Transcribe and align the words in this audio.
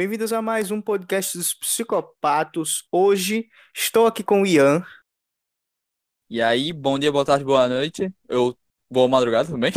Bem-vindos 0.00 0.32
a 0.32 0.40
mais 0.40 0.70
um 0.70 0.80
podcast 0.80 1.36
dos 1.36 1.52
Psicopatos. 1.52 2.88
Hoje 2.90 3.50
estou 3.76 4.06
aqui 4.06 4.24
com 4.24 4.40
o 4.40 4.46
Ian. 4.46 4.82
E 6.30 6.40
aí, 6.40 6.72
bom 6.72 6.98
dia, 6.98 7.12
boa 7.12 7.22
tarde, 7.22 7.44
boa 7.44 7.68
noite. 7.68 8.10
Eu 8.26 8.56
boa 8.90 9.06
madrugada 9.06 9.50
também. 9.50 9.70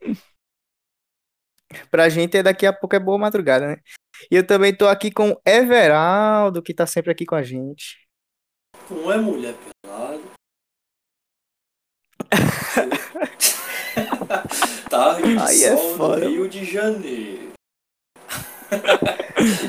Pra 1.90 2.08
gente 2.08 2.38
é 2.38 2.42
daqui 2.42 2.64
a 2.64 2.72
pouco 2.72 2.96
é 2.96 2.98
boa 2.98 3.18
madrugada, 3.18 3.66
né? 3.66 3.76
E 4.30 4.36
eu 4.36 4.46
também 4.46 4.74
tô 4.74 4.88
aqui 4.88 5.10
com 5.10 5.32
o 5.32 5.40
Everaldo, 5.44 6.62
que 6.62 6.72
tá 6.72 6.86
sempre 6.86 7.12
aqui 7.12 7.26
com 7.26 7.34
a 7.34 7.42
gente. 7.42 8.08
Não 8.88 9.12
é 9.12 9.18
mulher 9.18 9.54
pelada. 9.82 10.22
Tarde 14.88 15.34
de 15.34 15.38
Aí 15.38 15.64
é 15.64 15.76
sol 15.76 16.16
no 16.16 16.26
Rio 16.26 16.48
de 16.48 16.64
Janeiro. 16.64 17.51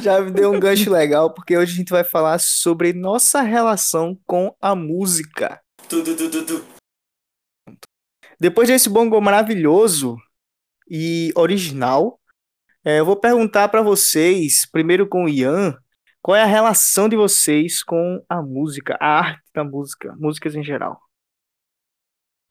Já 0.02 0.22
me 0.22 0.32
deu 0.32 0.52
um 0.52 0.60
gancho 0.60 0.92
legal, 0.92 1.34
porque 1.34 1.58
hoje 1.58 1.74
a 1.74 1.76
gente 1.76 1.90
vai 1.90 2.04
falar 2.04 2.40
sobre 2.40 2.94
nossa 2.94 3.42
relação 3.42 4.18
com 4.26 4.56
a 4.62 4.76
música. 4.76 5.62
Tudo, 5.90 6.16
tudo, 6.16 6.46
tudo. 6.46 6.66
Depois 8.40 8.68
desse 8.68 8.90
bongo 8.90 9.20
maravilhoso 9.22 10.18
e 10.90 11.32
original, 11.36 12.20
eh, 12.84 13.00
eu 13.00 13.06
vou 13.06 13.16
perguntar 13.16 13.70
pra 13.70 13.82
vocês, 13.82 14.70
primeiro 14.70 15.08
com 15.08 15.26
o 15.26 15.30
Ian, 15.30 15.78
qual 16.22 16.36
é 16.36 16.42
a 16.42 16.48
relação 16.48 17.10
de 17.10 17.16
vocês 17.16 17.84
com 17.84 18.24
a 18.30 18.42
música, 18.42 18.98
a 19.00 19.20
arte 19.20 19.44
da 19.54 19.64
música, 19.64 20.16
músicas 20.18 20.56
em 20.56 20.64
geral. 20.64 21.00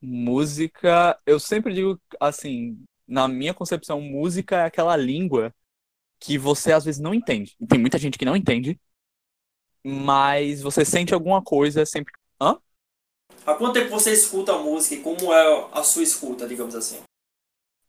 Música, 0.00 1.18
eu 1.24 1.38
sempre 1.38 1.72
digo 1.72 2.00
assim, 2.20 2.82
na 3.06 3.28
minha 3.28 3.54
concepção, 3.54 4.00
música 4.00 4.56
é 4.56 4.64
aquela 4.64 4.96
língua 4.96 5.54
que 6.22 6.38
você 6.38 6.72
às 6.72 6.84
vezes 6.84 7.00
não 7.00 7.12
entende. 7.12 7.56
Tem 7.68 7.80
muita 7.80 7.98
gente 7.98 8.16
que 8.16 8.24
não 8.24 8.36
entende, 8.36 8.80
mas 9.84 10.62
você 10.62 10.84
sente 10.84 11.12
alguma 11.12 11.42
coisa 11.42 11.84
sempre. 11.84 12.12
Hã? 12.40 12.58
Há 13.44 13.54
quanto 13.54 13.74
tempo 13.74 13.90
você 13.90 14.12
escuta 14.12 14.52
a 14.52 14.58
música 14.58 14.94
e 14.94 15.00
como 15.00 15.32
é 15.32 15.68
a 15.72 15.82
sua 15.82 16.04
escuta, 16.04 16.46
digamos 16.46 16.76
assim? 16.76 17.00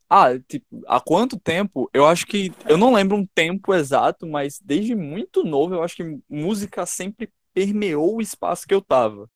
Ah, 0.09 0.37
tipo, 0.47 0.65
há 0.87 0.99
quanto 0.99 1.39
tempo? 1.39 1.87
Eu 1.93 2.07
acho 2.07 2.25
que. 2.25 2.51
Eu 2.67 2.75
não 2.77 2.91
lembro 2.91 3.15
um 3.15 3.25
tempo 3.25 3.71
exato, 3.71 4.25
mas 4.25 4.59
desde 4.59 4.95
muito 4.95 5.43
novo 5.43 5.75
eu 5.75 5.83
acho 5.83 5.95
que 5.95 6.19
música 6.27 6.87
sempre 6.87 7.31
permeou 7.53 8.15
o 8.15 8.21
espaço 8.21 8.65
que 8.65 8.73
eu 8.73 8.81
tava. 8.81 9.29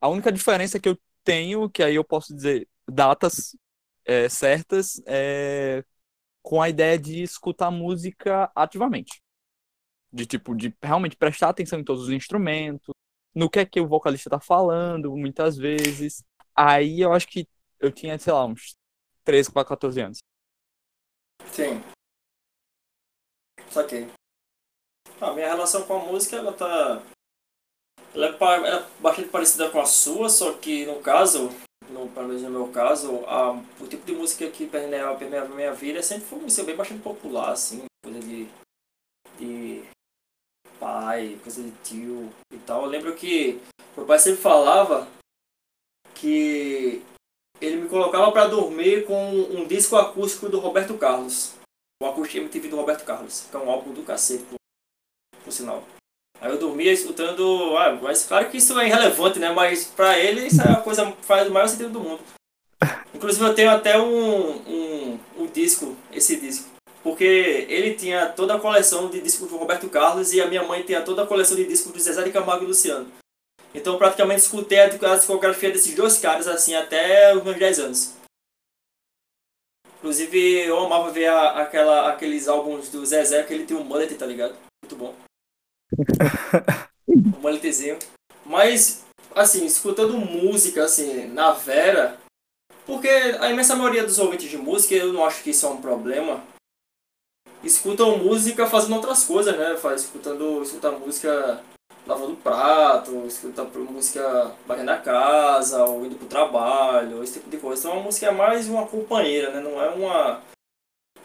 A 0.00 0.08
única 0.08 0.30
diferença 0.30 0.78
que 0.78 0.88
eu 0.88 0.96
tenho, 1.24 1.68
que 1.68 1.82
aí 1.82 1.96
eu 1.96 2.04
posso 2.04 2.32
dizer 2.32 2.68
datas 2.88 3.56
é, 4.04 4.28
certas, 4.28 5.02
é 5.04 5.84
com 6.42 6.62
a 6.62 6.68
ideia 6.68 6.98
de 6.98 7.22
escutar 7.22 7.70
música 7.70 8.50
ativamente. 8.54 9.20
De 10.12 10.24
tipo, 10.24 10.54
de 10.54 10.74
realmente 10.82 11.16
prestar 11.16 11.50
atenção 11.50 11.78
em 11.78 11.84
todos 11.84 12.04
os 12.04 12.10
instrumentos, 12.10 12.94
no 13.34 13.50
que 13.50 13.58
é 13.58 13.66
que 13.66 13.80
o 13.80 13.86
vocalista 13.86 14.30
tá 14.30 14.40
falando, 14.40 15.14
muitas 15.16 15.56
vezes. 15.56 16.24
Aí 16.54 17.00
eu 17.00 17.12
acho 17.12 17.28
que 17.28 17.46
eu 17.78 17.92
tinha, 17.92 18.18
sei 18.18 18.32
lá, 18.32 18.44
uns 18.44 18.76
13 19.24 19.52
para 19.52 19.64
14 19.64 20.00
anos. 20.00 20.18
Sim. 21.52 21.82
Saquei. 23.70 24.08
A 25.20 25.32
minha 25.32 25.48
relação 25.48 25.86
com 25.86 25.94
a 25.94 26.04
música, 26.04 26.36
ela 26.36 26.52
tá. 26.52 27.02
É, 28.14 28.18
ela 28.18 28.68
é 28.68 28.88
bastante 29.00 29.28
parecida 29.28 29.70
com 29.70 29.80
a 29.80 29.86
sua, 29.86 30.28
só 30.28 30.54
que 30.54 30.86
no 30.86 31.00
caso, 31.00 31.50
no, 31.90 32.08
pelo 32.08 32.28
menos 32.28 32.42
no 32.42 32.50
meu 32.50 32.68
caso, 32.68 33.24
a, 33.26 33.52
o 33.52 33.86
tipo 33.88 34.04
de 34.04 34.12
música 34.12 34.48
que 34.50 34.66
permeava 34.66 35.18
permeava 35.18 35.54
minha 35.54 35.72
vida 35.72 36.02
sempre 36.02 36.26
foi 36.26 36.38
música 36.38 36.64
bem 36.64 36.76
bastante 36.76 37.02
popular, 37.02 37.52
assim, 37.52 37.84
coisa 38.04 38.20
de. 38.20 38.48
de 39.38 39.84
pai, 40.78 41.38
coisa 41.42 41.62
de 41.62 41.72
tio 41.82 42.32
e 42.52 42.58
tal. 42.58 42.84
Eu 42.84 42.88
lembro 42.88 43.14
que 43.14 43.60
meu 43.96 44.06
pai 44.06 44.18
sempre 44.18 44.40
falava 44.40 45.08
que 46.14 47.02
ele 47.60 47.76
me 47.76 47.88
colocava 47.88 48.30
pra 48.30 48.46
dormir 48.46 49.04
com 49.06 49.32
um 49.32 49.66
disco 49.66 49.96
acústico 49.96 50.48
do 50.48 50.60
Roberto 50.60 50.96
Carlos. 50.96 51.54
O 52.00 52.06
acústico 52.06 52.44
MTV 52.44 52.68
do 52.68 52.76
Roberto 52.76 53.04
Carlos, 53.04 53.46
que 53.50 53.56
é 53.56 53.58
um 53.58 53.68
álbum 53.68 53.92
do 53.92 54.04
cacete, 54.04 54.44
por, 54.44 54.56
por 55.44 55.52
sinal. 55.52 55.82
Aí 56.40 56.50
eu 56.50 56.58
dormia 56.58 56.92
escutando. 56.92 57.76
Ah, 57.76 57.98
mas 58.00 58.24
claro 58.24 58.48
que 58.50 58.58
isso 58.58 58.78
é 58.78 58.86
irrelevante, 58.86 59.38
né? 59.38 59.50
Mas 59.52 59.84
pra 59.86 60.18
ele 60.18 60.46
isso 60.46 60.60
é 60.62 60.70
a 60.72 60.76
coisa 60.76 61.12
faz 61.22 61.48
o 61.48 61.50
maior 61.50 61.68
sentido 61.68 61.90
do 61.90 62.00
mundo. 62.00 62.20
Inclusive 63.14 63.44
eu 63.44 63.54
tenho 63.54 63.70
até 63.70 63.98
um, 63.98 64.50
um, 64.68 65.18
um 65.38 65.46
disco, 65.46 65.96
esse 66.12 66.36
disco. 66.36 66.68
Porque 67.02 67.24
ele 67.68 67.94
tinha 67.94 68.26
toda 68.26 68.54
a 68.54 68.60
coleção 68.60 69.08
de 69.08 69.20
discos 69.20 69.48
do 69.48 69.56
Roberto 69.56 69.88
Carlos 69.88 70.32
e 70.32 70.40
a 70.40 70.46
minha 70.46 70.62
mãe 70.62 70.82
tinha 70.82 71.00
toda 71.02 71.22
a 71.22 71.26
coleção 71.26 71.56
de 71.56 71.64
discos 71.66 71.92
do 71.92 71.98
Zezé 71.98 72.22
de 72.22 72.30
Camargo 72.30 72.64
e 72.64 72.68
Luciano. 72.68 73.10
Então 73.74 73.94
eu 73.94 73.98
praticamente 73.98 74.42
escutei 74.42 74.78
a 74.80 74.88
discografia 74.88 75.70
desses 75.70 75.94
dois 75.94 76.18
caras 76.18 76.46
assim 76.46 76.74
até 76.74 77.34
os 77.34 77.42
meus 77.42 77.56
10 77.56 77.78
anos. 77.80 78.14
Inclusive 79.98 80.38
eu 80.66 80.78
amava 80.78 81.10
ver 81.10 81.26
a- 81.26 81.60
aquela, 81.62 82.08
aqueles 82.12 82.46
álbuns 82.46 82.88
do 82.88 83.04
Zezé 83.04 83.42
que 83.42 83.52
ele 83.52 83.64
tem 83.66 83.76
um 83.76 83.82
mullet, 83.84 84.14
tá 84.14 84.26
ligado? 84.26 84.54
Muito 84.84 84.96
bom. 84.96 85.14
um 87.08 87.40
mulletzinho. 87.40 87.98
Mas, 88.44 89.04
assim, 89.34 89.64
escutando 89.66 90.16
música, 90.18 90.84
assim, 90.84 91.26
na 91.28 91.52
Vera, 91.52 92.18
porque 92.86 93.08
a 93.08 93.50
imensa 93.50 93.76
maioria 93.76 94.04
dos 94.04 94.18
ouvintes 94.18 94.48
de 94.48 94.56
música, 94.56 94.94
eu 94.94 95.12
não 95.12 95.24
acho 95.24 95.42
que 95.42 95.50
isso 95.50 95.66
é 95.66 95.68
um 95.68 95.80
problema, 95.80 96.42
escutam 97.62 98.18
música 98.18 98.66
fazendo 98.66 98.96
outras 98.96 99.24
coisas, 99.24 99.56
né? 99.56 99.76
Faz, 99.76 100.02
escutando, 100.02 101.00
música 101.00 101.62
lavando 102.06 102.36
prato, 102.36 103.26
escuta 103.26 103.64
música 103.64 104.54
varrendo 104.66 104.90
a 104.90 104.96
casa, 104.96 105.84
ou 105.84 106.06
indo 106.06 106.16
pro 106.16 106.26
trabalho, 106.26 107.22
esse 107.22 107.34
tipo 107.34 107.50
de 107.50 107.58
coisa. 107.58 107.86
Então 107.86 108.00
a 108.00 108.02
música 108.02 108.26
é 108.26 108.30
mais 108.30 108.68
uma 108.68 108.86
companheira, 108.86 109.50
né? 109.50 109.60
Não 109.60 109.82
é 109.82 109.90
uma. 109.90 110.42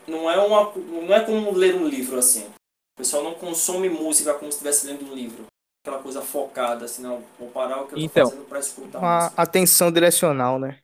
Não 0.06 0.30
é 0.30 0.38
uma. 0.38 0.74
Não 0.76 1.16
é 1.16 1.22
como 1.22 1.54
ler 1.54 1.76
um 1.76 1.88
livro 1.88 2.20
assim. 2.20 2.46
O 2.94 2.98
pessoal 2.98 3.24
não 3.24 3.34
consome 3.36 3.90
música 3.90 4.34
como 4.34 4.52
se 4.52 4.58
estivesse 4.58 4.86
lendo 4.88 5.06
um 5.06 5.16
livro. 5.16 5.46
Aquela 5.86 6.02
coisa 6.02 6.22
focada, 6.22 6.86
assim, 6.86 7.02
não. 7.02 7.22
Vou 7.40 7.50
parar 7.50 7.82
o 7.82 7.88
que 7.88 7.94
eu 7.96 7.98
tô 8.00 8.04
Então, 8.06 8.30
fazendo 8.30 8.46
pra 8.48 8.60
escutar 8.60 9.00
Uma 9.00 9.24
música. 9.24 9.42
atenção 9.42 9.92
direcional, 9.92 10.60
né? 10.60 10.80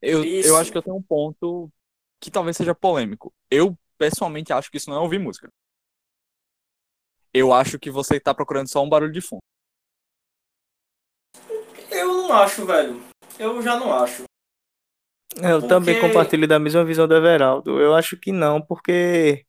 Eu, 0.00 0.24
Isso. 0.24 0.48
eu 0.48 0.56
acho 0.56 0.70
que 0.72 0.78
eu 0.78 0.82
tenho 0.82 0.96
um 0.96 1.02
ponto 1.02 1.70
que 2.20 2.30
talvez 2.30 2.56
seja 2.56 2.74
polêmico. 2.74 3.32
Eu, 3.50 3.76
pessoalmente, 3.98 4.52
acho 4.52 4.70
que 4.70 4.76
isso 4.76 4.88
não 4.88 4.96
é 4.96 5.00
ouvir 5.00 5.18
música. 5.18 5.48
Eu 7.34 7.52
acho 7.52 7.78
que 7.78 7.90
você 7.90 8.20
tá 8.20 8.34
procurando 8.34 8.68
só 8.68 8.82
um 8.82 8.88
barulho 8.88 9.12
de 9.12 9.20
fundo. 9.20 9.40
Eu 11.90 12.08
não 12.08 12.32
acho, 12.32 12.64
velho. 12.66 13.00
Eu 13.38 13.60
já 13.62 13.78
não 13.78 13.92
acho. 13.92 14.24
Eu 15.36 15.60
Porque- 15.60 15.68
também 15.68 16.00
compartilho 16.00 16.46
da 16.46 16.58
mesma 16.58 16.84
visão 16.84 17.08
do 17.08 17.14
Everaldo. 17.16 17.80
Eu 17.80 17.94
acho 17.94 18.16
que 18.18 18.30
não, 18.32 18.60
porque, 18.60 19.44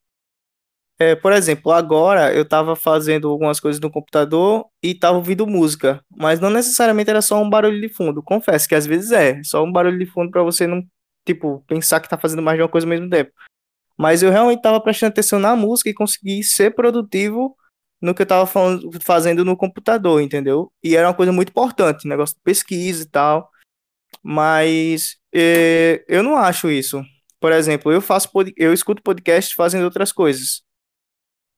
é, 1.00 1.16
por 1.16 1.34
exemplo, 1.34 1.72
agora 1.72 2.34
eu 2.34 2.48
tava 2.48 2.76
fazendo 2.76 3.30
algumas 3.30 3.60
coisas 3.60 3.82
no 3.82 3.92
computador 3.92 4.66
e 4.82 4.94
tava 4.94 5.18
ouvindo 5.18 5.48
música, 5.48 6.04
mas 6.16 6.40
não 6.40 6.50
necessariamente 6.50 7.10
era 7.10 7.22
só 7.22 7.42
um 7.42 7.50
barulho 7.50 7.82
de 7.82 7.90
fundo. 7.90 8.22
Confesso 8.24 8.68
que 8.68 8.76
às 8.76 8.86
vezes 8.86 9.12
é, 9.12 9.42
só 9.44 9.64
um 9.64 9.72
barulho 9.72 9.98
de 9.98 10.06
fundo 10.06 10.32
pra 10.32 10.44
você 10.44 10.68
não, 10.68 10.84
tipo, 11.26 11.64
pensar 11.68 12.00
que 12.00 12.08
tá 12.10 12.18
fazendo 12.18 12.42
mais 12.42 12.58
de 12.58 12.64
uma 12.64 12.70
coisa 12.70 12.86
ao 12.86 12.90
mesmo 12.90 13.10
tempo. 13.10 13.32
Mas 13.98 14.24
eu 14.24 14.32
realmente 14.32 14.62
tava 14.62 14.82
prestando 14.82 15.12
atenção 15.12 15.40
na 15.40 15.56
música 15.56 15.90
e 15.90 15.94
consegui 15.94 16.44
ser 16.44 16.74
produtivo 16.76 17.56
no 18.02 18.14
que 18.14 18.22
eu 18.22 18.26
tava 18.26 18.46
falando- 18.46 18.90
fazendo 19.02 19.46
no 19.46 19.56
computador, 19.58 20.22
entendeu? 20.22 20.72
E 20.84 20.96
era 20.96 21.08
uma 21.08 21.14
coisa 21.14 21.32
muito 21.32 21.50
importante, 21.50 22.08
negócio 22.08 22.36
de 22.36 22.42
pesquisa 22.44 23.04
e 23.04 23.08
tal. 23.08 23.50
Mas 24.22 25.18
eh, 25.34 26.04
eu 26.08 26.24
não 26.24 26.38
acho 26.38 26.70
isso. 26.70 27.04
Por 27.40 27.52
exemplo, 27.52 27.92
eu 27.92 28.02
faço 28.02 28.30
eu 28.58 28.74
escuto 28.74 29.02
podcast 29.02 29.56
fazendo 29.56 29.84
outras 29.86 30.12
coisas. 30.12 30.64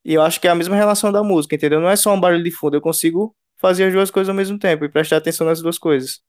E 0.05 0.13
eu 0.13 0.21
acho 0.21 0.39
que 0.39 0.47
é 0.47 0.51
a 0.51 0.55
mesma 0.55 0.75
relação 0.75 1.11
da 1.11 1.23
música, 1.23 1.55
entendeu? 1.55 1.81
Não 1.81 1.89
é 1.89 1.95
só 1.95 2.13
um 2.13 2.19
barulho 2.19 2.43
de 2.43 2.51
fundo, 2.51 2.77
eu 2.77 2.81
consigo 2.81 3.35
fazer 3.59 3.85
as 3.85 3.93
duas 3.93 4.11
coisas 4.11 4.29
ao 4.29 4.35
mesmo 4.35 4.59
tempo 4.59 4.85
e 4.85 4.89
prestar 4.89 5.17
atenção 5.17 5.47
nas 5.47 5.61
duas 5.61 5.79
coisas. 5.79 6.21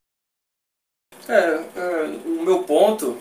É, 1.28 1.34
é, 1.78 2.04
o 2.24 2.42
meu 2.42 2.62
ponto 2.62 3.18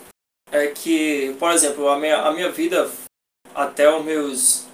é 0.50 0.68
que, 0.68 1.36
por 1.38 1.52
exemplo, 1.52 1.90
a 1.90 2.00
minha, 2.00 2.22
a 2.22 2.32
minha 2.32 2.50
vida 2.50 2.90
até 3.54 3.94
os 3.94 4.06
meus 4.06 4.66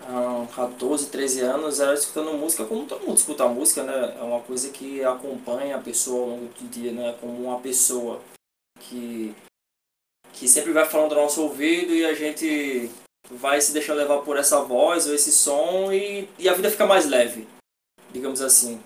ah, 0.00 0.46
14, 0.54 1.10
13 1.10 1.40
anos 1.40 1.80
era 1.80 1.92
escutando 1.92 2.32
música 2.32 2.64
como 2.64 2.86
todo 2.86 3.06
mundo 3.06 3.18
escuta 3.18 3.46
música, 3.46 3.82
né? 3.82 4.16
É 4.18 4.22
uma 4.22 4.40
coisa 4.40 4.70
que 4.70 5.04
acompanha 5.04 5.76
a 5.76 5.80
pessoa 5.82 6.22
ao 6.22 6.28
longo 6.30 6.46
do 6.46 6.68
dia, 6.68 6.92
né? 6.92 7.16
Como 7.20 7.48
uma 7.48 7.60
pessoa 7.60 8.20
que, 8.80 9.34
que 10.32 10.48
sempre 10.48 10.72
vai 10.72 10.86
falando 10.86 11.10
do 11.10 11.16
nosso 11.16 11.42
ouvido 11.42 11.92
e 11.94 12.04
a 12.04 12.14
gente 12.14 12.90
vai 13.30 13.60
se 13.60 13.72
deixar 13.72 13.94
levar 13.94 14.18
por 14.18 14.36
essa 14.36 14.60
voz 14.62 15.06
ou 15.06 15.14
esse 15.14 15.32
som 15.32 15.92
e, 15.92 16.28
e 16.38 16.48
a 16.48 16.54
vida 16.54 16.70
fica 16.70 16.86
mais 16.86 17.06
leve, 17.06 17.46
digamos 18.10 18.40
assim. 18.42 18.80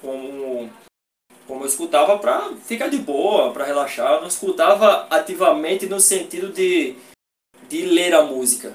Como 0.00 0.70
como 1.46 1.64
eu 1.64 1.68
escutava 1.68 2.18
pra 2.18 2.54
ficar 2.64 2.88
de 2.88 2.96
boa, 2.96 3.52
pra 3.52 3.66
relaxar. 3.66 4.14
Eu 4.14 4.20
não 4.22 4.28
escutava 4.28 5.06
ativamente 5.10 5.86
no 5.86 6.00
sentido 6.00 6.50
de, 6.50 6.96
de 7.68 7.84
ler 7.84 8.14
a 8.14 8.22
música. 8.22 8.74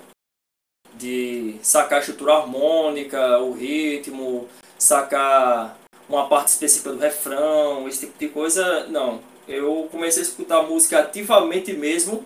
de 0.93 1.57
sacar 1.63 1.97
a 1.97 2.01
estrutura 2.01 2.33
harmônica, 2.33 3.39
o 3.39 3.53
ritmo, 3.53 4.47
sacar 4.77 5.77
uma 6.07 6.27
parte 6.27 6.49
específica 6.49 6.91
do 6.91 6.99
refrão, 6.99 7.87
esse 7.87 8.07
tipo 8.07 8.19
de 8.19 8.29
coisa, 8.29 8.87
não. 8.87 9.21
Eu 9.47 9.87
comecei 9.91 10.21
a 10.21 10.25
escutar 10.25 10.63
música 10.63 10.99
ativamente 10.99 11.73
mesmo 11.73 12.25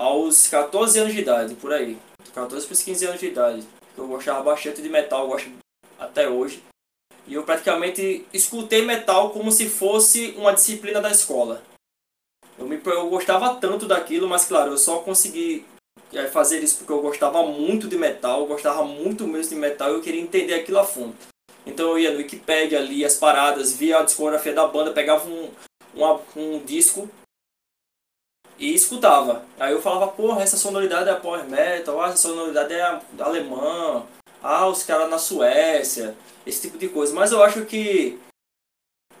aos 0.00 0.48
14 0.48 0.98
anos 0.98 1.12
de 1.12 1.20
idade, 1.20 1.54
por 1.56 1.74
aí. 1.74 1.98
14 2.32 2.66
para 2.66 2.76
15 2.76 3.06
anos 3.06 3.20
de 3.20 3.26
idade. 3.26 3.66
Eu 3.98 4.08
gostava 4.08 4.42
bastante 4.42 4.80
de 4.80 4.88
metal, 4.88 5.28
gosto 5.28 5.50
até 5.98 6.26
hoje. 6.26 6.64
E 7.26 7.34
eu 7.34 7.42
praticamente 7.42 8.26
escutei 8.32 8.82
metal 8.82 9.28
como 9.28 9.52
se 9.52 9.68
fosse 9.68 10.34
uma 10.38 10.54
disciplina 10.54 11.02
da 11.02 11.10
escola. 11.10 11.62
Eu, 12.58 12.66
me, 12.66 12.80
eu 12.82 13.10
gostava 13.10 13.56
tanto 13.56 13.86
daquilo, 13.86 14.26
mas 14.26 14.46
claro, 14.46 14.70
eu 14.70 14.78
só 14.78 15.00
consegui 15.00 15.66
é, 16.14 16.26
fazer 16.28 16.62
isso 16.62 16.78
porque 16.78 16.92
eu 16.92 17.02
gostava 17.02 17.42
muito 17.42 17.86
de 17.86 17.98
metal, 17.98 18.40
eu 18.40 18.46
gostava 18.46 18.82
muito 18.82 19.26
mesmo 19.26 19.50
de 19.50 19.60
metal 19.60 19.90
e 19.90 19.94
eu 19.96 20.00
queria 20.00 20.20
entender 20.20 20.54
aquilo 20.54 20.78
a 20.78 20.84
fundo. 20.84 21.14
Então 21.66 21.90
eu 21.90 21.98
ia 21.98 22.10
no 22.10 22.18
Wikipedia, 22.18 22.80
lia 22.80 23.06
as 23.06 23.16
paradas, 23.16 23.74
via 23.74 23.98
a 23.98 24.02
discografia 24.02 24.54
da 24.54 24.66
banda, 24.66 24.92
pegava 24.92 25.28
um, 25.28 25.50
uma, 25.94 26.20
um 26.34 26.58
disco 26.58 27.06
e 28.60 28.74
escutava. 28.74 29.42
Aí 29.58 29.72
eu 29.72 29.80
falava, 29.80 30.08
porra, 30.08 30.42
essa 30.42 30.58
sonoridade 30.58 31.08
é 31.08 31.14
power 31.14 31.48
metal, 31.48 32.00
ah, 32.00 32.08
essa 32.08 32.18
sonoridade 32.18 32.74
é 32.74 33.00
alemã, 33.18 34.04
ah, 34.42 34.66
os 34.66 34.82
caras 34.82 35.08
na 35.08 35.18
Suécia, 35.18 36.14
esse 36.46 36.60
tipo 36.60 36.76
de 36.76 36.88
coisa. 36.88 37.14
Mas 37.14 37.32
eu 37.32 37.42
acho 37.42 37.62
que 37.64 38.18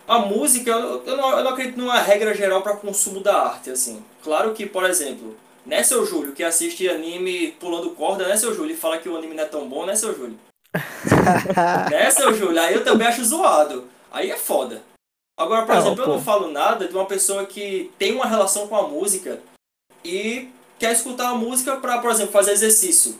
a 0.06 0.18
música, 0.18 0.70
eu, 0.70 1.16
não, 1.16 1.38
eu 1.38 1.42
não 1.42 1.50
acredito 1.52 1.78
numa 1.78 1.98
regra 1.98 2.34
geral 2.34 2.62
para 2.62 2.76
consumo 2.76 3.20
da 3.20 3.46
arte, 3.46 3.70
assim. 3.70 4.04
Claro 4.22 4.52
que, 4.52 4.66
por 4.66 4.84
exemplo, 4.84 5.34
né, 5.64 5.82
seu 5.82 6.04
Júlio, 6.04 6.32
que 6.32 6.44
assiste 6.44 6.88
anime 6.88 7.52
pulando 7.58 7.90
corda, 7.90 8.28
né, 8.28 8.36
seu 8.36 8.54
Júlio, 8.54 8.74
e 8.74 8.76
fala 8.76 8.98
que 8.98 9.08
o 9.08 9.16
anime 9.16 9.34
não 9.34 9.44
é 9.44 9.46
tão 9.46 9.66
bom, 9.66 9.86
né, 9.86 9.94
seu 9.94 10.14
Júlio? 10.14 10.38
né, 11.90 12.10
seu 12.10 12.34
Júlio? 12.34 12.60
Aí 12.60 12.74
eu 12.74 12.84
também 12.84 13.06
acho 13.06 13.24
zoado. 13.24 13.88
Aí 14.12 14.30
é 14.30 14.36
foda. 14.36 14.82
Agora, 15.40 15.64
por 15.64 15.74
não, 15.74 15.80
exemplo, 15.80 15.96
pô. 15.96 16.02
eu 16.02 16.16
não 16.16 16.22
falo 16.22 16.48
nada 16.48 16.86
de 16.86 16.94
uma 16.94 17.06
pessoa 17.06 17.46
que 17.46 17.90
tem 17.98 18.14
uma 18.14 18.26
relação 18.26 18.68
com 18.68 18.76
a 18.76 18.86
música 18.86 19.42
e 20.04 20.50
quer 20.78 20.92
escutar 20.92 21.30
a 21.30 21.34
música 21.34 21.78
para, 21.78 21.98
por 21.98 22.10
exemplo, 22.10 22.30
fazer 22.30 22.52
exercício. 22.52 23.18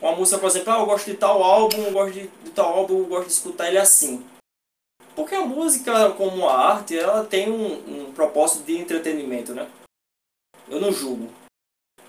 Uma 0.00 0.14
música, 0.14 0.38
por 0.38 0.46
exemplo, 0.46 0.72
ah, 0.72 0.78
eu 0.78 0.86
gosto 0.86 1.06
de 1.06 1.16
tal 1.16 1.42
álbum, 1.42 1.82
eu 1.82 1.90
gosto 1.90 2.12
de, 2.12 2.28
de 2.28 2.50
tal 2.52 2.78
álbum, 2.78 2.98
eu 2.98 3.06
gosto 3.06 3.26
de 3.26 3.32
escutar 3.32 3.66
ele 3.66 3.78
assim. 3.78 4.24
Porque 5.16 5.34
a 5.34 5.44
música, 5.44 6.12
como 6.12 6.48
a 6.48 6.56
arte, 6.56 6.96
ela 6.96 7.24
tem 7.24 7.50
um, 7.50 8.06
um 8.06 8.12
propósito 8.12 8.64
de 8.64 8.78
entretenimento, 8.78 9.52
né? 9.52 9.68
Eu 10.68 10.80
não 10.80 10.92
julgo. 10.92 11.28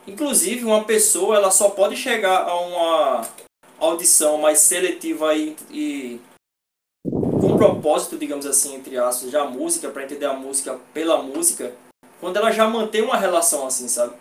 Inclusive, 0.06 0.64
uma 0.64 0.84
pessoa 0.84 1.38
ela 1.38 1.50
só 1.50 1.72
pode 1.72 1.98
chegar 1.98 2.48
a 2.48 2.56
uma 2.60 3.28
audição 3.80 4.38
mais 4.38 4.60
seletiva 4.60 5.34
e, 5.34 5.56
e 5.72 6.22
com 7.44 7.58
propósito, 7.58 8.18
digamos 8.18 8.46
assim, 8.46 8.76
entre 8.76 8.98
aspas, 8.98 9.32
da 9.32 9.44
música, 9.46 9.90
para 9.90 10.04
entender 10.04 10.26
a 10.26 10.34
música 10.34 10.80
pela 10.94 11.22
música, 11.22 11.74
quando 12.20 12.38
ela 12.38 12.52
já 12.52 12.68
mantém 12.68 13.02
uma 13.02 13.18
relação 13.18 13.68
assim, 13.68 13.88
sabe? 13.88 14.16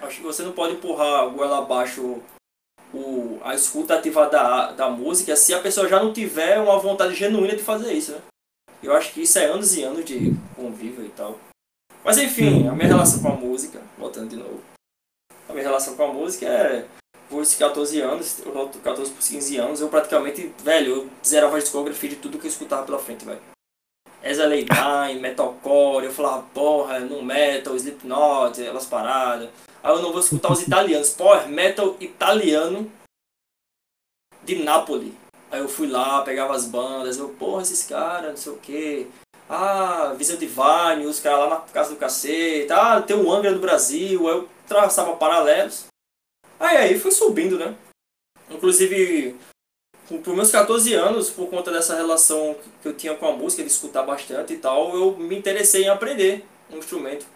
Acho 0.00 0.18
que 0.18 0.22
você 0.22 0.42
não 0.42 0.52
pode 0.52 0.74
empurrar 0.74 1.28
goela 1.30 1.58
abaixo 1.58 2.22
o, 2.94 3.40
a 3.42 3.54
escuta 3.54 3.96
ativa 3.96 4.28
da, 4.28 4.72
da 4.72 4.88
música 4.88 5.34
se 5.34 5.52
a 5.52 5.60
pessoa 5.60 5.88
já 5.88 6.00
não 6.00 6.12
tiver 6.12 6.60
uma 6.60 6.78
vontade 6.78 7.14
genuína 7.14 7.56
de 7.56 7.62
fazer 7.62 7.92
isso, 7.92 8.12
né? 8.12 8.20
Eu 8.82 8.94
acho 8.94 9.12
que 9.12 9.22
isso 9.22 9.38
é 9.38 9.46
anos 9.46 9.76
e 9.76 9.82
anos 9.82 10.04
de 10.04 10.32
convívio 10.54 11.04
e 11.04 11.08
tal. 11.08 11.38
Mas 12.04 12.18
enfim, 12.18 12.68
a 12.68 12.72
minha 12.72 12.86
relação 12.86 13.20
com 13.20 13.28
a 13.28 13.34
música, 13.34 13.82
voltando 13.98 14.28
de 14.28 14.36
novo, 14.36 14.62
a 15.48 15.52
minha 15.52 15.64
relação 15.64 15.96
com 15.96 16.04
a 16.04 16.12
música 16.12 16.46
é 16.46 16.86
por 17.28 17.42
esses 17.42 17.56
14 17.56 18.00
anos, 18.00 18.40
14 18.82 19.12
por 19.12 19.22
15 19.22 19.56
anos, 19.56 19.80
eu 19.80 19.88
praticamente, 19.88 20.52
velho, 20.62 20.96
eu 20.96 21.10
zerava 21.24 21.56
a 21.56 21.60
discografia 21.60 22.10
de 22.10 22.16
tudo 22.16 22.38
que 22.38 22.46
eu 22.46 22.50
escutava 22.50 22.84
pela 22.84 22.98
frente, 22.98 23.24
velho. 23.24 23.40
Ezra 24.22 24.48
Time, 24.48 25.20
Metalcore, 25.20 26.06
eu 26.06 26.12
falava, 26.12 26.42
porra, 26.54 27.00
no 27.00 27.22
metal, 27.22 27.76
Slipknot, 27.76 28.62
elas 28.62 28.86
paradas. 28.86 29.48
Aí 29.82 29.92
eu 29.92 30.02
não 30.02 30.10
vou 30.10 30.20
escutar 30.20 30.52
os 30.52 30.62
italianos, 30.66 31.10
power 31.10 31.48
metal 31.48 31.96
italiano 32.00 32.90
de 34.42 34.56
Nápoles. 34.56 35.12
Aí 35.50 35.60
eu 35.60 35.68
fui 35.68 35.86
lá, 35.86 36.22
pegava 36.22 36.54
as 36.54 36.66
bandas, 36.66 37.18
eu, 37.18 37.28
porra, 37.30 37.62
esses 37.62 37.86
caras, 37.86 38.30
não 38.30 38.36
sei 38.36 38.52
o 38.52 38.56
que. 38.56 39.06
Ah, 39.48 40.12
Visão 40.16 40.36
Divine, 40.36 41.06
os 41.06 41.20
caras 41.20 41.38
lá 41.38 41.48
na 41.50 41.56
casa 41.60 41.90
do 41.90 41.96
cacete. 41.96 42.72
Ah, 42.72 43.00
tem 43.00 43.16
o 43.16 43.32
Angra 43.32 43.52
no 43.52 43.60
Brasil. 43.60 44.28
Aí 44.28 44.34
eu 44.34 44.48
traçava 44.66 45.14
paralelos. 45.16 45.86
Aí 46.58 46.76
aí 46.76 46.98
foi 46.98 47.10
subindo, 47.10 47.58
né? 47.58 47.76
Inclusive, 48.50 49.36
por 50.24 50.34
meus 50.34 50.50
14 50.50 50.94
anos, 50.94 51.30
por 51.30 51.50
conta 51.50 51.72
dessa 51.72 51.96
relação 51.96 52.56
que 52.82 52.88
eu 52.88 52.96
tinha 52.96 53.14
com 53.14 53.26
a 53.26 53.32
música, 53.32 53.62
de 53.62 53.70
escutar 53.70 54.02
bastante 54.02 54.54
e 54.54 54.58
tal, 54.58 54.94
eu 54.94 55.16
me 55.16 55.36
interessei 55.36 55.84
em 55.84 55.88
aprender 55.88 56.44
um 56.70 56.78
instrumento. 56.78 57.26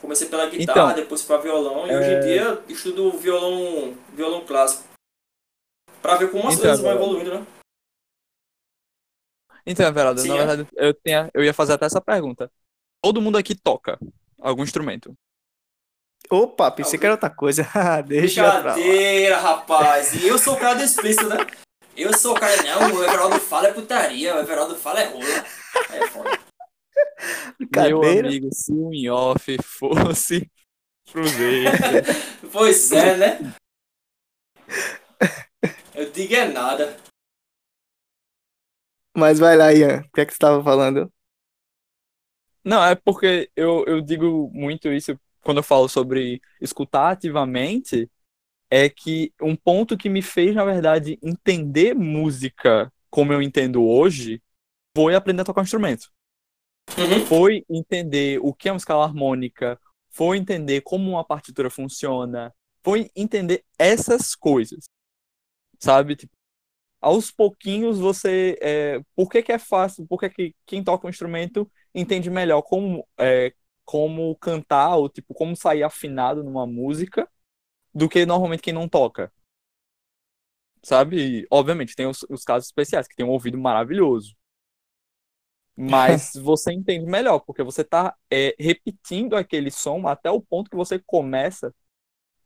Comecei 0.00 0.28
pela 0.28 0.48
guitarra, 0.48 0.92
então, 0.92 0.94
depois 0.94 1.22
para 1.22 1.40
violão, 1.40 1.86
e 1.86 1.90
é... 1.90 1.98
hoje 1.98 2.12
em 2.12 2.20
dia 2.20 2.62
estudo 2.68 3.10
violão, 3.12 3.96
violão 4.12 4.44
clássico. 4.44 4.84
Pra 6.02 6.16
ver 6.16 6.30
como 6.30 6.48
as 6.48 6.54
então, 6.54 6.66
coisas 6.66 6.80
vão 6.80 6.92
evoluindo, 6.92 7.38
né? 7.38 7.46
Então, 9.66 9.86
Everaldo, 9.86 10.20
Sim, 10.20 10.28
na 10.28 10.34
é. 10.34 10.38
verdade, 10.38 10.68
eu, 10.76 10.92
tinha, 10.92 11.30
eu 11.32 11.42
ia 11.42 11.54
fazer 11.54 11.72
até 11.72 11.86
essa 11.86 12.00
pergunta. 12.00 12.52
Todo 13.02 13.20
mundo 13.20 13.38
aqui 13.38 13.54
toca 13.54 13.98
algum 14.38 14.62
instrumento? 14.62 15.16
Opa, 16.30 16.70
pensei 16.70 16.98
que 16.98 17.04
era 17.04 17.14
outra 17.14 17.30
coisa. 17.30 17.66
Deixa 18.06 18.50
Brincadeira, 18.50 19.38
rapaz. 19.38 20.14
E 20.14 20.26
eu 20.26 20.38
sou 20.38 20.54
o 20.54 20.58
cara 20.58 20.74
do 20.74 20.84
explícito, 20.84 21.28
né? 21.28 21.36
Eu 21.96 22.16
sou 22.16 22.34
o 22.34 22.40
cara. 22.40 22.62
Não, 22.62 22.96
o 22.96 23.04
Everaldo 23.04 23.38
fala 23.38 23.68
é 23.68 23.72
putaria, 23.72 24.34
o 24.34 24.38
Everaldo 24.38 24.76
fala 24.76 25.00
é 25.00 25.06
rola. 25.06 25.46
É 25.90 26.06
foda. 26.08 26.38
Meu 27.76 28.02
amigo, 28.02 28.48
se 28.52 28.72
o 28.72 28.92
in 28.92 29.08
off 29.08 29.56
fosse 29.62 30.50
Cruzeiro. 31.12 31.70
pois 32.52 32.90
é, 32.92 33.16
né? 33.16 33.54
Eu 35.94 36.10
digo 36.10 36.34
é 36.34 36.48
nada. 36.48 36.96
Mas 39.16 39.38
vai 39.38 39.56
lá, 39.56 39.72
Ian. 39.72 40.00
O 40.00 40.12
que 40.12 40.20
é 40.20 40.26
que 40.26 40.32
você 40.32 40.36
estava 40.36 40.62
falando? 40.62 41.12
Não, 42.64 42.82
é 42.82 42.94
porque 42.94 43.50
eu, 43.54 43.84
eu 43.86 44.00
digo 44.00 44.50
muito 44.52 44.88
isso 44.88 45.16
quando 45.44 45.58
eu 45.58 45.62
falo 45.62 45.88
sobre 45.88 46.40
escutar 46.60 47.10
ativamente, 47.10 48.10
é 48.70 48.88
que 48.88 49.32
um 49.40 49.54
ponto 49.54 49.96
que 49.96 50.08
me 50.08 50.22
fez, 50.22 50.54
na 50.54 50.64
verdade, 50.64 51.18
entender 51.22 51.94
música 51.94 52.92
como 53.10 53.32
eu 53.32 53.40
entendo 53.40 53.84
hoje 53.84 54.42
foi 54.96 55.14
aprender 55.14 55.42
a 55.42 55.44
tocar 55.44 55.60
um 55.60 55.64
instrumento. 55.64 56.10
Uhum. 56.98 57.26
Foi 57.26 57.64
entender 57.68 58.40
o 58.42 58.52
que 58.52 58.68
é 58.68 58.72
uma 58.72 58.78
escala 58.78 59.04
harmônica, 59.04 59.78
foi 60.10 60.38
entender 60.38 60.80
como 60.80 61.10
uma 61.10 61.24
partitura 61.24 61.70
funciona, 61.70 62.54
foi 62.82 63.10
entender 63.14 63.64
essas 63.78 64.34
coisas. 64.34 64.84
Sabe? 65.78 66.16
Tipo, 66.16 66.32
aos 67.00 67.30
pouquinhos 67.30 67.98
você. 67.98 68.58
É, 68.62 69.00
por 69.14 69.28
que, 69.30 69.42
que 69.42 69.52
é 69.52 69.58
fácil? 69.58 70.06
Por 70.06 70.18
que, 70.18 70.30
que 70.30 70.54
quem 70.66 70.82
toca 70.82 71.06
um 71.06 71.10
instrumento 71.10 71.70
entende 71.94 72.30
melhor 72.30 72.62
como, 72.62 73.06
é, 73.18 73.52
como 73.84 74.34
cantar, 74.36 74.96
ou 74.96 75.08
tipo, 75.08 75.34
como 75.34 75.56
sair 75.56 75.82
afinado 75.82 76.42
numa 76.42 76.66
música, 76.66 77.28
do 77.94 78.08
que 78.08 78.26
normalmente 78.26 78.62
quem 78.62 78.72
não 78.72 78.88
toca. 78.88 79.32
Sabe? 80.82 81.46
obviamente, 81.50 81.96
tem 81.96 82.06
os, 82.06 82.24
os 82.28 82.44
casos 82.44 82.66
especiais, 82.66 83.08
que 83.08 83.16
tem 83.16 83.24
um 83.24 83.30
ouvido 83.30 83.56
maravilhoso. 83.56 84.36
Mas 85.76 86.32
você 86.36 86.72
entende 86.72 87.06
melhor, 87.06 87.40
porque 87.40 87.62
você 87.62 87.80
está 87.80 88.14
é, 88.30 88.54
repetindo 88.58 89.34
aquele 89.34 89.70
som 89.70 90.06
até 90.06 90.30
o 90.30 90.40
ponto 90.40 90.70
que 90.70 90.76
você 90.76 90.98
começa 90.98 91.74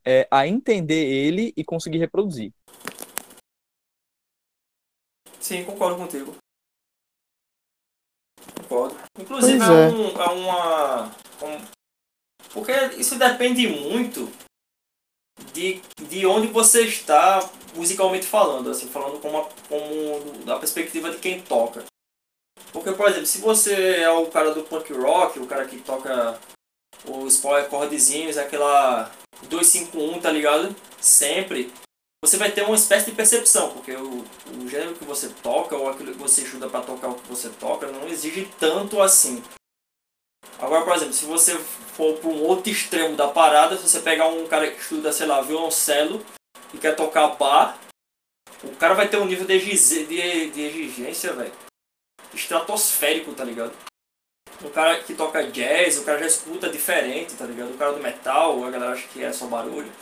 é, 0.05 0.27
a 0.31 0.47
entender 0.47 1.05
ele 1.05 1.53
e 1.57 1.65
conseguir 1.65 1.99
reproduzir. 1.99 2.53
Sim, 5.41 5.65
concordo 5.65 5.97
contigo. 5.97 6.37
Concordo. 8.63 8.97
Inclusive, 9.19 9.63
é. 9.63 9.67
é. 9.67 9.89
Um, 9.89 10.23
é. 10.23 10.29
uma. 10.29 11.28
Um, 11.43 11.61
porque 12.53 12.73
isso 12.97 13.17
depende 13.17 13.67
muito 13.69 14.31
de, 15.53 15.81
de 16.09 16.27
onde 16.27 16.49
você 16.49 16.83
está 16.85 17.49
musicalmente 17.75 18.27
falando, 18.27 18.71
assim, 18.71 18.89
falando 18.89 19.21
como, 19.21 19.39
a, 19.39 19.49
como 19.69 20.45
da 20.45 20.59
perspectiva 20.59 21.11
de 21.11 21.19
quem 21.19 21.41
toca. 21.41 21.85
Porque, 22.73 22.93
por 22.93 23.09
exemplo, 23.09 23.27
se 23.27 23.39
você 23.39 23.97
é 23.97 24.11
o 24.11 24.27
cara 24.27 24.53
do 24.53 24.63
punk 24.63 24.93
rock, 24.93 25.39
o 25.39 25.47
cara 25.47 25.67
que 25.67 25.81
toca 25.81 26.39
os 27.07 27.39
power 27.39 27.69
chordzinhos, 27.69 28.37
aquela 28.37 29.11
251, 29.49 30.21
tá 30.21 30.31
ligado? 30.31 30.75
Sempre 31.01 31.73
você 32.23 32.37
vai 32.37 32.51
ter 32.51 32.63
uma 32.63 32.75
espécie 32.75 33.07
de 33.07 33.17
percepção, 33.17 33.71
porque 33.71 33.93
o, 33.93 34.25
o 34.61 34.69
gênero 34.69 34.95
que 34.97 35.05
você 35.05 35.29
toca 35.43 35.77
ou 35.77 35.89
aquilo 35.89 36.13
que 36.13 36.19
você 36.19 36.43
estuda 36.43 36.69
para 36.69 36.85
tocar 36.85 37.09
o 37.09 37.15
que 37.15 37.29
você 37.29 37.49
toca 37.49 37.87
não 37.87 38.09
exige 38.09 38.49
tanto 38.59 39.01
assim. 39.01 39.43
Agora, 40.59 40.85
por 40.85 40.95
exemplo, 40.95 41.15
se 41.15 41.25
você 41.25 41.57
for 41.57 42.19
para 42.19 42.29
um 42.31 42.43
outro 42.43 42.71
extremo 42.71 43.17
da 43.17 43.29
parada, 43.29 43.77
se 43.77 43.89
você 43.89 44.01
pegar 44.01 44.27
um 44.29 44.47
cara 44.49 44.71
que 44.71 44.81
estuda, 44.81 45.13
sei 45.13 45.27
lá, 45.27 45.41
violoncelo 45.41 46.25
e 46.75 46.79
quer 46.79 46.97
tocar 46.97 47.29
bar, 47.37 47.79
o 48.65 48.75
cara 48.77 48.95
vai 48.95 49.09
ter 49.09 49.19
um 49.19 49.25
nível 49.25 49.47
de, 49.47 49.55
exige- 49.55 50.07
de, 50.07 50.51
de 50.51 50.61
exigência, 50.61 51.33
velho, 51.33 51.53
estratosférico, 52.35 53.33
tá 53.35 53.45
ligado? 53.45 53.73
O 54.63 54.71
cara 54.71 55.01
que 55.01 55.15
toca 55.15 55.49
jazz, 55.51 55.99
o 55.99 56.05
cara 56.05 56.19
já 56.19 56.27
escuta 56.27 56.69
diferente, 56.69 57.35
tá 57.37 57.45
ligado? 57.45 57.73
O 57.73 57.79
cara 57.79 57.93
do 57.93 58.01
metal, 58.03 58.65
a 58.65 58.71
galera 58.71 58.93
acha 58.93 59.07
que 59.09 59.23
é 59.23 59.33
só 59.33 59.47
barulho. 59.47 59.93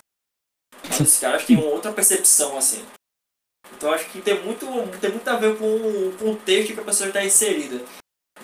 Mas 0.89 1.01
esses 1.01 1.21
caras 1.21 1.45
têm 1.45 1.57
uma 1.57 1.67
outra 1.67 1.93
percepção, 1.93 2.57
assim. 2.57 2.83
Então 3.77 3.93
acho 3.93 4.09
que 4.11 4.23
tem 4.23 4.43
muito, 4.43 4.67
tem 4.99 5.11
muito 5.11 5.29
a 5.29 5.37
ver 5.37 5.59
com 5.59 5.67
o 5.67 6.17
contexto 6.17 6.73
que 6.73 6.81
a 6.81 6.85
pessoa 6.85 7.09
está 7.09 7.23
inserida. 7.23 7.85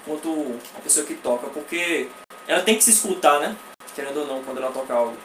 Enquanto 0.02 0.58
a 0.76 0.80
pessoa 0.80 1.06
que 1.06 1.14
toca, 1.14 1.48
porque 1.48 2.10
ela 2.46 2.62
tem 2.62 2.76
que 2.76 2.82
se 2.82 2.90
escutar, 2.90 3.40
né? 3.40 3.56
Querendo 3.94 4.20
ou 4.20 4.26
não, 4.26 4.44
quando 4.44 4.58
ela 4.58 4.72
toca 4.72 4.92
algo. 4.92 5.16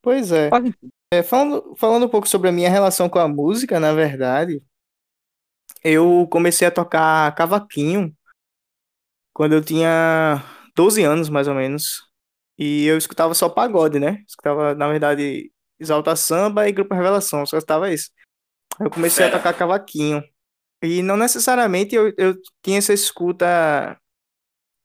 Pois 0.00 0.32
é. 0.32 0.48
É, 1.12 1.22
falando, 1.22 1.74
falando 1.76 2.06
um 2.06 2.08
pouco 2.08 2.28
sobre 2.28 2.48
a 2.48 2.52
minha 2.52 2.70
relação 2.70 3.08
com 3.08 3.18
a 3.18 3.26
música, 3.26 3.80
na 3.80 3.92
verdade, 3.92 4.62
eu 5.82 6.26
comecei 6.30 6.68
a 6.68 6.70
tocar 6.70 7.34
cavaquinho 7.34 8.16
quando 9.34 9.54
eu 9.54 9.64
tinha 9.64 10.42
12 10.76 11.02
anos, 11.02 11.28
mais 11.28 11.48
ou 11.48 11.54
menos. 11.54 12.08
E 12.56 12.86
eu 12.86 12.96
escutava 12.96 13.34
só 13.34 13.48
pagode, 13.48 13.98
né? 13.98 14.22
Escutava, 14.28 14.74
na 14.74 14.86
verdade, 14.86 15.50
Exalta 15.78 16.14
Samba 16.14 16.68
e 16.68 16.72
Grupo 16.72 16.94
Revelação, 16.94 17.44
só 17.44 17.56
escutava 17.56 17.92
isso. 17.92 18.10
Eu 18.78 18.90
comecei 18.90 19.24
a 19.24 19.28
Fera. 19.28 19.38
tocar 19.38 19.54
cavaquinho. 19.54 20.22
E 20.82 21.02
não 21.02 21.16
necessariamente 21.16 21.94
eu, 21.94 22.12
eu 22.16 22.34
tinha 22.62 22.78
essa 22.78 22.92
escuta 22.92 23.98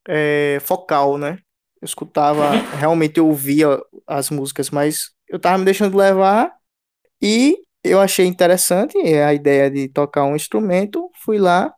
é, 0.07 0.59
focal, 0.61 1.17
né? 1.17 1.39
Eu 1.81 1.85
escutava, 1.85 2.51
realmente 2.77 3.17
eu 3.19 3.27
ouvia 3.27 3.67
as 4.07 4.29
músicas, 4.29 4.69
mas 4.69 5.11
eu 5.27 5.39
tava 5.39 5.57
me 5.57 5.65
deixando 5.65 5.97
levar 5.97 6.53
e 7.21 7.57
eu 7.83 8.01
achei 8.01 8.25
interessante 8.27 8.97
a 8.99 9.33
ideia 9.33 9.69
de 9.71 9.89
tocar 9.89 10.25
um 10.25 10.35
instrumento, 10.35 11.09
fui 11.23 11.39
lá 11.39 11.73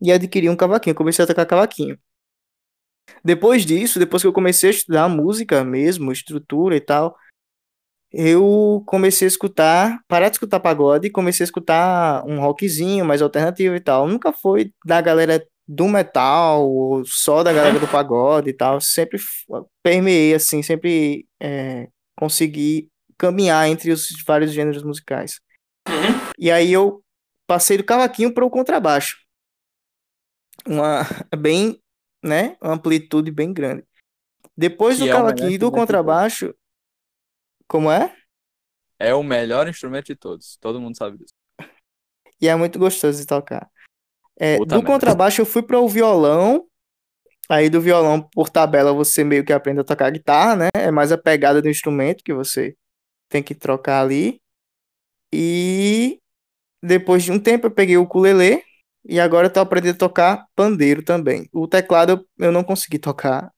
e 0.00 0.12
adquiri 0.12 0.48
um 0.50 0.56
cavaquinho, 0.56 0.94
comecei 0.96 1.24
a 1.24 1.28
tocar 1.28 1.46
cavaquinho. 1.46 1.98
Depois 3.24 3.64
disso, 3.64 3.98
depois 3.98 4.22
que 4.22 4.28
eu 4.28 4.32
comecei 4.32 4.70
a 4.70 4.72
estudar 4.72 5.08
música 5.08 5.64
mesmo, 5.64 6.12
estrutura 6.12 6.76
e 6.76 6.80
tal, 6.80 7.16
eu 8.12 8.82
comecei 8.86 9.26
a 9.26 9.28
escutar, 9.28 10.00
parar 10.08 10.28
de 10.28 10.36
escutar 10.36 10.60
pagode 10.60 11.08
e 11.08 11.10
comecei 11.10 11.44
a 11.44 11.46
escutar 11.46 12.24
um 12.26 12.40
rockzinho 12.40 13.04
mais 13.04 13.20
alternativo 13.20 13.74
e 13.74 13.80
tal. 13.80 14.06
Nunca 14.08 14.32
foi 14.32 14.72
da 14.84 15.00
galera 15.00 15.44
do 15.68 15.88
metal, 15.88 16.68
ou 16.68 17.04
só 17.04 17.42
da 17.42 17.52
galera 17.52 17.78
do 17.78 17.88
pagode 17.88 18.50
e 18.50 18.52
tal. 18.52 18.80
Sempre 18.80 19.18
permeei, 19.82 20.34
assim, 20.34 20.62
sempre 20.62 21.26
é, 21.40 21.88
consegui 22.16 22.88
caminhar 23.18 23.68
entre 23.68 23.90
os 23.90 24.08
vários 24.26 24.52
gêneros 24.52 24.82
musicais. 24.82 25.40
Uhum. 25.88 26.30
E 26.38 26.50
aí 26.50 26.72
eu 26.72 27.02
passei 27.46 27.76
do 27.76 27.84
cavaquinho 27.84 28.32
para 28.32 28.44
o 28.44 28.50
contrabaixo. 28.50 29.18
Uma 30.66 31.02
bem, 31.36 31.80
né, 32.22 32.56
uma 32.62 32.74
amplitude 32.74 33.30
bem 33.30 33.52
grande. 33.52 33.84
Depois 34.56 34.96
Que 34.96 35.04
do 35.04 35.08
é 35.08 35.12
melhor 35.12 35.20
cavaquinho 35.20 35.50
e 35.50 35.58
do 35.58 35.70
de 35.70 35.72
contrabaixo, 35.72 36.54
como 37.68 37.90
é? 37.90 38.14
É 38.98 39.14
o 39.14 39.22
melhor 39.22 39.68
instrumento 39.68 40.06
de 40.06 40.16
todos. 40.16 40.56
Todo 40.60 40.80
mundo 40.80 40.96
sabe 40.96 41.18
disso. 41.18 41.34
E 42.40 42.48
é 42.48 42.54
muito 42.54 42.78
gostoso 42.78 43.18
de 43.18 43.26
tocar. 43.26 43.68
É, 44.38 44.58
do 44.58 44.66
merda. 44.66 44.86
contrabaixo 44.86 45.40
eu 45.40 45.46
fui 45.46 45.62
para 45.62 45.80
o 45.80 45.88
violão. 45.88 46.66
Aí 47.48 47.70
do 47.70 47.80
violão, 47.80 48.28
por 48.32 48.50
tabela, 48.50 48.92
você 48.92 49.22
meio 49.22 49.44
que 49.44 49.52
aprende 49.52 49.80
a 49.80 49.84
tocar 49.84 50.10
guitarra, 50.10 50.56
né? 50.56 50.68
É 50.74 50.90
mais 50.90 51.12
a 51.12 51.18
pegada 51.18 51.62
do 51.62 51.68
instrumento 51.68 52.24
que 52.24 52.34
você 52.34 52.74
tem 53.28 53.42
que 53.42 53.54
trocar 53.54 54.02
ali. 54.02 54.40
E 55.32 56.18
depois 56.82 57.22
de 57.22 57.32
um 57.32 57.38
tempo 57.38 57.66
eu 57.66 57.70
peguei 57.70 57.96
o 57.96 58.02
ukulele 58.02 58.62
e 59.04 59.20
agora 59.20 59.46
eu 59.46 59.52
tô 59.52 59.60
aprendendo 59.60 59.94
a 59.94 59.98
tocar 59.98 60.46
pandeiro 60.56 61.02
também. 61.02 61.48
O 61.52 61.68
teclado 61.68 62.26
eu 62.38 62.50
não 62.50 62.64
consegui 62.64 62.98
tocar. 62.98 63.52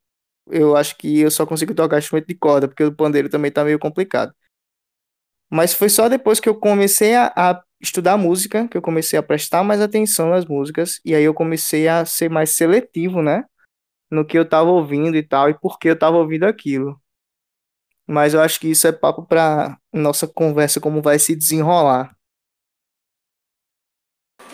Eu 0.51 0.77
acho 0.77 0.97
que 0.97 1.21
eu 1.21 1.31
só 1.31 1.47
consigo 1.47 1.75
tocar 1.75 1.99
instrumento 1.99 2.27
de 2.27 2.35
corda, 2.35 2.69
porque 2.69 2.85
o 2.85 2.95
pandeiro 2.95 3.29
também 3.29 3.51
tá 3.51 3.65
meio 3.65 3.79
complicado. 3.79 4.33
Mas 5.51 5.73
foi 5.73 5.89
só 5.89 6.09
depois 6.09 6.41
que 6.41 6.49
eu 6.49 6.55
comecei 6.55 7.15
a, 7.15 7.33
a 7.37 7.63
estudar 7.81 8.17
música 8.17 8.69
que 8.69 8.77
eu 8.77 8.83
comecei 8.83 9.19
a 9.19 9.23
prestar 9.23 9.63
mais 9.63 9.81
atenção 9.81 10.31
nas 10.31 10.45
músicas 10.45 11.01
e 11.05 11.15
aí 11.15 11.23
eu 11.25 11.33
comecei 11.33 11.89
a 11.89 12.05
ser 12.05 12.29
mais 12.29 12.51
seletivo, 12.51 13.23
né? 13.23 13.45
No 14.11 14.27
que 14.27 14.39
eu 14.39 14.49
tava 14.49 14.71
ouvindo 14.71 15.17
e 15.17 15.23
tal, 15.23 15.49
e 15.49 15.59
por 15.59 15.79
que 15.79 15.89
eu 15.89 15.99
tava 15.99 16.17
ouvindo 16.17 16.45
aquilo. 16.45 17.01
Mas 18.07 18.33
eu 18.33 18.41
acho 18.41 18.59
que 18.59 18.69
isso 18.69 18.87
é 18.87 18.93
papo 18.93 19.27
pra 19.27 19.79
nossa 19.93 20.27
conversa, 20.27 20.81
como 20.81 21.03
vai 21.03 21.19
se 21.19 21.37
desenrolar. 21.37 22.17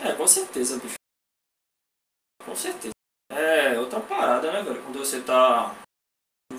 É, 0.03 0.11
com 0.13 0.27
certeza, 0.27 0.77
bicho. 0.77 0.95
Com 2.45 2.55
certeza. 2.55 2.91
É 3.29 3.79
outra 3.79 4.01
parada, 4.01 4.51
né, 4.51 4.61
velho? 4.61 4.81
Quando 4.83 4.99
você 4.99 5.21
tá. 5.21 5.73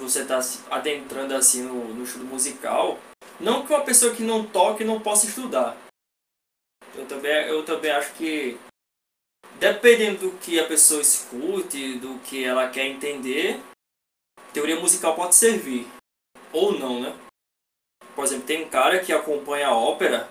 Você 0.07 0.25
tá 0.25 0.41
se 0.41 0.61
adentrando 0.71 1.35
assim 1.35 1.63
no, 1.63 1.93
no 1.93 2.05
estudo 2.05 2.25
musical. 2.25 2.97
Não 3.41 3.67
que 3.67 3.73
uma 3.73 3.85
pessoa 3.85 4.15
que 4.15 4.23
não 4.23 4.47
toque 4.47 4.85
não 4.85 5.01
possa 5.01 5.27
estudar. 5.27 5.77
Eu 6.95 7.07
também, 7.07 7.33
eu 7.49 7.65
também 7.65 7.91
acho 7.91 8.15
que. 8.15 8.57
Dependendo 9.59 10.31
do 10.31 10.39
que 10.39 10.61
a 10.61 10.67
pessoa 10.67 11.01
escute, 11.01 11.99
do 11.99 12.21
que 12.21 12.45
ela 12.45 12.69
quer 12.69 12.87
entender, 12.87 13.61
teoria 14.53 14.79
musical 14.79 15.17
pode 15.17 15.35
servir. 15.35 15.89
Ou 16.53 16.79
não, 16.79 17.01
né? 17.01 17.19
Por 18.15 18.25
exemplo, 18.25 18.47
tem 18.47 18.65
um 18.65 18.69
cara 18.69 19.01
que 19.03 19.13
acompanha 19.13 19.69
a 19.69 19.77
ópera 19.77 20.29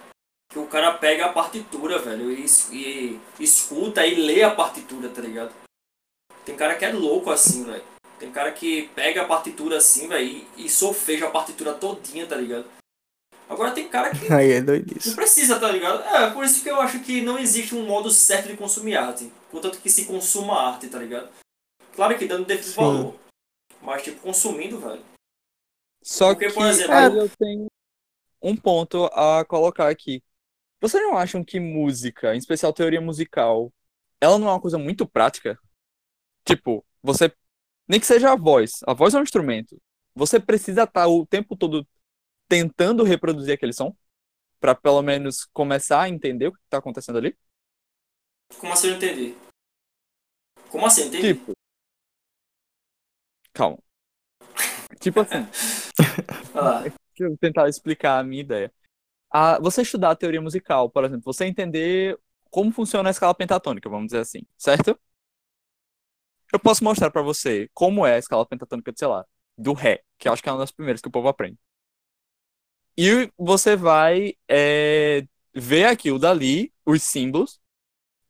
que 0.50 0.58
o 0.58 0.67
cara 0.67 0.94
pega 0.94 1.25
a 1.25 1.34
partitura, 1.34 2.00
velho, 2.00 2.32
e, 2.32 2.46
e 2.72 3.20
escuta 3.39 4.08
e 4.08 4.15
lê 4.15 4.41
a 4.41 4.55
partitura, 4.55 5.10
tá 5.10 5.22
ligado? 5.22 5.53
Tem 6.46 6.55
cara 6.55 6.75
que 6.75 6.86
é 6.86 6.94
louco 6.94 7.29
assim, 7.29 7.65
velho. 7.65 7.94
Tem 8.19 8.31
cara 8.31 8.51
que 8.51 8.88
pega 8.89 9.22
a 9.24 9.27
partitura 9.27 9.77
assim, 9.77 10.07
velho, 10.07 10.45
e, 10.57 10.69
sofeja 10.69 11.27
a 11.27 11.31
partitura 11.31 11.74
todinha, 11.74 12.25
tá 12.25 12.36
ligado? 12.36 12.65
Agora 13.48 13.72
tem 13.72 13.88
cara 13.89 14.10
que 14.12 14.25
Aí 14.34 14.51
é 14.53 14.60
não 14.60 14.67
doidice. 14.67 15.13
precisa, 15.15 15.60
tá 15.60 15.69
ligado? 15.72 16.01
É, 16.03 16.31
por 16.31 16.43
isso 16.43 16.63
que 16.63 16.69
eu 16.69 16.79
acho 16.81 17.00
que 17.01 17.22
não 17.22 17.38
existe 17.38 17.75
um 17.75 17.86
modo 17.86 18.10
certo 18.10 18.48
de 18.48 18.57
consumir 18.57 18.95
arte. 18.95 19.31
Contanto 19.51 19.79
que 19.79 19.89
se 19.89 20.05
consuma 20.05 20.60
arte, 20.62 20.88
tá 20.88 20.98
ligado? 20.98 21.29
Claro 21.93 22.17
que 22.17 22.25
dando 22.25 22.45
devido 22.45 22.74
valor. 22.74 23.15
Mas, 23.81 24.01
tipo, 24.03 24.19
consumindo, 24.22 24.79
velho. 24.79 25.03
Só 26.03 26.34
Porque, 26.34 26.48
que 26.48 26.53
por 26.53 26.65
exemplo- 26.67 26.93
aí 26.93 27.17
eu 27.17 27.29
tenho 27.38 27.67
um 28.41 28.55
ponto 28.55 29.05
a 29.05 29.43
colocar 29.45 29.89
aqui. 29.89 30.24
Vocês 30.81 31.01
não 31.03 31.17
acham 31.17 31.43
que 31.43 31.60
música, 31.60 32.34
em 32.34 32.38
especial 32.38 32.74
teoria 32.74 33.01
musical, 33.01 33.72
ela 34.22 34.38
não 34.39 34.48
é 34.48 34.51
uma 34.51 34.62
coisa 34.62 34.77
muito 34.77 35.07
prática? 35.07 35.57
Tipo, 36.45 36.84
você. 37.01 37.31
Nem 37.88 38.00
que 38.00 38.06
seja 38.06 38.32
a 38.32 38.36
voz. 38.36 38.80
A 38.88 38.94
voz 38.94 39.13
é 39.13 39.20
um 39.20 39.24
instrumento. 39.24 39.80
Você 40.15 40.39
precisa 40.39 40.84
estar 40.84 41.08
o 41.08 41.25
tempo 41.25 41.56
todo 41.56 41.88
tentando 42.48 43.04
reproduzir 43.04 43.54
aquele 43.54 43.74
som? 43.74 43.96
Pra 44.60 44.74
pelo 44.74 45.01
menos 45.01 45.46
começar 45.54 46.01
a 46.01 46.10
entender 46.10 46.48
o 46.48 46.54
que 46.54 46.60
tá 46.70 46.77
acontecendo 46.77 47.18
ali? 47.18 47.38
Como 48.60 48.74
assim 48.74 48.89
eu 48.89 48.96
entendi? 48.96 49.36
Como 50.70 50.86
assim? 50.86 51.08
Entendi. 51.08 51.34
Tipo. 51.34 51.54
Calma. 53.54 53.77
Tipo 55.00 55.22
assim. 55.22 55.46
Deixa 57.15 57.32
eu 57.32 57.38
tentar 57.38 57.70
explicar 57.70 58.20
a 58.20 58.24
minha 58.24 58.42
ideia. 58.42 58.74
Ah, 59.30 59.60
você 59.60 59.82
estudar 59.82 60.12
a 60.12 60.15
teoria 60.15 60.42
musical, 60.42 60.89
por 60.89 61.04
exemplo, 61.04 61.24
você 61.25 61.46
entender 61.46 62.18
como 62.50 62.72
funciona 62.72 63.10
a 63.10 63.12
escala 63.12 63.36
pentatônica, 63.36 63.89
vamos 63.89 64.08
dizer 64.08 64.20
assim, 64.20 64.42
certo? 64.58 64.98
Eu 66.55 66.59
posso 66.59 66.83
mostrar 66.83 67.12
pra 67.12 67.21
você 67.21 67.69
como 67.74 68.05
é 68.05 68.15
a 68.15 68.19
escala 68.19 68.45
pentatônica, 68.45 68.91
de, 68.91 69.00
sei 69.00 69.07
lá, 69.07 69.25
do 69.57 69.74
Ré, 69.74 70.01
que 70.17 70.27
eu 70.27 70.33
acho 70.33 70.41
que 70.43 70.50
é 70.50 70.51
uma 70.51 70.59
das 70.59 70.71
primeiras 70.71 71.01
que 71.01 71.07
o 71.07 71.12
povo 71.12 71.27
aprende. 71.27 71.57
E 72.97 73.29
você 73.38 73.75
vai 73.75 74.33
é, 74.50 75.25
ver 75.53 75.85
aquilo 75.85 76.17
dali, 76.19 76.74
os 76.85 77.03
símbolos, 77.03 77.59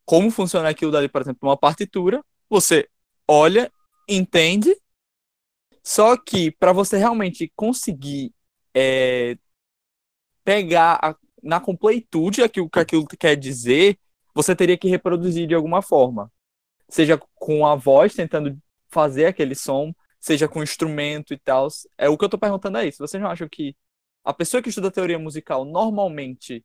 como 0.05 0.31
funciona 0.31 0.69
aquilo 0.69 0.91
dali, 0.91 1.09
por 1.09 1.21
exemplo, 1.21 1.49
uma 1.49 1.57
partitura. 1.57 2.23
Você 2.49 2.89
olha, 3.27 3.71
entende, 4.09 4.75
só 5.83 6.17
que 6.17 6.51
para 6.51 6.73
você 6.73 6.97
realmente 6.97 7.51
conseguir 7.55 8.33
é, 8.73 9.37
pegar 10.43 10.99
a- 11.01 11.15
na 11.43 11.59
completude 11.59 12.41
aquilo 12.43 12.69
que 12.69 12.79
aquilo 12.79 13.05
quer 13.07 13.35
dizer, 13.35 13.97
você 14.33 14.55
teria 14.55 14.77
que 14.77 14.87
reproduzir 14.89 15.47
de 15.47 15.55
alguma 15.55 15.81
forma. 15.81 16.31
Seja 16.89 17.19
com 17.35 17.65
a 17.65 17.75
voz 17.75 18.13
tentando 18.13 18.57
fazer 18.89 19.25
aquele 19.25 19.55
som, 19.55 19.93
seja 20.19 20.47
com 20.47 20.63
instrumento 20.63 21.33
e 21.33 21.37
tal. 21.37 21.67
É 21.97 22.07
o 22.09 22.17
que 22.17 22.25
eu 22.25 22.29
tô 22.29 22.37
perguntando 22.37 22.77
é 22.77 22.87
isso. 22.87 22.99
Vocês 22.99 23.21
não 23.21 23.29
acham 23.29 23.47
que 23.49 23.75
a 24.23 24.33
pessoa 24.33 24.61
que 24.61 24.69
estuda 24.69 24.91
teoria 24.91 25.19
musical, 25.19 25.65
normalmente 25.65 26.63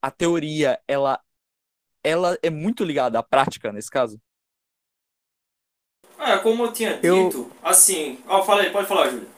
a 0.00 0.10
teoria 0.10 0.80
ela 0.86 1.20
ela 2.04 2.38
é 2.40 2.50
muito 2.50 2.84
ligada 2.84 3.18
à 3.18 3.22
prática 3.22 3.72
nesse 3.72 3.90
caso? 3.90 4.20
É, 6.18 6.38
como 6.38 6.64
eu 6.64 6.72
tinha 6.72 7.00
Eu- 7.02 7.28
dito, 7.28 7.52
assim. 7.62 8.22
Ó, 8.26 8.42
fala 8.44 8.62
aí, 8.62 8.70
pode 8.70 8.86
falar, 8.88 9.10
Júlio. 9.10 9.28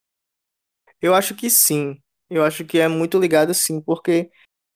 Eu 1.01 1.15
acho 1.15 1.35
que 1.35 1.49
sim. 1.49 1.99
Eu 2.29 2.45
acho 2.45 2.65
que 2.65 2.79
é 2.79 2.89
muito 2.89 3.19
ligado 3.19 3.55
sim, 3.55 3.81
porque 3.81 4.31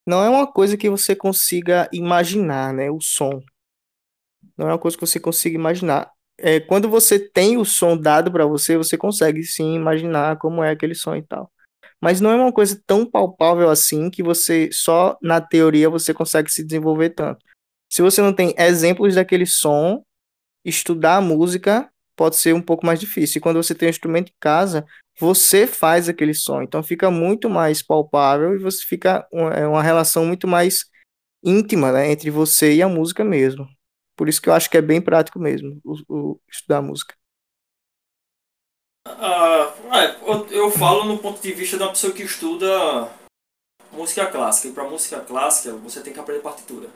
não 0.06 0.22
é 0.25 0.28
uma 0.28 0.50
coisa 0.50 0.76
que 0.76 0.88
você 0.88 1.14
consiga 1.14 1.88
imaginar, 1.92 2.72
né? 2.72 2.90
O 2.90 2.99
som. 3.00 3.40
Não 4.56 4.68
é 4.68 4.73
uma 4.73 4.78
coisa 4.78 4.97
que 4.97 5.06
você 5.06 5.21
consiga 5.21 5.56
imaginar. 5.56 6.11
É, 6.38 6.61
quando 6.61 6.88
você 6.88 7.18
tem 7.18 7.56
o 7.56 7.64
som 7.64 7.97
dado 7.97 8.30
para 8.32 8.47
você, 8.47 8.76
você 8.76 8.97
consegue 8.97 9.42
sim 9.42 9.75
imaginar 9.75 10.38
como 10.38 10.62
é 10.62 10.71
aquele 10.71 10.94
som 10.94 11.14
e 11.14 11.23
tal. 11.23 11.50
Mas 12.00 12.21
não 12.21 12.30
é 12.30 12.37
uma 12.37 12.52
coisa 12.52 12.80
tão 12.87 13.06
palpável 13.06 13.71
assim 13.71 14.11
que 14.11 14.23
você 14.23 14.68
só 14.73 15.16
na 15.23 15.40
teoria 15.40 15.88
você 15.88 16.12
consegue 16.12 16.50
se 16.50 16.64
desenvolver 16.64 17.11
tanto. 17.11 17.44
Se 17.88 18.02
você 18.02 18.21
não 18.21 18.32
tem 18.32 18.54
exemplos 18.59 19.14
daquele 19.14 19.47
som, 19.47 20.02
estudar 20.64 21.16
a 21.18 21.21
música 21.21 21.88
pode 22.16 22.37
ser 22.37 22.54
um 22.54 22.62
pouco 22.62 22.85
mais 22.85 23.00
difícil. 23.00 23.38
E 23.38 23.40
quando 23.40 23.62
você 23.62 23.75
tem 23.75 23.88
um 23.88 23.90
instrumento 23.90 24.30
em 24.30 24.37
casa, 24.40 24.85
você 25.18 25.66
faz 25.66 26.09
aquele 26.09 26.35
som. 26.35 26.62
Então 26.62 26.82
fica 26.82 27.11
muito 27.11 27.49
mais 27.49 27.82
palpável 27.82 28.54
e 28.54 28.59
você 28.59 28.85
fica 28.85 29.26
uma, 29.32 29.50
é 29.54 29.66
uma 29.66 29.82
relação 29.82 30.26
muito 30.26 30.49
mais 30.49 30.85
íntima, 31.42 31.92
né, 31.92 32.11
entre 32.11 32.30
você 32.30 32.75
e 32.75 32.82
a 32.82 32.88
música 32.88 33.25
mesmo. 33.25 33.68
Por 34.16 34.28
isso 34.28 34.40
que 34.40 34.49
eu 34.49 34.52
acho 34.52 34.71
que 34.71 34.76
é 34.76 34.83
bem 34.83 35.00
prático 35.00 35.38
mesmo 35.38 35.81
o, 35.85 35.97
o 36.09 36.40
estudar 36.49 36.83
música. 36.83 37.14
Ah, 39.04 39.75
é, 40.00 40.57
eu, 40.57 40.71
falo 40.71 41.04
no 41.04 41.19
ponto 41.19 41.40
de 41.40 41.52
vista 41.52 41.76
uma 41.76 41.88
pessoa 41.88 42.12
que 42.12 42.23
estuda 42.23 43.12
música 43.90 44.26
clássica. 44.26 44.69
E 44.69 44.73
para 44.73 44.88
música 44.88 45.21
clássica, 45.21 45.75
você 45.76 46.02
tem 46.02 46.12
que 46.12 46.21
aprender 46.21 46.40
partitura. 46.40 46.88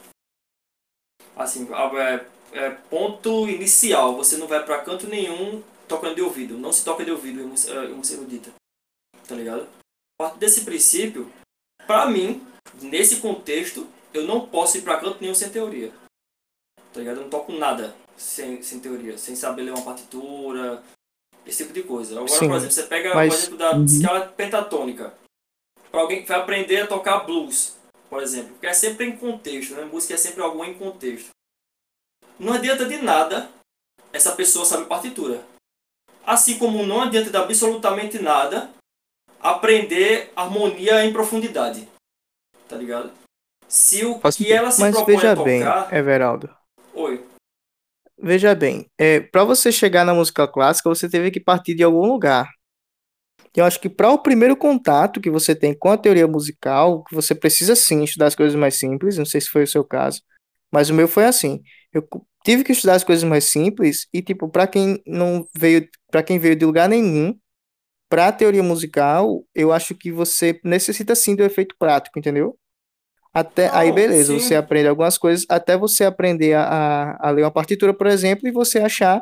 Assim, 1.37 1.69
é, 1.99 2.27
é 2.53 2.71
ponto 2.71 3.49
inicial. 3.49 4.17
Você 4.17 4.37
não 4.37 4.47
vai 4.47 4.65
para 4.65 4.83
canto 4.83 5.07
nenhum 5.07 5.63
tocando 5.89 6.15
de 6.15 6.23
ouvido. 6.23 6.59
Não 6.59 6.73
se 6.73 6.85
toca 6.85 7.05
de 7.05 7.11
ouvido 7.11 7.41
em 7.41 7.47
música, 7.47 7.73
em 7.85 7.95
música 7.95 8.21
erudita. 8.21 8.53
Tá 9.27 9.35
ligado? 9.35 9.69
A 10.19 10.25
partir 10.25 10.39
desse 10.39 10.65
princípio, 10.65 11.31
para 11.87 12.07
mim, 12.07 12.47
nesse 12.81 13.21
contexto, 13.21 13.87
eu 14.15 14.25
não 14.25 14.47
posso 14.49 14.79
ir 14.79 14.83
para 14.83 14.99
canto 14.99 15.21
nenhum 15.21 15.35
sem 15.35 15.51
teoria. 15.51 15.93
Tá 16.97 17.00
ligado? 17.00 17.17
Eu 17.19 17.23
não 17.25 17.31
toco 17.31 17.53
nada 17.53 17.95
sem, 18.17 18.62
sem 18.62 18.81
teoria. 18.81 19.19
Sem 19.19 19.37
saber 19.37 19.62
ler 19.62 19.73
uma 19.73 19.83
partitura, 19.85 20.83
esse 21.45 21.62
tipo 21.62 21.75
de 21.75 21.83
coisa. 21.83 22.15
Agora, 22.15 22.29
Sim, 22.29 22.49
por 22.49 22.57
exemplo, 22.57 22.73
você 22.75 22.83
pega 22.85 23.15
mas- 23.15 23.33
o 23.33 23.37
exemplo 23.37 23.59
da 23.59 23.73
Uhum. 23.76 23.85
escala 23.85 24.21
pentatônica. 24.29 25.12
Para 25.91 26.00
alguém 26.00 26.23
que 26.23 26.29
vai 26.29 26.41
aprender 26.41 26.81
a 26.81 26.87
tocar 26.87 27.21
blues, 27.21 27.76
por 28.09 28.23
exemplo. 28.23 28.53
Porque 28.53 28.67
é 28.67 28.73
sempre 28.73 29.05
em 29.07 29.15
contexto, 29.15 29.75
né? 29.75 29.85
Música 29.85 30.15
é 30.15 30.17
sempre 30.17 30.43
algo 30.43 30.65
em 30.65 30.73
contexto. 30.73 31.29
Não 32.38 32.55
adianta 32.55 32.87
de 32.87 32.97
nada 32.97 33.50
essa 34.11 34.33
pessoa 34.33 34.65
saber 34.65 34.87
partitura. 34.87 35.45
Assim 36.25 36.59
como 36.59 36.85
não 36.87 37.03
adianta 37.03 37.29
de 37.29 37.37
absolutamente 37.37 38.19
nada 38.19 38.71
aprender 39.38 40.33
harmonia 40.35 41.05
em 41.05 41.12
profundidade. 41.12 41.87
Tá 42.67 42.75
ligado? 42.76 43.12
Se 43.69 44.03
o 44.05 44.19
que 44.33 44.50
ela 44.50 44.71
se 44.71 44.81
Mas 44.81 44.95
propõe 44.95 45.15
veja 45.17 45.33
a 45.33 45.37
bem, 45.37 45.61
tocar... 45.61 45.93
Everaldo. 45.95 46.57
Veja 48.26 48.56
bem, 48.56 48.90
é, 48.99 49.21
para 49.21 49.45
você 49.45 49.71
chegar 49.71 50.04
na 50.04 50.12
música 50.12 50.49
clássica, 50.49 50.88
você 50.88 51.09
teve 51.09 51.30
que 51.30 51.38
partir 51.38 51.75
de 51.76 51.85
algum 51.85 52.04
lugar. 52.06 52.50
Eu 53.54 53.64
acho 53.64 53.80
que 53.80 53.88
para 53.88 54.11
o 54.11 54.18
primeiro 54.18 54.56
contato 54.56 55.21
que 55.21 55.30
você 55.30 55.54
tem 55.54 55.73
com 55.73 55.90
a 55.90 55.97
teoria 55.97 56.26
musical, 56.26 57.04
você 57.12 57.37
precisa 57.37 57.76
sim 57.76 58.02
estudar 58.02 58.26
as 58.26 58.35
coisas 58.35 58.56
mais 58.59 58.75
simples, 58.75 59.16
não 59.16 59.25
sei 59.25 59.40
se 59.40 59.49
foi 59.49 59.62
o 59.62 59.66
seu 59.68 59.85
caso, 59.85 60.23
mas 60.73 60.90
o 60.90 60.95
meu 60.95 61.06
foi 61.06 61.25
assim. 61.25 61.62
Eu 61.92 62.04
tive 62.45 62.64
que 62.64 62.73
estudar 62.73 62.95
as 62.95 63.04
coisas 63.04 63.23
mais 63.23 63.45
simples 63.45 64.09
e 64.12 64.21
tipo, 64.21 64.49
para 64.49 64.66
quem 64.66 65.00
não 65.06 65.47
veio, 65.56 65.88
para 66.11 66.21
quem 66.25 66.37
veio 66.40 66.56
de 66.56 66.64
lugar 66.66 66.88
nenhum, 66.88 67.38
para 68.09 68.28
a 68.28 68.33
teoria 68.33 68.62
musical, 68.62 69.45
eu 69.54 69.73
acho 69.73 69.95
que 69.95 70.12
você 70.12 70.61
necessita 70.64 71.14
sim 71.14 71.37
do 71.37 71.45
efeito 71.45 71.76
prático, 71.78 72.18
entendeu? 72.18 72.59
Até 73.37 73.69
aí, 73.71 73.89
Não, 73.89 73.95
beleza, 73.97 74.33
sim. 74.33 74.39
você 74.39 74.55
aprende 74.55 74.89
algumas 74.89 75.19
coisas, 75.19 75.45
até 75.47 75.77
você 75.77 76.07
aprender 76.07 76.55
a, 76.55 76.63
a, 76.63 77.29
a 77.29 77.31
ler 77.31 77.43
uma 77.43 77.51
partitura, 77.51 77.93
por 77.93 78.07
exemplo, 78.07 78.49
e 78.49 78.51
você 78.51 78.79
achar 78.79 79.21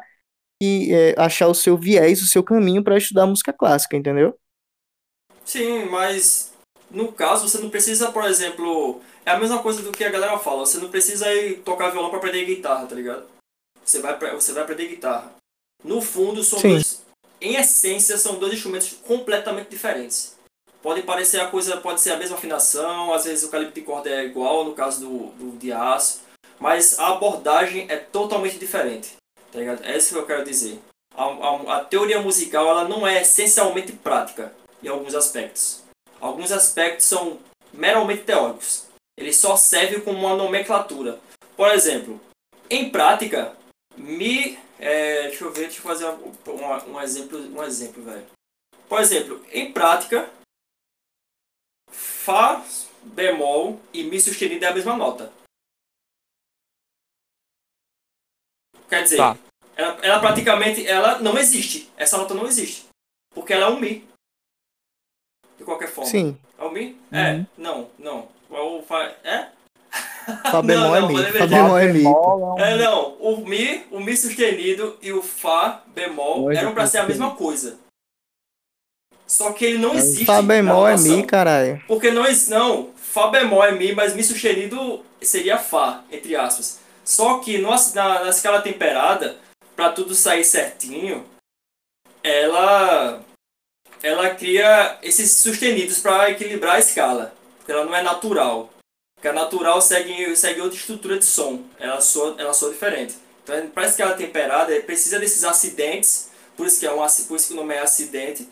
e 0.62 0.94
é, 0.94 1.14
achar 1.18 1.48
o 1.48 1.54
seu 1.54 1.76
viés, 1.76 2.22
o 2.22 2.26
seu 2.26 2.40
caminho 2.40 2.84
para 2.84 2.96
estudar 2.96 3.26
música 3.26 3.52
clássica, 3.52 3.96
entendeu? 3.96 4.38
Sim, 5.44 5.86
mas 5.86 6.54
no 6.92 7.10
caso 7.10 7.48
você 7.48 7.58
não 7.58 7.68
precisa, 7.68 8.12
por 8.12 8.22
exemplo, 8.22 9.02
é 9.26 9.32
a 9.32 9.38
mesma 9.40 9.60
coisa 9.60 9.82
do 9.82 9.90
que 9.90 10.04
a 10.04 10.10
galera 10.10 10.38
fala, 10.38 10.64
você 10.64 10.78
não 10.78 10.90
precisa 10.90 11.34
ir 11.34 11.58
tocar 11.62 11.90
violão 11.90 12.08
para 12.08 12.20
aprender 12.20 12.44
guitarra, 12.44 12.86
tá 12.86 12.94
ligado? 12.94 13.26
Você 13.84 13.98
vai 14.00 14.16
você 14.30 14.52
vai 14.52 14.62
aprender 14.62 14.90
guitarra. 14.90 15.34
No 15.82 16.00
fundo 16.00 16.44
são 16.44 16.62
dois, 16.62 17.02
em 17.40 17.56
essência 17.56 18.16
são 18.16 18.38
dois 18.38 18.54
instrumentos 18.54 18.92
completamente 19.04 19.70
diferentes. 19.70 20.36
Pode 20.84 21.00
parecer 21.00 21.40
a 21.40 21.46
coisa, 21.48 21.78
pode 21.78 21.98
ser 21.98 22.10
a 22.10 22.18
mesma 22.18 22.36
afinação, 22.36 23.14
às 23.14 23.24
vezes 23.24 23.42
o 23.42 23.48
calibre 23.48 23.72
de 23.72 23.80
corda 23.80 24.10
é 24.10 24.26
igual 24.26 24.66
no 24.66 24.74
caso 24.74 25.00
do, 25.00 25.18
do 25.28 25.56
de 25.56 25.72
aço, 25.72 26.20
mas 26.60 26.98
a 26.98 27.08
abordagem 27.08 27.86
é 27.88 27.96
totalmente 27.96 28.58
diferente, 28.58 29.16
tá 29.50 29.58
ligado? 29.58 29.82
É 29.82 29.96
isso 29.96 30.12
que 30.12 30.20
eu 30.20 30.26
quero 30.26 30.44
dizer. 30.44 30.78
A, 31.16 31.24
a, 31.24 31.76
a 31.78 31.84
teoria 31.86 32.20
musical 32.20 32.68
ela 32.68 32.86
não 32.86 33.06
é 33.06 33.22
essencialmente 33.22 33.92
prática 33.92 34.52
em 34.82 34.88
alguns 34.88 35.14
aspectos. 35.14 35.82
Alguns 36.20 36.52
aspectos 36.52 37.06
são 37.06 37.38
meramente 37.72 38.24
teóricos. 38.24 38.84
Ele 39.16 39.32
só 39.32 39.56
serve 39.56 40.02
como 40.02 40.18
uma 40.18 40.36
nomenclatura. 40.36 41.18
Por 41.56 41.70
exemplo, 41.70 42.20
em 42.68 42.90
prática, 42.90 43.56
mi, 43.96 44.58
é, 44.78 45.28
deixa 45.28 45.44
eu 45.44 45.50
ver, 45.50 45.62
deixa 45.62 45.78
eu 45.78 45.82
fazer 45.82 46.06
um, 46.06 47.00
exemplo, 47.00 47.38
um 47.38 47.62
exemplo, 47.62 48.02
velho. 48.02 48.26
Por 48.86 49.00
exemplo, 49.00 49.42
em 49.50 49.72
prática, 49.72 50.28
fá 51.94 52.62
bemol 53.02 53.80
e 53.92 54.02
mi 54.04 54.20
sustenido 54.20 54.64
é 54.64 54.68
a 54.68 54.74
mesma 54.74 54.96
nota. 54.96 55.32
Quer 58.88 59.02
dizer, 59.02 59.16
Tá. 59.16 59.36
ela, 59.76 59.98
ela 60.02 60.20
praticamente 60.20 60.86
ela 60.86 61.18
não 61.20 61.36
existe. 61.38 61.90
Essa 61.96 62.16
nota 62.18 62.34
não 62.34 62.46
existe. 62.46 62.86
Porque 63.34 63.52
ela 63.52 63.66
é 63.66 63.70
um 63.70 63.80
Mi. 63.80 64.06
De 65.58 65.64
qualquer 65.64 65.88
forma. 65.88 66.10
Sim, 66.10 66.38
É 66.58 66.64
um 66.64 66.70
Mi? 66.70 66.92
Uhum. 67.12 67.18
É. 67.18 67.46
Não, 67.56 67.90
não. 67.98 68.28
É 68.50 68.60
o 68.60 68.82
Fá. 68.82 69.02
É? 69.24 69.48
Fá 70.50 70.60
bemol 70.62 70.94
é 70.96 71.00
não, 71.00 71.08
mi, 71.08 71.14
mas 71.14 71.26
é 71.26 71.32
Fá 71.32 71.38
verdade. 71.38 71.54
bemol 71.62 71.78
é 71.78 71.92
mi. 71.92 72.04
É, 72.62 72.76
não. 72.76 73.14
O 73.16 73.36
Mi, 73.48 73.86
o 73.90 74.00
Mi 74.00 74.16
sustenido 74.16 74.98
e 75.02 75.12
o 75.12 75.22
Fá 75.22 75.82
bemol 75.88 76.42
Dois 76.44 76.58
eram 76.58 76.74
pra 76.74 76.86
ser 76.86 76.98
a 76.98 77.06
mesma 77.06 77.34
coisa. 77.36 77.78
Só 79.26 79.52
que 79.52 79.64
ele 79.64 79.78
não 79.78 79.94
existe. 79.94 80.24
Fá 80.24 80.42
bemol 80.42 80.86
é 80.86 80.96
mi, 80.96 81.24
caralho. 81.24 81.82
Porque 81.86 82.10
não, 82.10 82.24
não, 82.48 82.90
Fá 82.96 83.28
bemol 83.28 83.64
é 83.64 83.72
Mi, 83.72 83.94
mas 83.94 84.14
Mi 84.14 84.22
sustenido 84.22 85.04
seria 85.22 85.58
Fá, 85.58 86.02
entre 86.10 86.36
aspas. 86.36 86.80
Só 87.04 87.38
que 87.38 87.58
no, 87.58 87.70
na, 87.94 88.24
na 88.24 88.30
escala 88.30 88.62
temperada, 88.62 89.36
para 89.76 89.92
tudo 89.92 90.14
sair 90.14 90.44
certinho, 90.44 91.24
ela 92.22 93.22
ela 94.02 94.34
cria 94.34 94.98
esses 95.02 95.30
sustenidos 95.30 96.00
para 96.00 96.30
equilibrar 96.30 96.76
a 96.76 96.78
escala, 96.78 97.34
porque 97.56 97.72
ela 97.72 97.86
não 97.86 97.94
é 97.94 98.02
natural. 98.02 98.70
Porque 99.14 99.28
a 99.28 99.32
natural 99.32 99.80
segue, 99.80 100.36
segue 100.36 100.60
outra 100.60 100.76
estrutura 100.76 101.18
de 101.18 101.24
som, 101.24 101.62
ela 101.78 102.00
soa, 102.02 102.34
ela 102.38 102.52
soa 102.52 102.70
diferente. 102.70 103.14
Então, 103.42 103.66
para 103.68 103.84
a 103.84 103.86
escala 103.86 104.14
temperada, 104.14 104.78
precisa 104.80 105.18
desses 105.18 105.42
acidentes, 105.42 106.30
por 106.54 106.66
isso 106.66 106.78
que, 106.78 106.86
é 106.86 106.92
um, 106.92 106.98
por 106.98 107.36
isso 107.36 107.48
que 107.48 107.52
o 107.54 107.56
nome 107.56 107.74
é 107.74 107.80
acidente, 107.80 108.46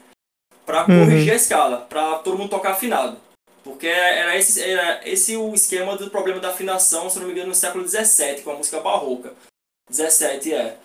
para 0.65 0.81
Uhum. 0.83 1.05
corrigir 1.05 1.33
a 1.33 1.37
escala, 1.37 1.87
para 1.89 2.19
todo 2.19 2.39
mundo 2.39 2.51
tocar 2.51 2.73
afinado. 2.73 3.17
Porque 3.65 3.87
era 3.87 4.37
esse, 4.37 4.63
era 4.63 5.01
esse 5.09 5.37
o 5.37 5.55
esquema 5.55 5.97
do 5.97 6.11
problema 6.11 6.41
da 6.41 6.49
afinação, 6.49 7.09
se 7.09 7.19
não 7.19 7.27
me 7.27 7.33
engano, 7.33 7.49
no 7.49 7.55
século 7.55 7.87
XVII, 7.87 8.43
com 8.43 8.51
a 8.51 8.57
música 8.57 8.81
barroca. 8.81 9.33
17 9.89 10.53
é. 10.53 10.77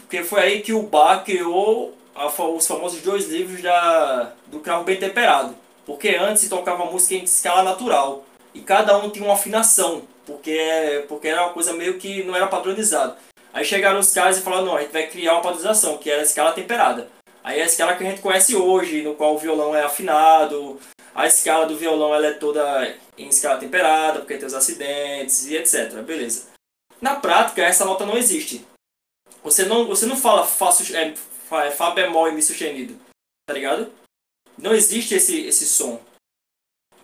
Porque 0.00 0.22
foi 0.22 0.40
aí 0.40 0.62
que 0.62 0.72
o 0.72 0.82
Bach 0.82 1.24
criou 1.24 1.96
a 2.14 2.26
os 2.26 2.66
famosos 2.66 3.00
dois 3.02 3.28
livros 3.28 3.62
da, 3.62 4.32
do 4.46 4.60
cravo 4.60 4.84
bem 4.84 4.96
temperado. 4.98 5.54
Porque 5.86 6.10
antes 6.10 6.42
se 6.42 6.48
tocava 6.48 6.84
música 6.84 7.14
em 7.14 7.24
escala 7.24 7.62
natural. 7.62 8.24
E 8.52 8.60
cada 8.60 8.96
um 8.98 9.08
tinha 9.10 9.24
uma 9.24 9.34
afinação. 9.34 10.02
Porque, 10.26 11.04
porque 11.08 11.28
era 11.28 11.44
uma 11.44 11.52
coisa 11.52 11.72
meio 11.72 11.98
que 11.98 12.24
não 12.24 12.34
era 12.34 12.46
padronizado. 12.46 13.16
Aí 13.54 13.64
chegaram 13.64 14.00
os 14.00 14.12
caras 14.12 14.36
e 14.36 14.42
falaram, 14.42 14.66
não, 14.66 14.76
a 14.76 14.82
gente 14.82 14.92
vai 14.92 15.06
criar 15.06 15.34
uma 15.34 15.42
padronização, 15.42 15.96
que 15.96 16.10
era 16.10 16.20
a 16.20 16.24
escala 16.24 16.52
temperada. 16.52 17.08
Aí 17.46 17.62
a 17.62 17.64
escala 17.64 17.96
que 17.96 18.02
a 18.02 18.10
gente 18.10 18.20
conhece 18.20 18.56
hoje, 18.56 19.02
no 19.02 19.14
qual 19.14 19.36
o 19.36 19.38
violão 19.38 19.72
é 19.72 19.84
afinado, 19.84 20.80
a 21.14 21.28
escala 21.28 21.64
do 21.64 21.78
violão 21.78 22.12
ela 22.12 22.26
é 22.26 22.32
toda 22.32 22.98
em 23.16 23.28
escala 23.28 23.60
temperada, 23.60 24.18
porque 24.18 24.36
tem 24.36 24.48
os 24.48 24.52
acidentes 24.52 25.46
e 25.46 25.56
etc. 25.56 26.02
Beleza. 26.02 26.48
Na 27.00 27.14
prática, 27.14 27.62
essa 27.62 27.84
nota 27.84 28.04
não 28.04 28.18
existe. 28.18 28.66
Você 29.44 29.64
não, 29.64 29.86
você 29.86 30.06
não 30.06 30.16
fala 30.16 30.44
Fá, 30.44 30.70
é, 30.92 31.14
Fá, 31.14 31.64
é 31.66 31.70
Fá 31.70 31.92
bemol 31.92 32.28
e 32.28 32.32
Mi 32.32 32.42
sustenido. 32.42 32.98
Tá 33.46 33.54
ligado? 33.54 33.92
Não 34.58 34.74
existe 34.74 35.14
esse, 35.14 35.46
esse 35.46 35.66
som. 35.66 36.00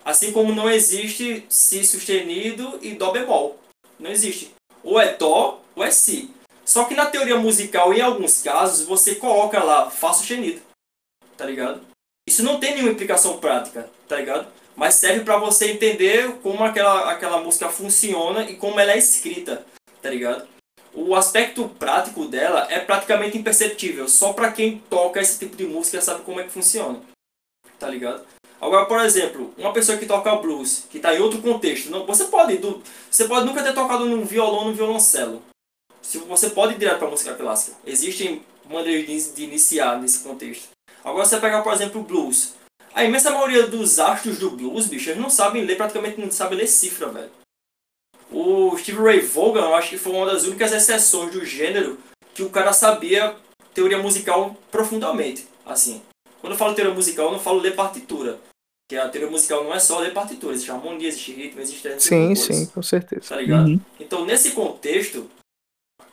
Assim 0.05 0.33
como 0.33 0.53
não 0.53 0.69
existe 0.69 1.47
Si 1.49 1.85
sustenido 1.85 2.81
e 2.83 2.97
Dó 2.97 3.13
bemol. 3.13 3.61
Não 3.97 4.11
existe. 4.11 4.53
Ou 4.83 5.01
é 5.01 5.15
Dó 5.15 5.63
ou 5.77 5.85
é 5.85 5.93
Si. 5.93 6.35
Só 6.65 6.85
que 6.85 6.95
na 6.95 7.07
teoria 7.07 7.37
musical, 7.37 7.93
em 7.93 8.01
alguns 8.01 8.43
casos, 8.43 8.87
você 8.87 9.17
coloca 9.17 9.63
lá 9.63 9.91
Fá 9.91 10.13
sustenido, 10.13 10.61
tá 11.37 11.45
ligado? 11.45 11.81
Isso 12.27 12.43
não 12.43 12.61
tem 12.61 12.73
nenhuma 12.75 12.93
implicação 12.93 13.39
prática, 13.39 13.91
tá 14.09 14.17
ligado? 14.17 14.47
Mas 14.77 14.95
serve 14.95 15.25
para 15.25 15.37
você 15.37 15.73
entender 15.73 16.33
como 16.43 16.63
aquela, 16.65 17.11
aquela 17.11 17.41
música 17.41 17.69
funciona 17.69 18.49
e 18.49 18.57
como 18.57 18.79
ela 18.79 18.93
é 18.93 18.99
escrita, 18.99 19.67
tá 20.01 20.09
ligado? 20.09 20.47
O 20.95 21.15
aspecto 21.15 21.69
prático 21.79 22.27
dela 22.27 22.67
é 22.71 22.79
praticamente 22.79 23.37
imperceptível, 23.37 24.09
só 24.09 24.33
para 24.33 24.53
quem 24.53 24.79
toca 24.91 25.21
esse 25.21 25.39
tipo 25.39 25.57
de 25.57 25.65
música 25.65 26.01
sabe 26.01 26.23
como 26.23 26.41
é 26.41 26.45
que 26.45 26.51
funciona, 26.51 27.01
tá 27.79 27.89
ligado? 27.89 28.25
Agora, 28.61 28.87
por 28.87 29.01
exemplo, 29.01 29.53
uma 29.59 29.73
pessoa 29.73 29.99
que 29.99 30.07
toca 30.07 30.37
blues, 30.37 30.87
que 30.89 30.99
está 30.99 31.13
em 31.15 31.19
outro 31.19 31.43
contexto, 31.43 31.91
não, 31.91 32.07
você 32.07 32.27
pode, 32.27 32.61
você 33.11 33.25
pode 33.25 33.45
nunca 33.45 33.63
ter 33.63 33.75
tocado 33.75 34.07
num 34.07 34.25
violão, 34.25 34.67
num 34.67 34.75
violoncelo. 34.75 35.43
Se 36.03 36.19
você 36.19 36.51
pode 36.51 36.75
ir 36.75 36.79
direto 36.79 36.99
para 36.99 37.09
música 37.09 37.35
clássica. 37.35 37.77
Existem 37.87 38.43
maneiras 38.69 39.33
de 39.35 39.45
iniciar 39.45 40.01
nesse 40.01 40.21
contexto. 40.21 40.69
Agora 41.05 41.25
você 41.25 41.39
pegar, 41.39 41.63
por 41.63 41.73
exemplo, 41.73 42.01
o 42.01 42.05
blues. 42.05 42.55
A 42.95 43.05
imensa 43.05 43.31
maioria 43.31 43.67
dos 43.67 43.99
astros 43.99 44.39
do 44.39 44.51
blues, 44.51 44.87
bicho, 44.87 45.11
eles 45.11 45.23
não 45.23 45.31
sabem 45.31 45.65
ler, 45.65 45.77
praticamente 45.77 46.21
não 46.21 46.31
sabem 46.31 46.59
ler 46.59 46.67
cifra, 46.67 47.09
velho. 47.09 47.31
O 48.31 48.77
Steve 48.79 49.01
Ray 49.03 49.21
Vaughan, 49.21 49.61
eu 49.61 49.75
acho 49.75 49.91
que 49.91 49.99
foi 49.99 50.13
uma 50.13 50.27
das 50.27 50.45
únicas 50.45 50.73
exceções 50.73 51.33
do 51.33 51.45
gênero 51.45 51.99
que 52.35 52.43
o 52.43 52.51
cara 52.51 52.73
sabia 52.73 53.35
teoria 53.75 53.99
musical 53.99 54.57
profundamente, 54.71 55.47
assim. 55.65 56.03
Quando 56.41 56.55
eu 56.55 56.59
falo 56.59 56.75
teoria 56.75 56.95
musical, 56.95 57.27
eu 57.27 57.33
não 57.33 57.39
falo 57.39 57.61
ler 57.61 57.75
partitura. 57.75 58.39
Que 58.89 58.97
a 58.97 59.09
teoria 59.09 59.31
musical 59.31 59.65
não 59.65 59.75
é 59.75 59.79
só 59.79 59.99
ler 59.99 60.13
partitura, 60.13 60.53
existe 60.53 60.71
harmonia, 60.71 61.09
existe 61.09 61.33
ritmo, 61.33 61.61
existe... 61.61 62.01
Sim, 62.01 62.35
sim, 62.35 62.67
com 62.67 62.83
certeza. 62.83 63.29
Tá 63.29 63.37
ligado? 63.37 63.69
Uhum. 63.69 63.81
Então, 63.99 64.27
nesse 64.27 64.51
contexto, 64.51 65.31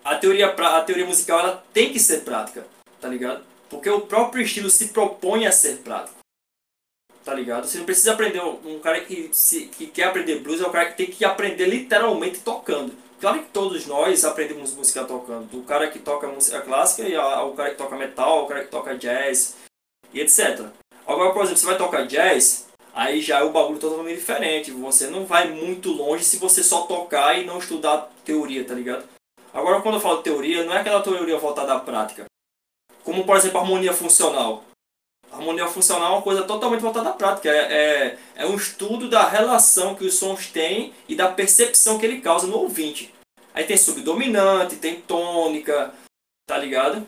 a 0.10 0.15
teoria, 0.15 0.48
a 0.48 0.82
teoria 0.82 1.06
musical 1.06 1.39
ela 1.39 1.63
tem 1.72 1.93
que 1.93 2.00
ser 2.00 2.22
prática, 2.22 2.65
tá 3.00 3.08
ligado? 3.08 3.43
Porque 3.69 3.88
o 3.88 4.02
próprio 4.02 4.43
estilo 4.43 4.67
se 4.67 4.88
propõe 4.88 5.45
a 5.45 5.52
ser 5.52 5.78
prático. 5.78 6.17
Tá 7.24 7.32
ligado? 7.36 7.67
Você 7.67 7.78
não 7.78 7.86
precisa 7.86 8.13
aprender. 8.13 8.41
Um 8.41 8.80
cara 8.80 9.02
que, 9.02 9.30
se, 9.32 9.67
que 9.67 9.86
quer 9.86 10.06
aprender 10.06 10.39
blues 10.39 10.62
é 10.62 10.65
o 10.65 10.72
cara 10.72 10.88
que 10.88 10.98
tem 10.98 11.06
que 11.06 11.24
aprender 11.24 11.65
literalmente 11.65 12.39
tocando. 12.39 12.91
Claro 13.22 13.43
que 13.43 13.50
todos 13.52 13.86
nós 13.86 14.26
aprendemos 14.26 14.74
música 14.74 15.04
tocando. 15.04 15.48
O 15.56 15.63
cara 15.63 15.91
que 15.91 16.00
toca 16.00 16.28
música 16.28 16.60
clássica 16.62 17.08
e 17.08 17.15
a, 17.15 17.43
o 17.43 17.54
cara 17.54 17.69
que 17.69 17.78
toca 17.78 17.95
metal, 17.95 18.45
o 18.45 18.48
cara 18.48 18.63
que 18.63 18.72
toca 18.72 18.98
jazz 18.98 19.58
e 20.12 20.22
etc. 20.22 20.65
Agora, 21.06 21.34
por 21.34 21.43
exemplo, 21.43 21.60
você 21.60 21.65
vai 21.67 21.78
tocar 21.78 22.08
jazz, 22.08 22.67
aí 22.95 23.22
já 23.22 23.39
é 23.39 23.43
o 23.43 23.52
bagulho 23.52 23.78
totalmente 23.78 24.17
diferente. 24.17 24.72
Você 24.72 25.06
não 25.06 25.26
vai 25.26 25.52
muito 25.52 25.91
longe 25.91 26.24
se 26.24 26.38
você 26.38 26.63
só 26.63 26.84
tocar 26.84 27.38
e 27.38 27.45
não 27.45 27.60
estudar 27.60 28.10
teoria, 28.26 28.65
tá 28.65 28.74
ligado? 28.74 29.18
Agora, 29.53 29.81
quando 29.81 29.95
eu 29.95 30.01
falo 30.01 30.21
teoria, 30.21 30.63
não 30.63 30.73
é 30.73 30.79
aquela 30.79 31.01
teoria 31.01 31.38
voltada 31.38 31.73
à 31.73 31.79
prática. 31.79 32.25
Como, 33.03 33.25
por 33.25 33.38
exemplo, 33.38 33.57
a 33.57 33.62
harmonia 33.62 33.93
funcional. 33.93 34.63
A 35.31 35.38
harmonia 35.38 35.67
funcional 35.67 36.12
é 36.12 36.15
uma 36.15 36.21
coisa 36.21 36.43
totalmente 36.43 36.81
voltada 36.81 37.09
à 37.09 37.13
prática. 37.13 37.49
É, 37.49 37.73
é, 37.73 38.17
é 38.35 38.45
um 38.45 38.55
estudo 38.55 39.09
da 39.09 39.27
relação 39.27 39.95
que 39.95 40.05
os 40.05 40.15
sons 40.15 40.47
têm 40.47 40.93
e 41.07 41.15
da 41.15 41.31
percepção 41.31 41.97
que 41.97 42.05
ele 42.05 42.21
causa 42.21 42.47
no 42.47 42.57
ouvinte. 42.57 43.13
Aí 43.53 43.63
tem 43.63 43.77
subdominante, 43.77 44.75
tem 44.75 45.01
tônica, 45.01 45.93
tá 46.47 46.57
ligado? 46.57 47.07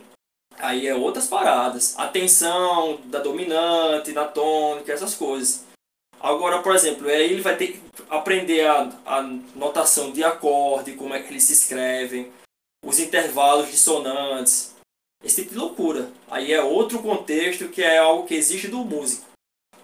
Aí 0.57 0.87
é 0.87 0.95
outras 0.95 1.27
paradas. 1.27 1.97
A 1.97 2.07
tensão 2.07 2.99
da 3.05 3.19
dominante, 3.19 4.11
da 4.11 4.25
tônica, 4.27 4.91
essas 4.91 5.15
coisas. 5.15 5.65
Agora, 6.21 6.61
por 6.61 6.75
exemplo, 6.75 7.07
aí 7.07 7.31
ele 7.31 7.41
vai 7.41 7.57
ter 7.57 7.73
que 7.73 7.81
aprender 8.09 8.67
a, 8.67 8.89
a 9.05 9.21
notação 9.55 10.11
de 10.11 10.23
acorde, 10.23 10.93
como 10.93 11.15
é 11.15 11.21
que 11.21 11.29
eles 11.29 11.43
se 11.43 11.53
escrevem, 11.53 12.31
os 12.85 12.99
intervalos 12.99 13.71
dissonantes, 13.71 14.75
esse 15.23 15.41
tipo 15.41 15.53
de 15.53 15.59
loucura. 15.59 16.11
Aí 16.29 16.53
é 16.53 16.61
outro 16.61 17.01
contexto 17.01 17.69
que 17.69 17.81
é 17.81 17.97
algo 17.97 18.27
que 18.27 18.35
exige 18.35 18.67
do 18.67 18.77
músico. 18.79 19.25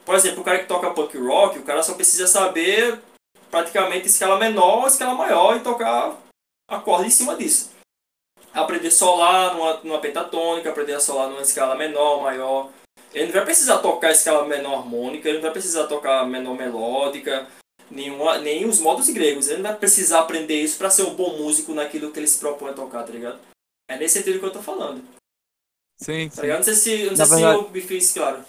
Por 0.06 0.16
exemplo, 0.16 0.42
o 0.42 0.44
cara 0.44 0.60
que 0.60 0.68
toca 0.68 0.92
punk 0.92 1.18
rock, 1.18 1.60
o 1.60 1.64
cara 1.64 1.82
só 1.82 1.96
precisa 1.96 2.28
saber 2.28 3.02
praticamente 3.50 4.08
escala 4.08 4.38
menor, 4.38 4.88
escala 4.88 5.16
maior 5.16 5.58
e 5.58 5.62
tocar 5.62 6.18
acorde 6.70 7.08
em 7.08 7.12
cima 7.12 7.36
disso. 7.36 7.72
Aprender 8.54 8.92
solar 8.92 9.56
numa, 9.56 9.78
numa 9.84 10.00
pentatônica, 10.00 10.70
aprender 10.70 10.94
a 10.94 11.00
solar 11.00 11.30
numa 11.30 11.42
escala 11.42 11.76
menor, 11.76 12.22
maior. 12.22 12.70
Ele 13.14 13.26
não 13.28 13.34
vai 13.34 13.46
precisar 13.46 13.80
tocar 13.80 14.12
escala 14.12 14.48
menor 14.48 14.80
harmônica, 14.80 15.28
ele 15.28 15.38
não 15.38 15.44
vai 15.44 15.52
precisar 15.52 15.88
tocar 15.88 16.26
menor 16.28 16.56
melódica, 16.56 17.48
nenhuma, 17.90 18.38
nem 18.38 18.66
os 18.66 18.80
modos 18.80 19.10
gregos. 19.10 19.48
Ele 19.48 19.62
não 19.62 19.70
vai 19.70 19.80
precisar 19.80 20.22
aprender 20.22 20.62
isso 20.62 20.78
para 20.78 20.90
ser 20.90 21.04
um 21.04 21.16
bom 21.16 21.38
músico 21.38 21.74
naquilo 21.74 22.12
que 22.12 22.20
ele 22.20 22.28
se 22.28 22.40
propõe 22.40 22.72
a 22.72 22.74
tocar, 22.74 23.04
tá 23.04 23.12
ligado? 23.12 23.40
É 23.90 23.98
nesse 23.98 24.20
sentido 24.20 24.40
que 24.40 24.46
eu 24.46 24.52
tô 24.52 24.62
falando. 24.62 25.04
Sim, 25.98 26.30
tá 26.30 26.42
ligado? 26.42 26.58
Não 26.58 26.64
sei 26.64 26.76
se, 26.76 27.06
não 27.10 27.16
sei 27.16 27.26
se 27.26 27.36
verdade... 27.36 27.58
eu 27.58 27.72
me 27.72 27.82
fiz 27.82 28.12
claro. 28.12 28.46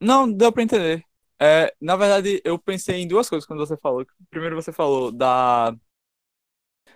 Não, 0.00 0.30
deu 0.30 0.50
pra 0.50 0.62
entender. 0.62 1.04
É, 1.38 1.74
na 1.80 1.96
verdade, 1.96 2.40
eu 2.44 2.58
pensei 2.58 2.96
em 2.96 3.08
duas 3.08 3.28
coisas 3.28 3.46
quando 3.46 3.64
você 3.64 3.76
falou. 3.76 4.06
Primeiro 4.28 4.56
você 4.56 4.72
falou 4.72 5.12
da, 5.12 5.74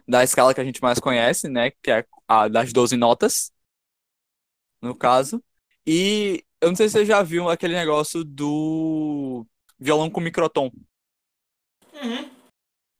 da 0.07 0.25
escala 0.25 0.55
que 0.55 0.61
a 0.61 0.65
gente 0.65 0.83
mais 0.83 0.99
conhece, 0.99 1.49
né? 1.49 1.71
Que 1.83 1.91
é 1.91 2.07
a 2.27 2.49
das 2.49 2.73
12 2.73 2.97
notas, 2.97 3.53
no 4.83 4.95
caso. 4.95 5.43
E 5.87 6.45
eu 6.65 6.69
não 6.69 6.77
sei 6.77 6.89
se 6.89 6.95
você 6.95 7.05
já 7.05 7.23
viu 7.23 7.51
aquele 7.51 7.75
negócio 7.75 8.25
do 8.25 9.47
violão 9.79 10.11
com 10.11 10.21
microtom. 10.21 10.71
Uhum. 11.93 12.31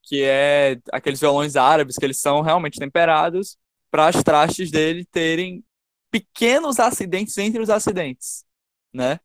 Que 0.03 0.23
é 0.23 0.79
aqueles 0.93 1.19
violões 1.21 1.57
árabes 1.57 1.97
que 1.97 2.05
eles 2.05 2.21
são 2.21 2.43
realmente 2.43 2.79
temperados 2.79 3.57
para 3.91 4.09
as 4.09 4.23
trastes 4.23 4.71
dele 4.71 5.05
terem 5.07 5.65
pequenos 6.11 6.79
acidentes 6.79 7.37
entre 7.39 7.63
os 7.63 7.71
acidentes, 7.71 8.45
né? 8.93 9.19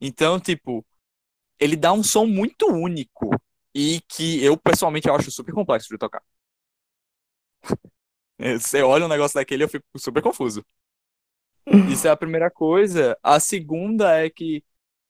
Então, 0.00 0.38
tipo, 0.38 0.86
ele 1.58 1.76
dá 1.76 1.92
um 1.92 2.02
som 2.02 2.26
muito 2.26 2.66
único 2.66 3.30
e 3.74 4.00
que 4.02 4.42
eu 4.42 4.56
pessoalmente 4.56 5.10
acho 5.10 5.30
super 5.32 5.52
complexo 5.52 5.88
de 5.88 5.98
tocar. 5.98 6.22
Você 8.38 8.82
olha 8.82 9.04
um 9.04 9.08
negócio 9.08 9.34
daquele 9.34 9.64
eu 9.64 9.68
fico 9.68 9.84
super 9.98 10.22
confuso. 10.22 10.64
Isso 11.90 12.06
é 12.06 12.10
a 12.10 12.16
primeira 12.16 12.50
coisa. 12.50 13.16
A 13.22 13.38
segunda 13.38 14.16
é 14.18 14.28
que 14.28 14.64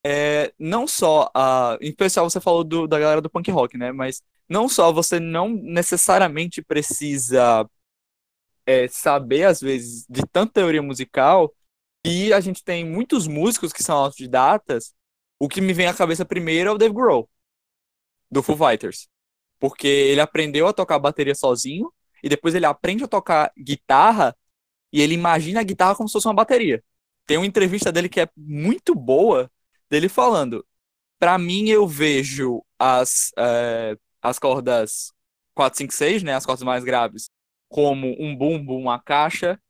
é, 0.04 0.52
não 0.58 0.86
só 0.86 1.30
a, 1.34 1.78
em 1.80 1.88
especial 1.88 2.28
você 2.28 2.40
falou 2.40 2.64
do, 2.64 2.86
da 2.86 2.98
galera 2.98 3.20
do 3.20 3.30
punk 3.30 3.50
rock, 3.50 3.78
né? 3.78 3.92
Mas 3.92 4.22
não 4.48 4.68
só 4.68 4.92
você 4.92 5.20
não 5.20 5.48
necessariamente 5.48 6.60
precisa 6.62 7.68
é, 8.66 8.88
saber, 8.88 9.44
às 9.44 9.60
vezes, 9.60 10.04
de 10.08 10.22
tanta 10.26 10.54
teoria 10.54 10.82
musical, 10.82 11.52
e 12.04 12.32
a 12.32 12.40
gente 12.40 12.64
tem 12.64 12.84
muitos 12.84 13.26
músicos 13.26 13.72
que 13.72 13.82
são 13.82 13.96
autodidatas. 13.96 14.92
O 15.38 15.48
que 15.48 15.60
me 15.60 15.72
vem 15.72 15.86
à 15.86 15.94
cabeça 15.94 16.24
primeiro 16.24 16.70
é 16.70 16.72
o 16.72 16.78
Dave 16.78 16.94
Grohl, 16.94 17.28
do 18.30 18.42
Foo 18.42 18.56
Fighters. 18.56 19.08
Porque 19.58 19.86
ele 19.86 20.20
aprendeu 20.20 20.66
a 20.66 20.72
tocar 20.72 20.98
bateria 20.98 21.34
sozinho, 21.34 21.92
e 22.22 22.28
depois 22.28 22.54
ele 22.54 22.66
aprende 22.66 23.04
a 23.04 23.08
tocar 23.08 23.52
guitarra, 23.56 24.36
e 24.92 25.00
ele 25.00 25.14
imagina 25.14 25.60
a 25.60 25.64
guitarra 25.64 25.94
como 25.94 26.08
se 26.08 26.12
fosse 26.12 26.26
uma 26.28 26.34
bateria. 26.34 26.82
Tem 27.26 27.36
uma 27.36 27.46
entrevista 27.46 27.92
dele 27.92 28.08
que 28.08 28.20
é 28.20 28.28
muito 28.36 28.94
boa, 28.94 29.50
dele 29.88 30.08
falando: 30.08 30.66
para 31.18 31.38
mim, 31.38 31.68
eu 31.68 31.86
vejo 31.86 32.64
as, 32.78 33.32
é, 33.38 33.96
as 34.20 34.38
cordas 34.38 35.12
4, 35.54 35.78
5, 35.78 35.92
6, 35.94 36.22
né, 36.22 36.34
as 36.34 36.46
cordas 36.46 36.64
mais 36.64 36.84
graves, 36.84 37.30
como 37.68 38.14
um 38.20 38.36
bumbo, 38.36 38.76
uma 38.76 39.00
caixa, 39.00 39.60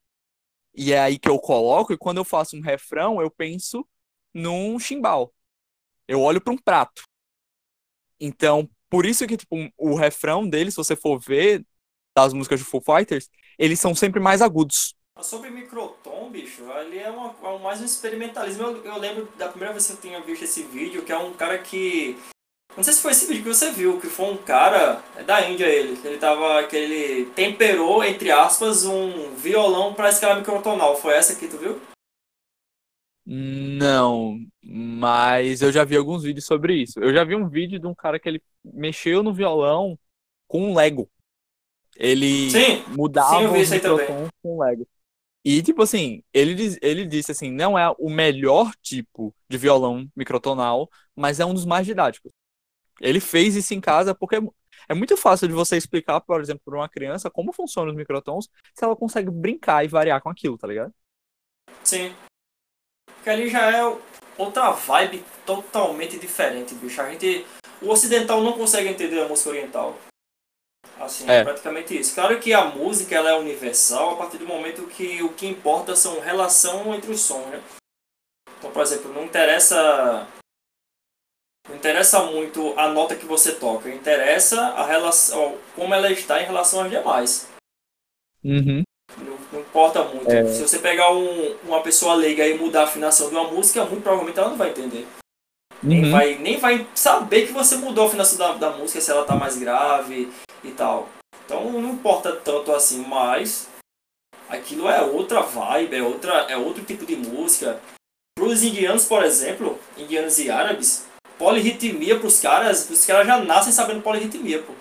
e 0.75 0.93
é 0.93 1.01
aí 1.01 1.19
que 1.19 1.29
eu 1.29 1.39
coloco, 1.39 1.93
e 1.93 1.99
quando 1.99 2.19
eu 2.19 2.25
faço 2.25 2.57
um 2.57 2.61
refrão, 2.61 3.21
eu 3.21 3.31
penso 3.31 3.87
num 4.35 4.79
chimbal. 4.79 5.33
Eu 6.09 6.21
olho 6.23 6.41
para 6.41 6.53
um 6.53 6.59
prato. 6.59 7.03
Então, 8.19 8.69
por 8.89 9.05
isso 9.07 9.27
que 9.27 9.37
tipo, 9.37 9.57
o 9.77 9.95
refrão 9.95 10.49
dele, 10.49 10.71
se 10.71 10.77
você 10.77 10.97
for 10.97 11.19
ver 11.19 11.65
das 12.15 12.33
músicas 12.33 12.61
de 12.61 12.67
Foo 12.67 12.81
Fighters, 12.81 13.29
eles 13.59 13.81
são 13.81 13.95
sempre 13.95 14.21
mais 14.21 14.43
agudos. 14.43 14.95
Sobre 15.23 15.51
microtom, 15.51 16.31
bicho, 16.31 16.71
ali 16.73 16.99
é, 16.99 17.11
uma, 17.11 17.35
é 17.43 17.59
mais 17.59 17.81
um 17.81 17.85
experimentalismo. 17.85 18.65
Eu, 18.65 18.85
eu, 18.85 18.99
lembro 18.99 19.29
da 19.39 19.49
primeira 19.49 19.73
vez 19.73 19.87
que 19.87 19.93
eu 19.93 19.97
tinha 19.97 20.21
visto 20.21 20.45
esse 20.45 20.63
vídeo, 20.65 21.05
que 21.05 21.13
é 21.13 21.17
um 21.17 21.33
cara 21.33 21.59
que 21.59 22.17
não 22.77 22.83
sei 22.83 22.95
se 22.95 23.03
foi 23.03 23.13
esse 23.13 23.27
vídeo 23.27 23.43
que 23.43 23.49
você 23.49 23.71
viu, 23.71 24.01
que 24.01 24.07
foi 24.07 24.33
um 24.33 24.37
cara, 24.37 25.03
é 25.17 25.23
da 25.23 25.49
Índia 25.49 25.67
ele, 25.67 25.99
ele 26.05 26.17
tava, 26.17 26.67
que 26.67 26.75
ele 26.75 27.27
temperou, 27.33 28.03
entre 28.03 28.31
aspas, 28.31 28.87
um 28.87 29.35
violão 29.35 29.93
pra 29.93 30.09
escala 30.09 30.37
microtonal. 30.37 30.97
Foi 30.97 31.15
essa 31.15 31.37
que 31.37 31.47
tu 31.47 31.59
viu? 31.59 31.81
Não, 33.25 34.39
mas 34.65 35.61
eu 35.61 35.71
já 35.71 35.85
vi 35.85 35.97
alguns 35.97 36.23
vídeos 36.23 36.47
sobre 36.47 36.75
isso. 36.75 36.99
Eu 36.99 37.13
já 37.13 37.25
vi 37.25 37.37
um 37.37 37.49
vídeo 37.49 37.79
de 37.79 37.87
um 37.87 37.95
cara 37.95 38.19
que 38.19 38.29
ele 38.29 38.43
mexeu 38.65 39.23
no 39.23 39.35
violão 39.35 39.99
com 40.49 40.71
um 40.71 40.75
Lego. 40.75 41.09
Ele 41.95 42.51
sim, 42.51 42.83
mudava 42.89 43.39
sim, 43.39 43.47
o 43.47 43.53
microtom 43.53 44.29
com 44.43 44.57
um 44.57 44.63
Lego. 44.63 44.89
E, 45.45 45.63
tipo 45.63 45.83
assim, 45.83 46.23
ele, 46.33 46.79
ele 46.81 47.05
disse 47.05 47.33
assim, 47.33 47.51
não 47.51 47.79
é 47.79 47.91
o 47.99 48.09
melhor 48.09 48.73
tipo 48.81 49.35
de 49.49 49.59
violão 49.59 50.09
microtonal, 50.15 50.89
mas 51.17 51.41
é 51.41 51.45
um 51.45 51.55
dos 51.55 51.65
mais 51.65 51.87
didáticos. 51.87 52.33
Ele 53.01 53.19
fez 53.19 53.57
isso 53.57 53.75
em 53.75 53.81
casa 53.81 54.15
porque 54.15 54.37
É 54.89 54.95
muito 54.95 55.17
fácil 55.17 55.49
de 55.49 55.55
você 55.55 55.77
explicar, 55.77 56.21
por 56.21 56.41
exemplo, 56.41 56.63
para 56.65 56.77
uma 56.77 56.89
criança 56.89 57.31
como 57.31 57.53
funcionam 57.53 57.91
os 57.91 57.97
microtons, 57.97 58.49
se 58.75 58.85
ela 58.85 58.97
consegue 58.97 59.31
brincar 59.31 59.85
e 59.85 59.89
variar 59.89 60.21
com 60.21 60.29
aquilo, 60.29 60.59
tá 60.59 60.67
ligado? 60.67 60.93
Sim. 61.85 62.15
Porque 63.07 63.31
ali 63.31 63.49
já 63.49 63.71
é 63.71 63.99
outra 64.37 64.71
vibe 64.73 65.25
totalmente 65.47 66.19
diferente, 66.19 66.75
bicho. 66.75 67.01
A 67.01 67.11
gente. 67.11 67.47
O 67.81 67.89
ocidental 67.89 68.43
não 68.43 68.53
consegue 68.53 68.89
entender 68.89 69.21
a 69.21 69.29
música 69.29 69.51
oriental. 69.51 69.99
Assim, 71.03 71.29
é. 71.29 71.42
praticamente 71.42 71.99
isso. 71.99 72.14
Claro 72.14 72.38
que 72.38 72.53
a 72.53 72.64
música 72.64 73.14
ela 73.16 73.31
é 73.31 73.35
universal 73.35 74.11
a 74.11 74.16
partir 74.16 74.38
do 74.38 74.47
momento 74.47 74.87
que 74.87 75.23
o 75.23 75.31
que 75.31 75.47
importa 75.47 75.97
são 75.97 76.21
relação 76.21 76.95
entre 76.95 77.11
os 77.11 77.21
sons, 77.21 77.47
né? 77.47 77.61
Então, 78.59 78.71
por 78.71 78.83
exemplo, 78.83 79.12
não 79.12 79.25
interessa 79.25 80.29
não 81.68 81.77
interessa 81.77 82.23
muito 82.25 82.75
a 82.77 82.88
nota 82.88 83.16
que 83.16 83.27
você 83.27 83.53
toca, 83.53 83.88
interessa 83.88 84.61
a 84.61 84.87
relação, 84.87 85.57
como 85.75 85.95
ela 85.95 86.11
está 86.11 86.40
em 86.40 86.47
relação 86.47 86.83
às 86.83 86.90
demais. 86.90 87.49
Uhum. 88.45 88.83
Não, 89.18 89.38
não, 89.53 89.61
importa 89.61 90.03
muito. 90.05 90.31
É. 90.31 90.47
Se 90.47 90.62
você 90.62 90.79
pegar 90.79 91.12
um, 91.12 91.57
uma 91.64 91.83
pessoa 91.83 92.14
leiga 92.14 92.47
e 92.47 92.59
mudar 92.59 92.83
a 92.83 92.85
afinação 92.85 93.29
de 93.29 93.35
uma 93.35 93.51
música, 93.51 93.85
muito 93.85 94.03
provavelmente 94.03 94.38
ela 94.38 94.51
não 94.51 94.57
vai 94.57 94.71
entender. 94.71 95.07
Uhum. 95.83 95.88
Nem, 95.88 96.11
vai, 96.11 96.35
nem 96.37 96.59
vai 96.59 96.87
saber 96.95 97.47
que 97.47 97.53
você 97.53 97.77
mudou 97.77 98.05
a 98.05 98.07
afinação 98.09 98.38
da, 98.38 98.53
da 98.55 98.77
música, 98.77 99.01
se 99.01 99.11
ela 99.11 99.23
está 99.23 99.35
mais 99.35 99.57
grave 99.57 100.33
e 100.62 100.70
tal. 100.70 101.09
Então 101.44 101.70
não 101.72 101.90
importa 101.90 102.35
tanto 102.37 102.72
assim, 102.72 103.05
mas 103.07 103.68
aquilo 104.48 104.88
é 104.88 105.03
outra 105.03 105.40
vibe, 105.40 105.96
é, 105.96 106.03
outra, 106.03 106.33
é 106.48 106.57
outro 106.57 106.85
tipo 106.85 107.05
de 107.05 107.16
música. 107.16 107.81
Para 108.37 108.46
os 108.46 108.62
indianos, 108.62 109.05
por 109.05 109.22
exemplo, 109.22 109.79
indianos 109.96 110.38
e 110.38 110.51
árabes, 110.51 111.07
polirritmia 111.38 112.18
para 112.18 112.27
os 112.27 112.40
caras, 112.40 112.88
os 112.88 113.05
caras 113.05 113.27
já 113.27 113.38
nascem 113.38 113.72
sabendo 113.72 114.03
polirritmia, 114.03 114.62
pô. 114.62 114.72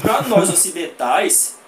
Para 0.00 0.22
nós 0.28 0.50
ocidentais, 0.50 1.58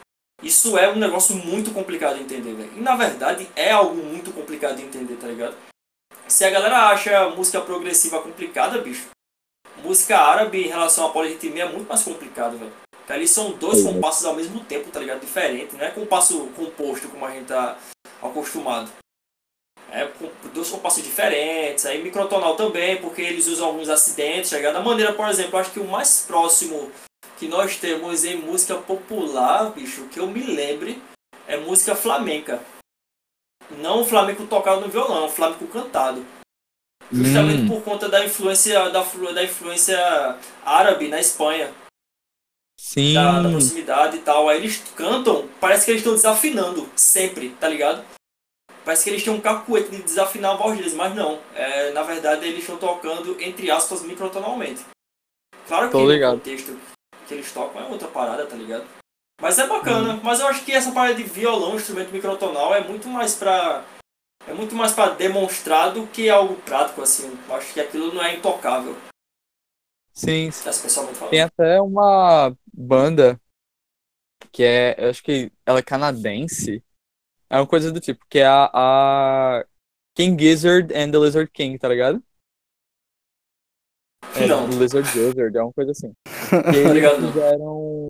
isso 0.42 0.76
é 0.76 0.90
um 0.90 0.96
negócio 0.96 1.36
muito 1.36 1.72
complicado 1.72 2.16
de 2.16 2.24
entender, 2.24 2.54
velho. 2.54 2.72
E 2.76 2.80
na 2.80 2.96
verdade 2.96 3.48
é 3.56 3.70
algo 3.70 3.96
muito 3.96 4.32
complicado 4.32 4.76
de 4.76 4.82
entender, 4.82 5.16
tá 5.16 5.26
ligado? 5.26 5.56
Se 6.26 6.44
a 6.44 6.50
galera 6.50 6.88
acha 6.88 7.28
música 7.30 7.60
progressiva 7.60 8.20
complicada, 8.20 8.78
bicho, 8.78 9.08
música 9.82 10.18
árabe 10.18 10.64
em 10.64 10.68
relação 10.68 11.06
à 11.06 11.10
polirritmia 11.10 11.64
é 11.64 11.68
muito 11.72 11.88
mais 11.88 12.02
complicado, 12.02 12.58
velho. 12.58 12.72
Porque 13.04 13.12
ali 13.12 13.28
são 13.28 13.52
dois 13.52 13.82
compassos 13.82 14.24
ao 14.24 14.34
mesmo 14.34 14.60
tempo, 14.60 14.90
tá 14.90 14.98
ligado? 14.98 15.20
Diferente, 15.20 15.76
não 15.76 15.84
é 15.84 15.90
compasso 15.90 16.48
composto 16.56 17.06
como 17.08 17.26
a 17.26 17.30
gente 17.30 17.48
tá 17.48 17.76
acostumado. 18.22 18.90
É 19.90 20.08
dois 20.54 20.70
compassos 20.70 21.04
diferentes, 21.04 21.84
aí 21.84 22.02
microtonal 22.02 22.56
também, 22.56 22.96
porque 22.96 23.20
eles 23.20 23.46
usam 23.46 23.66
alguns 23.66 23.90
acidentes, 23.90 24.50
tá 24.50 24.56
ligado? 24.56 24.74
Da 24.74 24.80
maneira, 24.80 25.12
por 25.12 25.28
exemplo, 25.28 25.58
acho 25.58 25.70
que 25.70 25.80
o 25.80 25.86
mais 25.86 26.24
próximo 26.26 26.90
que 27.36 27.46
nós 27.46 27.76
temos 27.76 28.24
em 28.24 28.36
música 28.36 28.76
popular, 28.76 29.70
bicho, 29.72 30.08
que 30.08 30.18
eu 30.18 30.26
me 30.26 30.42
lembre, 30.42 31.00
é 31.46 31.58
música 31.58 31.94
flamenca. 31.94 32.62
Não 33.70 34.00
o 34.00 34.06
flamenco 34.06 34.46
tocado 34.46 34.80
no 34.80 34.88
violão, 34.88 35.24
é 35.24 35.26
o 35.26 35.30
flamenco 35.30 35.66
cantado. 35.66 36.24
Justamente 37.12 37.64
hum. 37.64 37.68
por 37.68 37.82
conta 37.82 38.08
da 38.08 38.24
influência 38.24 38.88
da, 38.88 39.02
da 39.02 39.44
influência 39.44 40.38
árabe 40.64 41.08
na 41.08 41.20
Espanha. 41.20 41.70
Sim. 42.78 43.14
Da, 43.14 43.40
da 43.40 43.48
proximidade 43.48 44.16
e 44.16 44.20
tal. 44.20 44.48
Aí 44.48 44.58
eles 44.58 44.82
cantam, 44.96 45.48
parece 45.60 45.84
que 45.84 45.90
eles 45.90 46.00
estão 46.00 46.14
desafinando, 46.14 46.88
sempre, 46.96 47.50
tá 47.60 47.68
ligado? 47.68 48.04
Parece 48.84 49.04
que 49.04 49.10
eles 49.10 49.24
têm 49.24 49.32
um 49.32 49.40
cacuete 49.40 49.90
de 49.90 50.02
desafinar 50.02 50.52
a 50.52 50.56
voz 50.56 50.76
deles, 50.76 50.92
mas 50.92 51.14
não. 51.14 51.40
É, 51.54 51.90
na 51.92 52.02
verdade, 52.02 52.46
eles 52.46 52.60
estão 52.60 52.76
tocando, 52.76 53.40
entre 53.40 53.70
aspas, 53.70 54.02
microtonalmente. 54.02 54.84
Claro 55.66 55.90
que 55.90 55.96
o 55.96 56.30
contexto 56.30 56.78
que 57.26 57.34
eles 57.34 57.50
tocam 57.50 57.82
é 57.82 57.86
outra 57.86 58.08
parada, 58.08 58.44
tá 58.44 58.54
ligado? 58.54 58.84
Mas 59.40 59.58
é 59.58 59.66
bacana. 59.66 60.14
Hum. 60.14 60.20
Mas 60.22 60.40
eu 60.40 60.46
acho 60.46 60.64
que 60.64 60.72
essa 60.72 60.92
parada 60.92 61.14
de 61.14 61.22
violão, 61.22 61.76
instrumento 61.76 62.12
microtonal, 62.12 62.74
é 62.74 62.80
muito 62.80 63.08
mais 63.08 63.34
pra. 63.34 63.84
É 64.46 64.52
muito 64.52 64.74
mais 64.74 64.92
para 64.92 65.12
demonstrar 65.12 65.90
do 65.92 66.06
que 66.06 66.28
algo 66.28 66.54
prático, 66.56 67.00
assim. 67.00 67.36
Eu 67.48 67.54
acho 67.54 67.72
que 67.72 67.80
aquilo 67.80 68.12
não 68.12 68.22
é 68.22 68.34
intocável. 68.34 68.94
Sim. 70.14 70.48
Tem 71.28 71.42
até 71.42 71.80
uma 71.80 72.56
banda 72.72 73.40
que 74.52 74.62
é. 74.62 74.94
Eu 74.96 75.10
acho 75.10 75.22
que 75.22 75.52
ela 75.66 75.80
é 75.80 75.82
canadense. 75.82 76.82
É 77.50 77.56
uma 77.56 77.66
coisa 77.66 77.90
do 77.90 78.00
tipo, 78.00 78.24
que 78.28 78.38
é 78.38 78.46
a, 78.46 78.70
a 78.72 79.64
King 80.14 80.40
Gizzard 80.42 80.94
and 80.94 81.10
the 81.10 81.18
Lizard 81.18 81.50
King, 81.50 81.78
tá 81.78 81.88
ligado? 81.88 82.22
É, 84.36 84.46
não. 84.46 84.68
Lizard 84.68 85.08
Gizzard, 85.10 85.56
é 85.56 85.62
uma 85.62 85.72
coisa 85.72 85.90
assim. 85.90 86.12
E 86.72 86.78
eles 86.78 87.32
fizeram. 87.32 88.06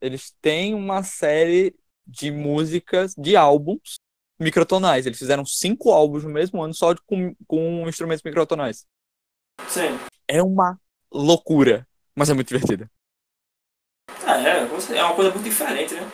Eles 0.00 0.30
têm 0.40 0.74
uma 0.74 1.02
série 1.02 1.74
de 2.06 2.30
músicas, 2.30 3.14
de 3.16 3.36
álbuns 3.36 3.96
microtonais. 4.38 5.06
Eles 5.06 5.18
fizeram 5.18 5.44
cinco 5.44 5.90
álbuns 5.90 6.22
no 6.22 6.30
mesmo 6.30 6.62
ano 6.62 6.72
só 6.72 6.94
com, 7.04 7.34
com 7.46 7.88
instrumentos 7.88 8.22
microtonais. 8.22 8.86
Sim. 9.68 9.98
É 10.28 10.40
uma 10.40 10.80
loucura, 11.12 11.86
mas 12.16 12.30
é 12.30 12.34
muito 12.34 12.48
divertida. 12.48 12.90
Ah, 14.26 14.36
é, 14.40 14.58
é 14.58 15.04
uma 15.04 15.14
coisa 15.14 15.30
muito 15.30 15.44
diferente, 15.44 15.94
né? 15.94 16.10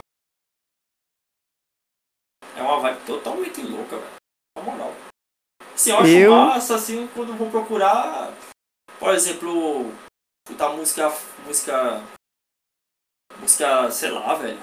É 2.56 2.62
uma 2.62 2.80
vibe 2.80 3.06
totalmente 3.06 3.62
louca, 3.62 3.98
velho. 3.98 4.14
Na 4.56 4.62
moral. 4.62 4.92
Assim, 5.74 5.90
eu 5.90 5.98
acho 5.98 6.10
eu... 6.10 6.30
massa, 6.30 6.74
assim, 6.76 7.08
quando 7.08 7.36
vou 7.36 7.50
procurar, 7.50 8.32
por 8.98 9.12
exemplo, 9.14 9.92
escutar 10.46 10.70
música, 10.70 11.10
música, 11.44 12.02
música, 13.40 13.90
sei 13.90 14.10
lá, 14.10 14.34
velho. 14.34 14.60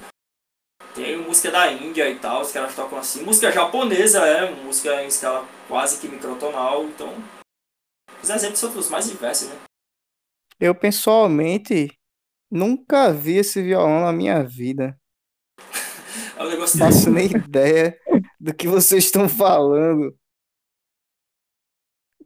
Tem 0.94 1.16
música 1.16 1.50
da 1.50 1.70
Índia 1.72 2.08
e 2.10 2.18
tal, 2.18 2.42
os 2.42 2.52
caras 2.52 2.74
tocam 2.74 2.98
assim. 2.98 3.22
Música 3.22 3.50
japonesa, 3.50 4.26
é, 4.26 4.50
música 4.54 5.02
em 5.02 5.08
escala 5.08 5.46
quase 5.68 6.00
que 6.00 6.08
microtonal, 6.08 6.84
então... 6.84 7.12
Os 8.22 8.30
exemplos 8.30 8.58
são 8.58 8.70
os 8.76 8.88
mais 8.88 9.08
diversos, 9.08 9.48
né? 9.48 9.58
Eu, 10.62 10.76
pessoalmente, 10.76 11.88
nunca 12.48 13.12
vi 13.12 13.38
esse 13.38 13.60
violão 13.60 14.02
na 14.02 14.12
minha 14.12 14.44
vida. 14.44 14.96
É 16.38 16.44
um 16.44 16.48
negócio 16.48 16.78
Não 16.78 16.86
faço 16.86 17.10
nem 17.10 17.26
ideia 17.26 17.98
do 18.38 18.54
que 18.54 18.68
vocês 18.68 19.06
estão 19.06 19.28
falando. 19.28 20.16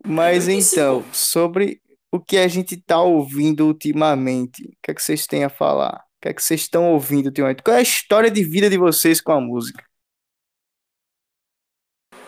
Mas 0.06 0.48
então, 0.48 1.02
sobre 1.14 1.80
o 2.12 2.20
que 2.20 2.36
a 2.36 2.46
gente 2.46 2.74
está 2.74 3.00
ouvindo 3.00 3.66
ultimamente, 3.66 4.64
o 4.64 4.76
que 4.82 4.90
é 4.90 4.94
que 4.94 5.02
vocês 5.02 5.26
têm 5.26 5.42
a 5.42 5.48
falar? 5.48 6.04
O 6.18 6.20
que 6.20 6.28
é 6.28 6.34
que 6.34 6.42
vocês 6.42 6.60
estão 6.60 6.92
ouvindo 6.92 7.28
ultimamente? 7.28 7.62
Qual 7.62 7.74
é 7.74 7.78
a 7.78 7.82
história 7.82 8.30
de 8.30 8.44
vida 8.44 8.68
de 8.68 8.76
vocês 8.76 9.18
com 9.18 9.32
a 9.32 9.40
música? 9.40 9.82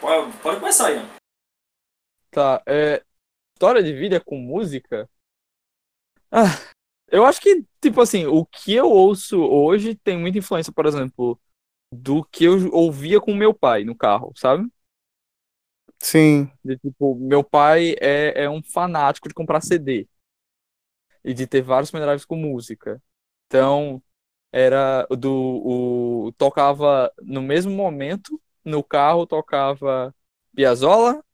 Pode, 0.01 0.35
pode 0.39 0.59
começar, 0.59 0.91
Ian. 0.91 1.07
Tá, 2.31 2.63
é, 2.67 3.05
história 3.53 3.83
de 3.83 3.93
vida 3.93 4.19
com 4.19 4.39
música? 4.39 5.07
Ah, 6.31 6.59
eu 7.11 7.25
acho 7.25 7.41
que, 7.41 7.65
tipo 7.81 8.01
assim, 8.01 8.27
o 8.27 8.45
que 8.47 8.75
eu 8.75 8.89
ouço 8.91 9.41
hoje 9.41 9.95
tem 9.95 10.19
muita 10.19 10.39
influência, 10.39 10.73
por 10.73 10.87
exemplo, 10.87 11.41
do 11.93 12.25
que 12.25 12.45
eu 12.45 12.73
ouvia 12.73 13.21
com 13.21 13.35
meu 13.35 13.55
pai 13.55 13.85
no 13.85 13.97
carro, 13.97 14.33
sabe? 14.37 14.69
Sim. 16.01 16.51
De, 16.65 16.77
tipo, 16.79 17.15
meu 17.17 17.43
pai 17.45 17.95
é, 18.01 18.45
é 18.45 18.51
um 18.51 18.63
fanático 18.63 19.29
de 19.29 19.35
comprar 19.35 19.61
CD 19.63 20.09
e 21.25 21.35
de 21.35 21.47
ter 21.47 21.63
vários 21.63 21.91
pendrives 21.91 22.25
com 22.25 22.37
música. 22.37 23.03
Então, 23.47 24.03
era 24.53 25.07
do 25.11 26.27
o 26.29 26.33
tocava 26.39 27.13
no 27.23 27.43
mesmo 27.43 27.73
momento 27.73 28.41
no 28.65 28.85
carro 28.85 29.27
tocava 29.27 30.15
Piazzolla, 30.55 31.25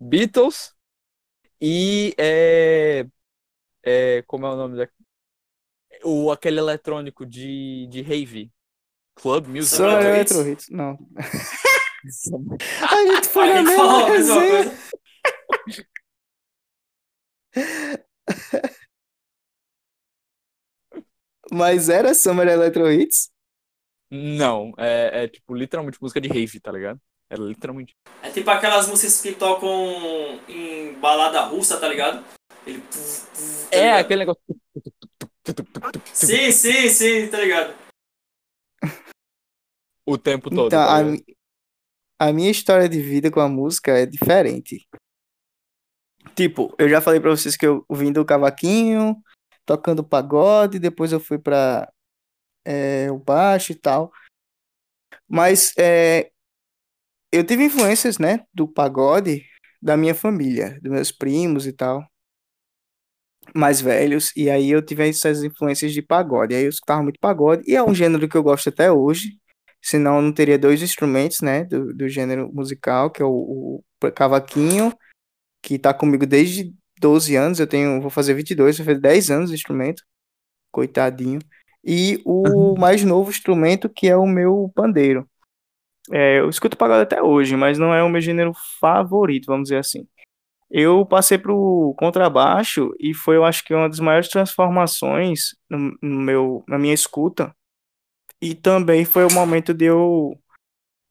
Beatles 0.00 0.74
e 1.60 2.14
é, 2.18 3.06
é 3.82 4.22
como 4.26 4.46
é 4.46 4.50
o 4.50 4.56
nome 4.56 4.76
da 4.76 4.88
o 6.04 6.30
aquele 6.30 6.58
eletrônico 6.58 7.26
de 7.26 7.86
de 7.88 8.02
rave 8.02 8.52
Club 9.14 9.48
Music. 9.48 9.76
Só 9.76 10.00
Electro 10.00 10.48
Hits, 10.48 10.68
não. 10.70 10.98
a 12.88 13.06
gente 13.06 13.28
foi 13.28 13.52
na 13.52 13.62
mesma 13.62 14.06
resenha. 14.06 14.72
Mas 21.50 21.88
era 21.88 22.14
Summer 22.14 22.46
Electro 22.46 22.90
Hits? 22.90 23.30
Não, 24.10 24.72
é, 24.78 25.24
é, 25.24 25.28
tipo 25.28 25.54
literalmente 25.54 26.00
música 26.00 26.20
de 26.20 26.28
rave, 26.28 26.60
tá 26.60 26.70
ligado? 26.72 27.00
Era 27.28 27.42
literalmente. 27.42 27.94
É 28.22 28.30
tipo 28.30 28.48
aquelas 28.50 28.86
músicas 28.86 29.20
que 29.20 29.32
tocam 29.32 30.40
em 30.48 30.94
balada 30.94 31.42
russa, 31.42 31.78
tá 31.78 31.88
ligado? 31.88 32.24
Ele. 32.68 32.80
Tá 32.80 33.76
é, 33.76 33.80
ligado? 33.80 34.00
aquele 34.00 34.18
negócio. 34.20 34.42
Sim, 36.12 36.52
sim, 36.52 36.88
sim, 36.88 37.28
tá 37.28 37.38
ligado? 37.40 37.88
o 40.08 40.16
tempo 40.16 40.48
todo. 40.48 40.68
Então, 40.68 40.70
tá 40.70 41.00
a, 42.18 42.28
a, 42.28 42.32
minha 42.32 42.50
história 42.50 42.88
de 42.88 43.00
vida 43.00 43.30
com 43.30 43.40
a 43.40 43.48
música 43.48 43.92
é 43.92 44.06
diferente. 44.06 44.88
Tipo, 46.34 46.74
eu 46.78 46.88
já 46.88 47.00
falei 47.00 47.20
pra 47.20 47.30
vocês 47.30 47.56
que 47.56 47.66
eu 47.66 47.84
vim 47.90 48.10
do 48.10 48.24
cavaquinho, 48.24 49.22
tocando 49.66 50.02
pagode, 50.02 50.78
depois 50.78 51.12
eu 51.12 51.20
fui 51.20 51.38
para 51.38 51.92
é, 52.64 53.10
o 53.10 53.18
baixo 53.18 53.72
e 53.72 53.74
tal. 53.74 54.10
Mas 55.28 55.74
é, 55.78 56.30
eu 57.30 57.44
tive 57.44 57.64
influências, 57.64 58.18
né, 58.18 58.46
do 58.54 58.66
pagode 58.66 59.44
da 59.80 59.96
minha 59.96 60.14
família, 60.14 60.78
dos 60.80 60.90
meus 60.90 61.12
primos 61.12 61.66
e 61.66 61.72
tal, 61.72 62.02
mais 63.54 63.80
velhos, 63.80 64.32
e 64.36 64.50
aí 64.50 64.70
eu 64.70 64.82
tive 64.82 65.08
essas 65.08 65.42
influências 65.42 65.92
de 65.92 66.02
pagode. 66.02 66.54
Aí 66.54 66.64
eu 66.64 66.68
escutava 66.68 67.02
muito 67.02 67.18
pagode, 67.20 67.62
e 67.66 67.74
é 67.76 67.82
um 67.82 67.94
gênero 67.94 68.28
que 68.28 68.36
eu 68.36 68.42
gosto 68.42 68.68
até 68.68 68.90
hoje, 68.90 69.38
senão 69.82 70.16
eu 70.16 70.22
não 70.22 70.32
teria 70.32 70.58
dois 70.58 70.82
instrumentos, 70.82 71.40
né, 71.40 71.64
do, 71.64 71.92
do 71.94 72.08
gênero 72.08 72.50
musical, 72.52 73.10
que 73.10 73.22
é 73.22 73.24
o, 73.24 73.82
o 74.02 74.12
cavaquinho, 74.12 74.92
que 75.62 75.78
tá 75.78 75.92
comigo 75.94 76.26
desde 76.26 76.72
12 77.00 77.36
anos, 77.36 77.60
eu 77.60 77.66
tenho, 77.66 78.00
vou 78.00 78.10
fazer 78.10 78.34
22, 78.34 78.78
vou 78.78 78.86
fazer 78.86 79.00
10 79.00 79.30
anos 79.30 79.50
de 79.50 79.56
instrumento, 79.56 80.02
coitadinho, 80.72 81.40
e 81.84 82.20
o 82.24 82.48
uhum. 82.48 82.74
mais 82.78 83.04
novo 83.04 83.30
instrumento, 83.30 83.88
que 83.88 84.08
é 84.08 84.16
o 84.16 84.26
meu 84.26 84.70
pandeiro. 84.74 85.28
É, 86.10 86.40
eu 86.40 86.48
escuto 86.48 86.76
pagode 86.76 87.02
até 87.02 87.22
hoje, 87.22 87.56
mas 87.56 87.78
não 87.78 87.94
é 87.94 88.02
o 88.02 88.08
meu 88.08 88.20
gênero 88.20 88.52
favorito, 88.80 89.46
vamos 89.46 89.64
dizer 89.64 89.78
assim. 89.78 90.06
Eu 90.70 91.06
passei 91.06 91.38
pro 91.38 91.94
contrabaixo 91.98 92.94
e 93.00 93.14
foi, 93.14 93.36
eu 93.36 93.44
acho 93.44 93.64
que, 93.64 93.74
uma 93.74 93.88
das 93.88 94.00
maiores 94.00 94.28
transformações 94.28 95.56
no, 95.68 95.96
no 96.02 96.20
meu, 96.20 96.64
na 96.68 96.78
minha 96.78 96.94
escuta. 96.94 97.54
E 98.40 98.54
também 98.54 99.04
foi 99.04 99.24
o 99.24 99.32
momento 99.32 99.74
de 99.74 99.86
eu 99.86 100.38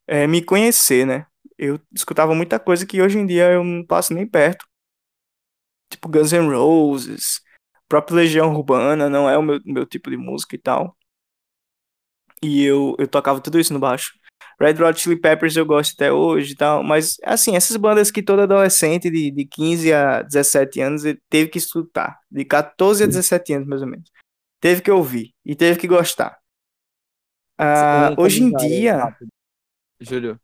é, 0.07 0.27
me 0.27 0.41
conhecer, 0.43 1.05
né? 1.05 1.27
Eu 1.57 1.79
escutava 1.93 2.35
muita 2.35 2.59
coisa 2.59 2.85
que 2.85 3.01
hoje 3.01 3.17
em 3.19 3.25
dia 3.25 3.51
eu 3.51 3.63
não 3.63 3.85
passo 3.85 4.13
nem 4.13 4.27
perto. 4.27 4.67
Tipo 5.89 6.09
Guns 6.09 6.31
N' 6.33 6.49
Roses, 6.49 7.41
próprio 7.87 8.17
Legião 8.17 8.53
Urbana, 8.53 9.09
não 9.09 9.29
é 9.29 9.37
o 9.37 9.41
meu, 9.41 9.59
meu 9.65 9.85
tipo 9.85 10.09
de 10.09 10.17
música 10.17 10.55
e 10.55 10.59
tal. 10.59 10.95
E 12.43 12.63
eu, 12.63 12.95
eu 12.99 13.07
tocava 13.07 13.41
tudo 13.41 13.59
isso 13.59 13.73
no 13.73 13.79
baixo. 13.79 14.13
Red 14.59 14.81
Hot 14.83 14.99
Chili 14.99 15.15
Peppers 15.15 15.55
eu 15.55 15.65
gosto 15.65 15.93
até 15.93 16.11
hoje 16.11 16.53
e 16.53 16.55
tal, 16.55 16.83
mas 16.83 17.17
assim, 17.23 17.55
essas 17.55 17.77
bandas 17.77 18.09
que 18.09 18.23
todo 18.23 18.41
adolescente 18.41 19.09
de, 19.09 19.29
de 19.29 19.45
15 19.45 19.93
a 19.93 20.21
17 20.23 20.81
anos 20.81 21.03
teve 21.29 21.49
que 21.49 21.57
escutar, 21.57 22.19
de 22.29 22.43
14 22.43 23.03
a 23.03 23.07
17 23.07 23.53
anos 23.53 23.67
mais 23.67 23.81
ou 23.81 23.87
menos, 23.87 24.09
teve 24.59 24.81
que 24.81 24.91
ouvir 24.91 25.33
e 25.45 25.55
teve 25.55 25.79
que 25.79 25.87
gostar. 25.87 26.37
Ah, 27.57 28.15
um 28.17 28.21
hoje 28.21 28.43
em 28.43 28.51
dia... 28.51 28.97
Rápido. 28.97 29.29
Júlio, 29.99 30.39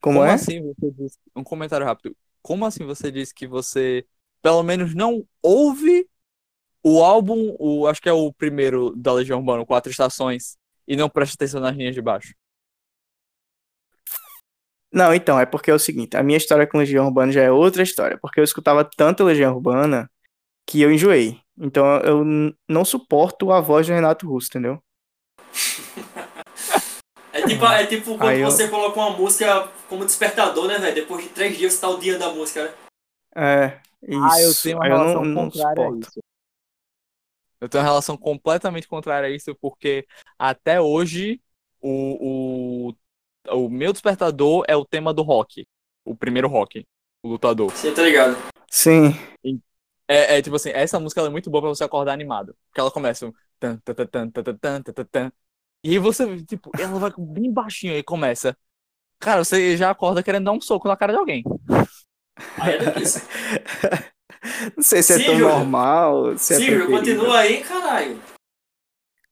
como, 0.00 0.18
como 0.18 0.30
é? 0.30 0.34
assim 0.34 0.62
você 0.62 0.90
diz... 0.90 1.18
Um 1.34 1.44
comentário 1.44 1.86
rápido. 1.86 2.16
Como 2.42 2.64
assim 2.64 2.84
você 2.84 3.10
disse 3.10 3.34
que 3.34 3.46
você, 3.46 4.04
pelo 4.42 4.62
menos, 4.62 4.94
não 4.94 5.24
ouve 5.42 6.08
o 6.82 7.02
álbum, 7.02 7.56
o, 7.58 7.88
acho 7.88 8.00
que 8.00 8.08
é 8.08 8.12
o 8.12 8.32
primeiro 8.32 8.94
da 8.94 9.12
Legião 9.12 9.40
Urbana, 9.40 9.66
Quatro 9.66 9.90
Estações, 9.90 10.56
e 10.86 10.94
não 10.94 11.08
presta 11.08 11.34
atenção 11.34 11.60
nas 11.60 11.76
linhas 11.76 11.94
de 11.94 12.00
baixo? 12.00 12.32
Não, 14.92 15.12
então, 15.12 15.38
é 15.38 15.44
porque 15.44 15.70
é 15.70 15.74
o 15.74 15.78
seguinte, 15.78 16.16
a 16.16 16.22
minha 16.22 16.38
história 16.38 16.66
com 16.66 16.78
Legião 16.78 17.06
Urbana 17.06 17.32
já 17.32 17.42
é 17.42 17.50
outra 17.50 17.82
história, 17.82 18.18
porque 18.20 18.40
eu 18.40 18.44
escutava 18.44 18.84
tanto 18.84 19.24
Legião 19.24 19.54
Urbana 19.54 20.10
que 20.66 20.80
eu 20.80 20.92
enjoei. 20.92 21.40
Então 21.58 21.86
eu 22.00 22.24
não 22.68 22.84
suporto 22.84 23.50
a 23.50 23.60
voz 23.60 23.86
do 23.86 23.92
Renato 23.92 24.28
Russo, 24.28 24.48
entendeu? 24.48 24.82
É 27.32 27.42
tipo, 27.46 27.66
é 27.66 27.86
tipo 27.86 28.18
quando 28.18 28.40
você 28.42 28.64
eu... 28.64 28.70
coloca 28.70 28.98
uma 28.98 29.10
música 29.10 29.68
como 29.88 30.04
despertador, 30.04 30.66
né, 30.66 30.78
velho? 30.78 30.94
Depois 30.94 31.22
de 31.22 31.30
três 31.30 31.56
dias 31.56 31.74
você 31.74 31.80
tá 31.80 31.88
o 31.88 31.98
dia 31.98 32.18
da 32.18 32.32
música, 32.32 32.64
né? 32.64 32.74
É, 33.36 33.80
isso. 34.02 34.22
Ah, 34.22 34.40
eu 34.40 34.54
tenho 34.54 34.76
uma 34.76 34.86
relação 34.86 35.24
não, 35.24 35.44
contrária 35.44 35.84
não 35.84 35.94
a 35.94 35.98
isso. 35.98 36.20
Eu 37.60 37.68
tenho 37.68 37.82
uma 37.82 37.90
relação 37.90 38.16
completamente 38.16 38.88
contrária 38.88 39.28
a 39.28 39.30
isso, 39.30 39.54
porque 39.60 40.06
até 40.38 40.80
hoje 40.80 41.40
o, 41.80 42.88
o 42.88 42.96
o 43.50 43.68
meu 43.68 43.92
despertador 43.92 44.64
é 44.68 44.76
o 44.76 44.84
tema 44.84 45.12
do 45.12 45.22
rock. 45.22 45.66
O 46.04 46.14
primeiro 46.16 46.48
rock. 46.48 46.86
O 47.22 47.28
lutador. 47.28 47.70
Você 47.70 47.92
tá 47.92 48.02
ligado? 48.02 48.36
Sim. 48.70 49.14
É, 50.08 50.38
é, 50.38 50.42
tipo 50.42 50.54
assim, 50.56 50.70
essa 50.70 51.00
música 51.00 51.20
é 51.20 51.28
muito 51.28 51.50
boa 51.50 51.62
pra 51.62 51.68
você 51.70 51.84
acordar 51.84 52.12
animado. 52.12 52.54
Porque 52.68 52.80
ela 52.80 52.90
começa 52.90 53.26
um. 53.26 53.32
Tan, 53.58 53.78
tan, 53.78 53.94
tan, 53.94 54.06
tan, 54.30 54.42
tan, 54.42 54.82
tan, 54.82 55.04
tan, 55.04 55.32
e 55.82 55.90
aí 55.90 55.98
você, 55.98 56.42
tipo, 56.44 56.70
ela 56.78 56.98
vai 56.98 57.12
bem 57.16 57.52
baixinho 57.52 57.96
e 57.96 58.02
começa. 58.02 58.56
Cara, 59.20 59.44
você 59.44 59.76
já 59.76 59.90
acorda 59.90 60.22
querendo 60.22 60.44
dar 60.44 60.52
um 60.52 60.60
soco 60.60 60.88
na 60.88 60.96
cara 60.96 61.12
de 61.12 61.18
alguém. 61.18 61.42
Aí 62.58 62.74
é 62.74 62.78
difícil. 62.78 63.22
Não 64.76 64.82
sei 64.82 65.02
se 65.02 65.14
Sim, 65.14 65.22
é 65.22 65.26
tão 65.26 65.34
Júlio. 65.36 65.48
normal. 65.48 66.38
Se 66.38 66.56
Sim, 66.56 66.70
é 66.74 66.86
continua 66.86 67.38
aí, 67.38 67.62
caralho. 67.64 68.20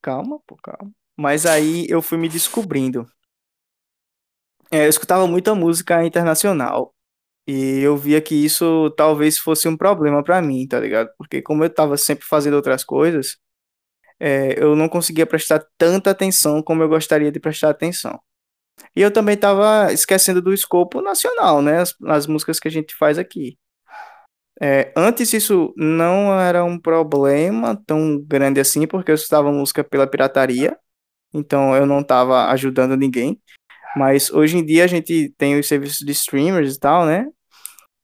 Calma, 0.01 0.41
pô, 0.47 0.57
calma. 0.63 0.93
Mas 1.17 1.47
aí 1.47 1.87
eu 1.89 2.03
fui 2.03 2.19
me 2.19 2.29
descobrindo. 2.29 3.07
É, 4.75 4.87
eu 4.87 4.89
escutava 4.91 5.25
muita 5.29 5.55
música 5.55 6.05
internacional. 6.05 6.93
E 7.47 7.81
eu 7.81 7.97
via 7.97 8.21
que 8.21 8.35
isso 8.35 8.91
talvez 8.97 9.39
fosse 9.39 9.69
um 9.69 9.77
problema 9.77 10.25
para 10.25 10.43
mim, 10.43 10.67
tá 10.67 10.81
ligado? 10.81 11.11
Porque 11.19 11.43
como 11.43 11.65
eu 11.65 11.71
tava 11.71 11.97
sempre 11.97 12.27
fazendo 12.27 12.55
outras 12.55 12.83
coisas, 12.85 13.37
é, 14.21 14.63
eu 14.63 14.77
não 14.77 14.89
conseguia 14.89 15.27
prestar 15.27 15.65
tanta 15.79 16.11
atenção 16.11 16.63
como 16.63 16.83
eu 16.83 16.89
gostaria 16.89 17.33
de 17.33 17.41
prestar 17.41 17.71
atenção. 17.71 18.21
E 18.97 19.03
eu 19.03 19.13
também 19.13 19.37
tava 19.37 19.93
esquecendo 19.93 20.43
do 20.43 20.55
escopo 20.55 21.03
nacional, 21.03 21.63
né? 21.63 21.81
As, 21.83 21.95
as 22.07 22.27
músicas 22.27 22.61
que 22.61 22.69
a 22.69 22.71
gente 22.71 22.95
faz 22.97 23.19
aqui. 23.19 23.59
É, 24.61 24.93
antes 24.97 25.33
isso 25.33 25.75
não 25.77 26.41
era 26.41 26.65
um 26.65 26.79
problema 26.81 27.77
tão 27.87 28.21
grande 28.21 28.61
assim, 28.61 28.87
porque 28.87 29.11
eu 29.11 29.17
escutava 29.17 29.53
música 29.53 29.85
pela 29.85 30.07
pirataria, 30.07 30.79
então 31.33 31.77
eu 31.77 31.87
não 31.87 32.01
estava 32.01 32.47
ajudando 32.51 32.97
ninguém. 32.97 33.41
Mas 33.97 34.31
hoje 34.31 34.57
em 34.57 34.65
dia 34.65 34.85
a 34.85 34.87
gente 34.87 35.31
tem 35.39 35.59
os 35.59 35.69
serviços 35.69 35.99
de 35.99 36.13
streamers 36.13 36.77
e 36.77 36.81
tal, 36.81 37.07
né? 37.07 37.29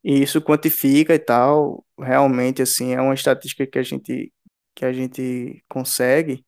E 0.05 0.23
isso 0.23 0.41
quantifica 0.41 1.15
e 1.15 1.19
tal. 1.19 1.85
Realmente, 1.99 2.63
assim, 2.63 2.95
é 2.95 3.01
uma 3.01 3.15
estatística 3.15 3.67
que 3.67 3.79
a 3.79 3.83
gente, 3.83 4.33
que 4.75 4.85
a 4.85 4.93
gente 4.93 5.63
consegue. 5.69 6.45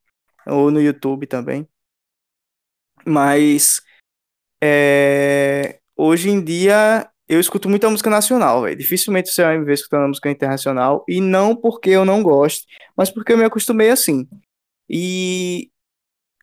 Ou 0.46 0.70
no 0.70 0.80
YouTube 0.80 1.26
também. 1.26 1.68
Mas 3.06 3.80
é, 4.62 5.80
hoje 5.96 6.30
em 6.30 6.42
dia 6.42 7.08
eu 7.28 7.40
escuto 7.40 7.68
muita 7.68 7.88
música 7.90 8.10
nacional, 8.10 8.62
velho. 8.62 8.76
Dificilmente 8.76 9.30
você 9.30 9.42
vai 9.42 9.58
me 9.58 9.64
ver 9.64 9.74
escutando 9.74 10.08
música 10.08 10.30
internacional. 10.30 11.04
E 11.08 11.20
não 11.20 11.56
porque 11.56 11.90
eu 11.90 12.04
não 12.04 12.22
gosto, 12.22 12.66
mas 12.96 13.10
porque 13.10 13.32
eu 13.32 13.38
me 13.38 13.44
acostumei 13.44 13.90
assim. 13.90 14.28
E 14.88 15.71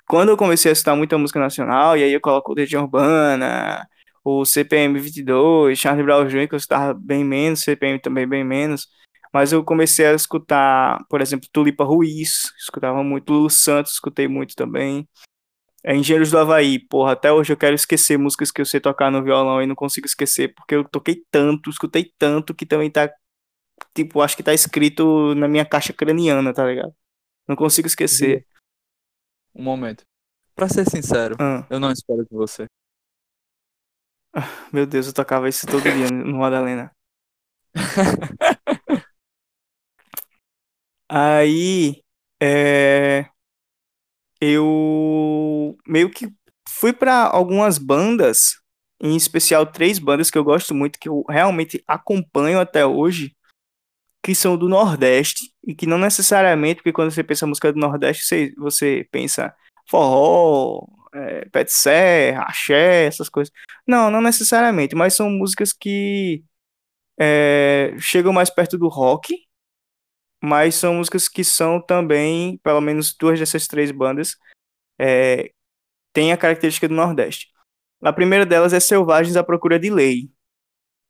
quando 0.09 0.29
eu 0.29 0.37
comecei 0.37 0.71
a 0.71 0.73
escutar 0.73 0.95
muita 0.95 1.19
música 1.19 1.39
nacional, 1.39 1.95
e 1.95 2.03
aí 2.03 2.11
eu 2.11 2.19
coloco 2.19 2.51
o 2.51 2.55
Legião 2.55 2.81
Urbana, 2.85 3.87
o 4.23 4.43
CPM 4.43 4.99
22, 4.99 5.77
Charlie 5.77 6.03
Brown 6.03 6.25
Jr., 6.27 6.47
que 6.47 6.55
eu 6.55 6.57
escutava 6.57 6.95
bem 6.95 7.23
menos, 7.23 7.61
CPM 7.61 7.99
também 7.99 8.27
bem 8.27 8.43
menos, 8.43 8.87
mas 9.31 9.51
eu 9.53 9.63
comecei 9.63 10.07
a 10.07 10.13
escutar, 10.15 10.97
por 11.07 11.21
exemplo, 11.21 11.47
Tulipa 11.53 11.83
Ruiz, 11.83 12.51
escutava 12.57 13.03
muito, 13.03 13.31
Lulu 13.31 13.51
Santos, 13.51 13.93
escutei 13.93 14.27
muito 14.27 14.55
também, 14.55 15.07
é, 15.83 15.95
Engenheiros 15.95 16.31
do 16.31 16.39
Havaí, 16.39 16.79
porra, 16.79 17.11
até 17.11 17.31
hoje 17.31 17.53
eu 17.53 17.57
quero 17.57 17.75
esquecer 17.75 18.17
músicas 18.17 18.51
que 18.51 18.59
eu 18.61 18.65
sei 18.65 18.79
tocar 18.79 19.11
no 19.11 19.23
violão 19.23 19.61
e 19.61 19.67
não 19.67 19.75
consigo 19.75 20.07
esquecer, 20.07 20.55
porque 20.55 20.73
eu 20.73 20.83
toquei 20.83 21.23
tanto, 21.29 21.69
escutei 21.69 22.11
tanto, 22.17 22.55
que 22.55 22.65
também 22.65 22.89
tá, 22.89 23.11
tipo, 23.93 24.21
acho 24.21 24.35
que 24.35 24.41
tá 24.41 24.55
escrito 24.55 25.35
na 25.35 25.47
minha 25.47 25.65
caixa 25.65 25.93
craniana, 25.93 26.51
tá 26.51 26.65
ligado? 26.65 26.95
Não 27.47 27.55
consigo 27.55 27.87
esquecer 27.87 28.43
um 29.53 29.63
momento. 29.63 30.03
Pra 30.55 30.67
ser 30.67 30.89
sincero, 30.89 31.35
ah. 31.39 31.65
eu 31.69 31.79
não 31.79 31.91
espero 31.91 32.23
de 32.23 32.35
você. 32.35 32.65
Meu 34.71 34.85
Deus, 34.85 35.07
eu 35.07 35.13
tocava 35.13 35.49
isso 35.49 35.65
todo 35.65 35.83
dia 35.83 36.09
no 36.11 36.39
Madalena. 36.39 36.91
Aí, 41.11 42.03
é, 42.41 43.27
eu 44.39 45.75
meio 45.87 46.09
que 46.09 46.31
fui 46.67 46.93
para 46.93 47.23
algumas 47.23 47.77
bandas, 47.77 48.59
em 49.01 49.15
especial 49.15 49.65
três 49.65 49.99
bandas 49.99 50.29
que 50.29 50.37
eu 50.37 50.43
gosto 50.43 50.73
muito, 50.75 50.99
que 50.99 51.09
eu 51.09 51.23
realmente 51.27 51.83
acompanho 51.87 52.59
até 52.59 52.85
hoje, 52.85 53.35
que 54.23 54.35
são 54.35 54.57
do 54.57 54.67
Nordeste 54.69 55.53
e 55.65 55.73
que 55.73 55.85
não 55.85 55.97
necessariamente, 55.97 56.77
porque 56.77 56.93
quando 56.93 57.11
você 57.11 57.23
pensa 57.23 57.47
música 57.47 57.71
do 57.71 57.79
Nordeste, 57.79 58.25
você, 58.25 58.53
você 58.57 59.07
pensa 59.11 59.55
forró, 59.87 60.87
é, 61.13 61.45
pet 61.45 61.71
serra, 61.71 62.43
axé, 62.43 63.05
essas 63.05 63.29
coisas. 63.29 63.53
Não, 63.87 64.11
não 64.11 64.21
necessariamente, 64.21 64.95
mas 64.95 65.15
são 65.15 65.29
músicas 65.29 65.73
que 65.73 66.43
é, 67.19 67.95
chegam 67.99 68.33
mais 68.33 68.49
perto 68.49 68.77
do 68.77 68.87
rock, 68.87 69.35
mas 70.41 70.75
são 70.75 70.95
músicas 70.95 71.27
que 71.27 71.43
são 71.43 71.81
também, 71.81 72.57
pelo 72.59 72.81
menos 72.81 73.15
duas 73.15 73.39
dessas 73.39 73.67
três 73.67 73.91
bandas, 73.91 74.37
é, 74.99 75.51
têm 76.13 76.31
a 76.31 76.37
característica 76.37 76.87
do 76.87 76.95
Nordeste. 76.95 77.49
A 78.01 78.13
primeira 78.13 78.45
delas 78.45 78.73
é 78.73 78.79
Selvagens 78.79 79.35
à 79.35 79.43
Procura 79.43 79.77
de 79.79 79.89
Lei. 79.89 80.29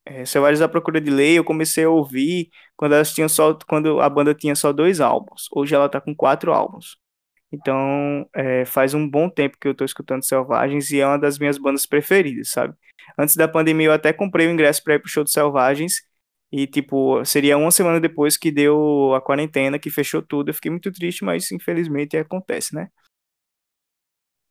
É, 0.10 0.26
Selvagens 0.26 0.62
à 0.62 0.68
Procura 0.68 1.00
de 1.00 1.12
Lei, 1.12 1.38
eu 1.38 1.44
comecei 1.44 1.84
a 1.84 1.90
ouvir 1.90 2.50
quando 2.76 2.96
elas 2.96 3.14
tinham 3.14 3.30
só, 3.30 3.54
quando 3.68 4.02
a 4.02 4.10
banda 4.10 4.34
tinha 4.34 4.56
só 4.56 4.74
dois 4.74 5.00
álbuns. 5.00 5.48
Hoje 5.54 5.76
ela 5.76 5.88
tá 5.88 6.02
com 6.02 6.16
quatro 6.16 6.52
álbuns. 6.52 6.98
Então, 7.52 8.28
é, 8.34 8.66
faz 8.66 8.94
um 8.96 9.08
bom 9.08 9.30
tempo 9.30 9.58
que 9.60 9.68
eu 9.68 9.76
tô 9.76 9.86
escutando 9.86 10.26
Selvagens 10.26 10.90
e 10.92 11.00
é 11.00 11.06
uma 11.06 11.20
das 11.20 11.38
minhas 11.38 11.60
bandas 11.60 11.86
preferidas, 11.86 12.50
sabe? 12.50 12.76
Antes 13.18 13.36
da 13.36 13.48
pandemia 13.48 13.88
eu 13.88 13.94
até 13.94 14.12
comprei 14.12 14.48
o 14.48 14.52
ingresso 14.52 14.84
para 14.84 14.96
ir 14.96 15.00
pro 15.00 15.10
show 15.10 15.24
de 15.24 15.32
Selvagens 15.32 16.02
e, 16.52 16.66
tipo, 16.66 17.24
seria 17.26 17.58
uma 17.58 17.72
semana 17.72 18.00
depois 18.00 18.36
que 18.38 18.52
deu 18.52 19.14
a 19.16 19.22
quarentena, 19.22 19.78
que 19.78 19.92
fechou 19.92 20.22
tudo. 20.24 20.50
Eu 20.50 20.54
fiquei 20.56 20.72
muito 20.72 20.92
triste, 20.92 21.24
mas 21.24 21.52
infelizmente 21.52 22.18
acontece, 22.18 22.74
né? 22.74 22.90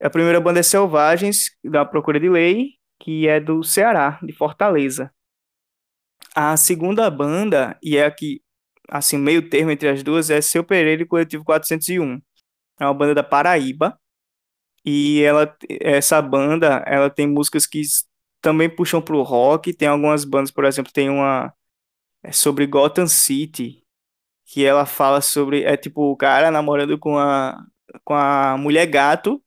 A 0.00 0.10
primeira 0.10 0.40
banda 0.40 0.60
é 0.60 0.62
Selvagens, 0.62 1.50
da 1.64 1.84
Procura 1.84 2.20
de 2.20 2.28
Lei, 2.28 2.74
que 3.00 3.26
é 3.26 3.40
do 3.40 3.64
Ceará, 3.64 4.18
de 4.22 4.32
Fortaleza. 4.32 5.12
A 6.34 6.56
segunda 6.56 7.10
banda, 7.10 7.78
e 7.82 7.96
é 7.96 8.04
aqui, 8.06 8.42
assim, 8.88 9.18
meio 9.18 9.48
termo 9.48 9.70
entre 9.70 9.88
as 9.88 10.02
duas, 10.02 10.30
é 10.30 10.40
Seu 10.40 10.64
Pereira 10.64 11.02
e 11.02 11.06
Coletivo 11.06 11.44
401. 11.44 12.20
É 12.80 12.84
uma 12.84 12.94
banda 12.94 13.14
da 13.14 13.22
Paraíba. 13.24 13.98
E 14.84 15.22
ela, 15.22 15.54
essa 15.80 16.22
banda, 16.22 16.82
ela 16.86 17.10
tem 17.10 17.26
músicas 17.26 17.66
que 17.66 17.82
também 18.40 18.70
puxam 18.70 19.02
pro 19.02 19.22
rock. 19.22 19.72
Tem 19.74 19.88
algumas 19.88 20.24
bandas, 20.24 20.50
por 20.50 20.64
exemplo, 20.64 20.92
tem 20.92 21.10
uma 21.10 21.52
é 22.22 22.32
sobre 22.32 22.66
Gotham 22.66 23.06
City, 23.06 23.82
que 24.46 24.64
ela 24.64 24.86
fala 24.86 25.20
sobre 25.20 25.64
é 25.64 25.76
tipo 25.76 26.02
o 26.12 26.16
cara 26.16 26.50
namorando 26.50 26.98
com 26.98 27.18
a 27.18 27.58
com 28.04 28.14
a 28.14 28.56
mulher 28.58 28.86
gato 28.86 29.42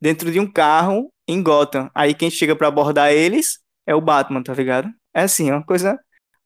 dentro 0.00 0.30
de 0.32 0.40
um 0.40 0.50
carro 0.50 1.12
em 1.28 1.42
Gotham. 1.42 1.90
Aí 1.94 2.14
quem 2.14 2.30
chega 2.30 2.56
para 2.56 2.68
abordar 2.68 3.12
eles 3.12 3.60
é 3.86 3.94
o 3.94 4.00
Batman, 4.00 4.42
tá 4.42 4.54
ligado? 4.54 4.88
É 5.14 5.22
assim, 5.22 5.50
é 5.50 5.54
uma 5.54 5.64
coisa 5.64 5.98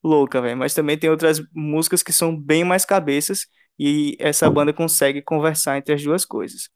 louca, 0.03 0.41
velho. 0.41 0.57
Mas 0.57 0.75
também 0.75 0.99
tem 0.99 1.11
outras 1.11 1.41
músicas 1.55 2.03
que 2.03 2.13
são 2.13 2.37
bem 2.37 2.65
mais 2.65 2.85
cabeças 2.85 3.47
e 3.79 4.17
essa 4.19 4.51
banda 4.51 4.73
consegue 4.73 5.23
conversar 5.23 5.79
entre 5.79 5.95
as 5.95 6.03
duas 6.03 6.25
coisas. 6.25 6.69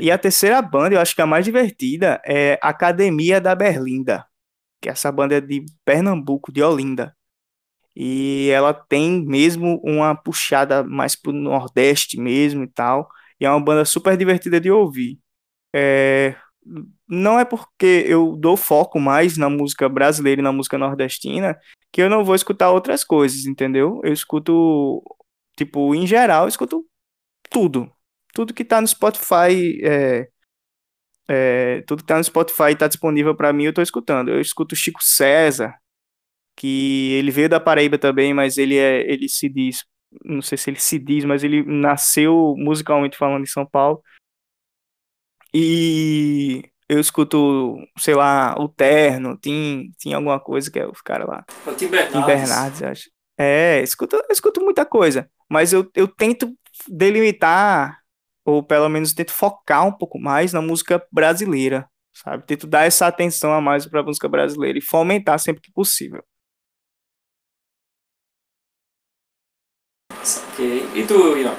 E 0.00 0.10
a 0.10 0.18
terceira 0.18 0.60
banda, 0.60 0.94
eu 0.94 1.00
acho 1.00 1.14
que 1.14 1.22
a 1.22 1.26
mais 1.26 1.44
divertida 1.44 2.20
é 2.24 2.58
Academia 2.62 3.40
da 3.40 3.54
Berlinda, 3.54 4.24
que 4.80 4.88
essa 4.88 5.10
banda 5.10 5.36
é 5.36 5.40
de 5.40 5.64
Pernambuco, 5.84 6.52
de 6.52 6.62
Olinda. 6.62 7.16
E 7.94 8.50
ela 8.52 8.74
tem 8.74 9.24
mesmo 9.24 9.80
uma 9.82 10.14
puxada 10.14 10.84
mais 10.84 11.16
pro 11.16 11.32
Nordeste 11.32 12.20
mesmo 12.20 12.64
e 12.64 12.68
tal. 12.68 13.08
E 13.40 13.46
é 13.46 13.50
uma 13.50 13.60
banda 13.60 13.84
super 13.86 14.16
divertida 14.16 14.60
de 14.60 14.70
ouvir. 14.70 15.18
É, 15.74 16.36
não 17.08 17.38
é 17.38 17.44
porque 17.44 18.04
eu 18.06 18.36
dou 18.36 18.56
foco 18.56 18.98
mais 19.00 19.36
na 19.36 19.48
música 19.48 19.88
brasileira 19.88 20.40
e 20.40 20.44
na 20.44 20.52
música 20.52 20.76
nordestina 20.76 21.58
que 21.92 22.02
eu 22.02 22.10
não 22.10 22.24
vou 22.24 22.34
escutar 22.34 22.70
outras 22.70 23.04
coisas, 23.04 23.46
entendeu? 23.46 24.00
Eu 24.04 24.12
escuto, 24.12 25.02
tipo, 25.56 25.94
em 25.94 26.06
geral, 26.06 26.44
eu 26.44 26.48
escuto 26.48 26.86
tudo. 27.50 27.90
Tudo 28.34 28.54
que 28.54 28.64
tá 28.64 28.80
no 28.80 28.86
Spotify, 28.86 29.80
é, 29.82 30.28
é, 31.28 31.82
tudo 31.82 32.02
que 32.02 32.06
tá 32.06 32.18
no 32.18 32.24
Spotify 32.24 32.76
tá 32.76 32.86
disponível 32.88 33.34
para 33.34 33.52
mim, 33.52 33.64
eu 33.64 33.72
tô 33.72 33.82
escutando. 33.82 34.30
Eu 34.30 34.40
escuto 34.40 34.76
Chico 34.76 35.02
César, 35.02 35.74
que 36.56 37.12
ele 37.14 37.30
veio 37.30 37.48
da 37.48 37.60
Paraíba 37.60 37.98
também, 37.98 38.34
mas 38.34 38.58
ele 38.58 38.76
é, 38.76 39.00
ele 39.10 39.28
se 39.28 39.48
diz, 39.48 39.84
não 40.24 40.42
sei 40.42 40.58
se 40.58 40.70
ele 40.70 40.80
se 40.80 40.98
diz, 40.98 41.24
mas 41.24 41.44
ele 41.44 41.62
nasceu 41.64 42.54
musicalmente 42.58 43.16
falando 43.16 43.42
em 43.42 43.46
São 43.46 43.66
Paulo. 43.66 44.02
E 45.54 46.62
eu 46.88 47.00
escuto, 47.00 47.76
sei 47.98 48.14
lá, 48.14 48.54
o 48.58 48.68
Terno, 48.68 49.36
tem, 49.36 49.90
tem 50.00 50.14
alguma 50.14 50.38
coisa 50.38 50.70
que 50.70 50.78
é 50.78 50.86
os 50.86 51.00
caras 51.00 51.26
lá. 51.26 51.44
O 51.66 51.72
Tim 51.72 51.88
Bernardes. 51.88 52.12
Tim 52.12 52.26
Bernardes, 52.26 52.82
acho. 52.82 53.10
É, 53.38 53.82
escuto, 53.82 54.16
eu 54.16 54.22
escuto 54.30 54.60
muita 54.60 54.86
coisa, 54.86 55.28
mas 55.50 55.72
eu, 55.72 55.90
eu 55.94 56.08
tento 56.08 56.56
delimitar, 56.88 58.00
ou 58.44 58.62
pelo 58.62 58.88
menos 58.88 59.12
tento 59.12 59.32
focar 59.32 59.86
um 59.86 59.92
pouco 59.92 60.18
mais 60.18 60.52
na 60.52 60.62
música 60.62 61.04
brasileira, 61.12 61.88
sabe? 62.14 62.46
Tento 62.46 62.66
dar 62.66 62.84
essa 62.84 63.06
atenção 63.06 63.52
a 63.52 63.60
mais 63.60 63.86
para 63.86 64.00
a 64.00 64.04
música 64.04 64.28
brasileira 64.28 64.78
e 64.78 64.82
fomentar 64.82 65.38
sempre 65.38 65.60
que 65.60 65.72
possível. 65.72 66.22
Ok. 70.12 70.88
E 70.94 71.06
tu, 71.06 71.36
Ian? 71.36 71.54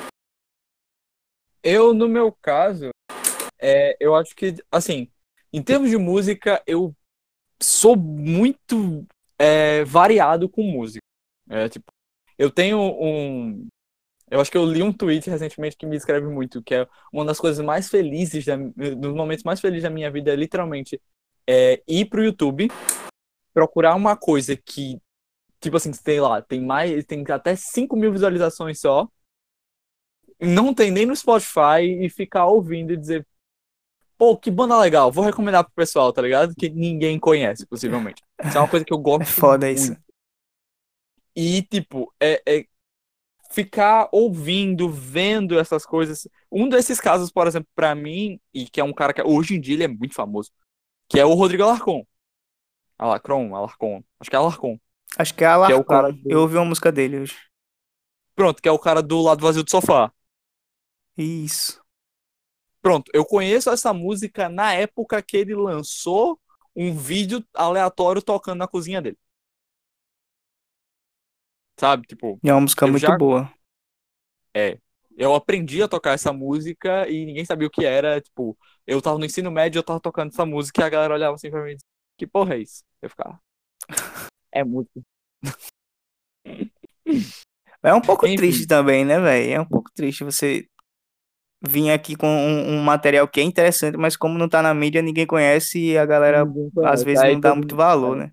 Eu, 1.61 1.93
no 1.93 2.07
meu 2.07 2.31
caso, 2.31 2.89
é, 3.59 3.95
eu 3.99 4.15
acho 4.15 4.35
que, 4.35 4.55
assim, 4.71 5.11
em 5.57 5.63
termos 5.63 5.89
de 5.89 5.97
música, 5.97 6.61
eu 6.67 6.95
sou 7.61 7.95
muito 7.95 9.05
é, 9.37 9.83
variado 9.83 10.47
com 10.47 10.61
música. 10.63 11.01
É, 11.49 11.67
tipo, 11.69 11.85
eu 12.37 12.51
tenho 12.51 12.79
um. 12.79 13.67
Eu 14.29 14.41
acho 14.41 14.51
que 14.51 14.57
eu 14.57 14.65
li 14.65 14.83
um 14.83 14.91
tweet 14.91 15.29
recentemente 15.29 15.77
que 15.77 15.85
me 15.85 15.95
escreve 15.95 16.27
muito, 16.27 16.61
que 16.61 16.75
é 16.75 16.87
uma 17.13 17.25
das 17.25 17.39
coisas 17.39 17.63
mais 17.65 17.89
felizes, 17.89 18.45
da, 18.45 18.57
dos 18.57 19.13
momentos 19.13 19.43
mais 19.43 19.61
felizes 19.61 19.83
da 19.83 19.89
minha 19.89 20.11
vida, 20.11 20.31
é 20.33 20.35
literalmente 20.35 21.01
é, 21.47 21.81
ir 21.87 22.05
pro 22.05 22.23
YouTube, 22.23 22.69
procurar 23.53 23.95
uma 23.95 24.17
coisa 24.17 24.55
que 24.55 25.01
tipo 25.59 25.77
assim, 25.77 25.91
tem 25.91 26.19
lá, 26.19 26.41
tem 26.41 26.61
mais, 26.61 27.05
tem 27.05 27.23
até 27.29 27.55
5 27.55 27.95
mil 27.95 28.11
visualizações 28.11 28.79
só. 28.79 29.07
Não 30.39 30.73
tem 30.73 30.91
nem 30.91 31.05
no 31.05 31.15
Spotify 31.15 31.81
e 32.01 32.09
ficar 32.09 32.45
ouvindo 32.45 32.93
e 32.93 32.97
dizer, 32.97 33.25
pô, 34.17 34.37
que 34.37 34.49
banda 34.51 34.77
legal, 34.79 35.11
vou 35.11 35.23
recomendar 35.23 35.63
pro 35.63 35.73
pessoal, 35.73 36.11
tá 36.13 36.21
ligado? 36.21 36.53
Que 36.55 36.69
ninguém 36.69 37.19
conhece, 37.19 37.65
possivelmente. 37.65 38.21
Isso 38.43 38.57
é 38.57 38.61
uma 38.61 38.69
coisa 38.69 38.85
que 38.85 38.93
eu 38.93 38.97
gosto. 38.97 39.21
É 39.23 39.25
foda 39.25 39.65
muito. 39.67 39.77
isso. 39.79 39.97
E, 41.35 41.61
tipo, 41.63 42.11
é, 42.19 42.41
é 42.47 42.65
ficar 43.51 44.09
ouvindo, 44.11 44.89
vendo 44.89 45.59
essas 45.59 45.85
coisas. 45.85 46.27
Um 46.51 46.67
desses 46.67 46.99
casos, 46.99 47.31
por 47.31 47.47
exemplo, 47.47 47.69
para 47.75 47.93
mim, 47.95 48.39
e 48.53 48.65
que 48.67 48.79
é 48.79 48.83
um 48.83 48.93
cara 48.93 49.13
que 49.13 49.21
hoje 49.21 49.55
em 49.55 49.61
dia 49.61 49.75
ele 49.75 49.83
é 49.83 49.87
muito 49.87 50.15
famoso, 50.15 50.51
que 51.07 51.19
é 51.19 51.25
o 51.25 51.33
Rodrigo 51.33 51.63
Alarcon. 51.63 52.05
Alarcon, 52.97 53.55
Alarcon. 53.55 54.03
Acho 54.19 54.29
que 54.29 54.35
é 54.35 54.39
Alarcon. 54.39 54.79
Acho 55.17 55.33
que 55.35 55.43
é 55.43 55.47
Alarcon. 55.47 55.67
Que 55.75 55.79
é 55.79 55.81
o 55.81 55.85
cara 55.85 56.11
do- 56.11 56.31
Eu 56.31 56.41
ouvi 56.41 56.55
uma 56.57 56.65
música 56.65 56.91
dele 56.91 57.19
hoje. 57.19 57.37
Pronto, 58.35 58.61
que 58.61 58.67
é 58.69 58.71
o 58.71 58.79
cara 58.79 59.01
do 59.01 59.21
lado 59.21 59.41
vazio 59.41 59.63
do 59.63 59.69
sofá. 59.69 60.11
Isso. 61.17 61.81
Pronto, 62.87 63.11
eu 63.13 63.25
conheço 63.25 63.69
essa 63.69 63.93
música 63.93 64.47
na 64.47 64.73
época 64.73 65.21
que 65.21 65.35
ele 65.35 65.53
lançou 65.53 66.39
um 66.73 66.95
vídeo 66.95 67.43
aleatório 67.53 68.21
tocando 68.21 68.59
na 68.59 68.67
cozinha 68.67 69.01
dele. 69.01 69.17
Sabe, 71.77 72.07
tipo, 72.07 72.39
E 72.41 72.49
é 72.49 72.53
uma 72.53 72.61
música 72.61 72.87
muito 72.87 73.01
já- 73.01 73.17
boa. 73.17 73.51
eu 75.17 75.35
aprendi 75.35 75.83
a 75.83 75.87
tocar 75.89 76.11
essa 76.13 76.31
música 76.31 77.09
e 77.09 77.25
ninguém 77.25 77.43
sabia 77.43 77.67
o 77.67 77.71
que 77.71 77.83
era, 77.83 78.21
tipo, 78.21 78.57
eu 78.85 79.01
tava 79.01 79.19
no 79.19 79.25
ensino 79.25 79.51
médio, 79.51 79.79
eu 79.79 79.83
tava 79.83 79.99
tocando 79.99 80.29
essa 80.31 80.45
música 80.45 80.81
e 80.81 80.85
a 80.85 80.89
galera 80.89 81.13
olhava 81.13 81.35
assim 81.35 81.51
pra 81.51 81.61
mim 81.61 81.71
e 81.71 81.75
dizia, 81.75 81.87
que 82.17 82.25
porra 82.25 82.55
é 82.55 82.59
isso? 82.59 82.85
Eu 83.01 83.09
ficava, 83.09 83.37
é 84.53 84.63
música. 84.63 85.01
É 87.83 87.93
um 87.93 88.01
pouco 88.01 88.25
Enfim. 88.25 88.37
triste 88.37 88.65
também, 88.65 89.03
né, 89.03 89.19
velho? 89.19 89.51
É 89.53 89.59
um 89.59 89.65
pouco 89.67 89.91
triste 89.93 90.23
você 90.23 90.65
vir 91.61 91.91
aqui 91.91 92.15
com 92.15 92.27
um, 92.27 92.75
um 92.75 92.83
material 92.83 93.27
que 93.27 93.39
é 93.39 93.43
interessante, 93.43 93.97
mas 93.97 94.15
como 94.15 94.37
não 94.37 94.47
tá 94.49 94.61
na 94.61 94.73
mídia, 94.73 95.01
ninguém 95.01 95.25
conhece 95.25 95.79
e 95.79 95.97
a 95.97 96.05
galera 96.05 96.45
Ninguém 96.45 96.71
às 96.85 97.03
conhece. 97.03 97.05
vezes 97.05 97.23
não 97.23 97.39
dá 97.39 97.55
muito 97.55 97.71
mundo- 97.73 97.77
valor, 97.77 98.17
é. 98.17 98.19
né? 98.25 98.31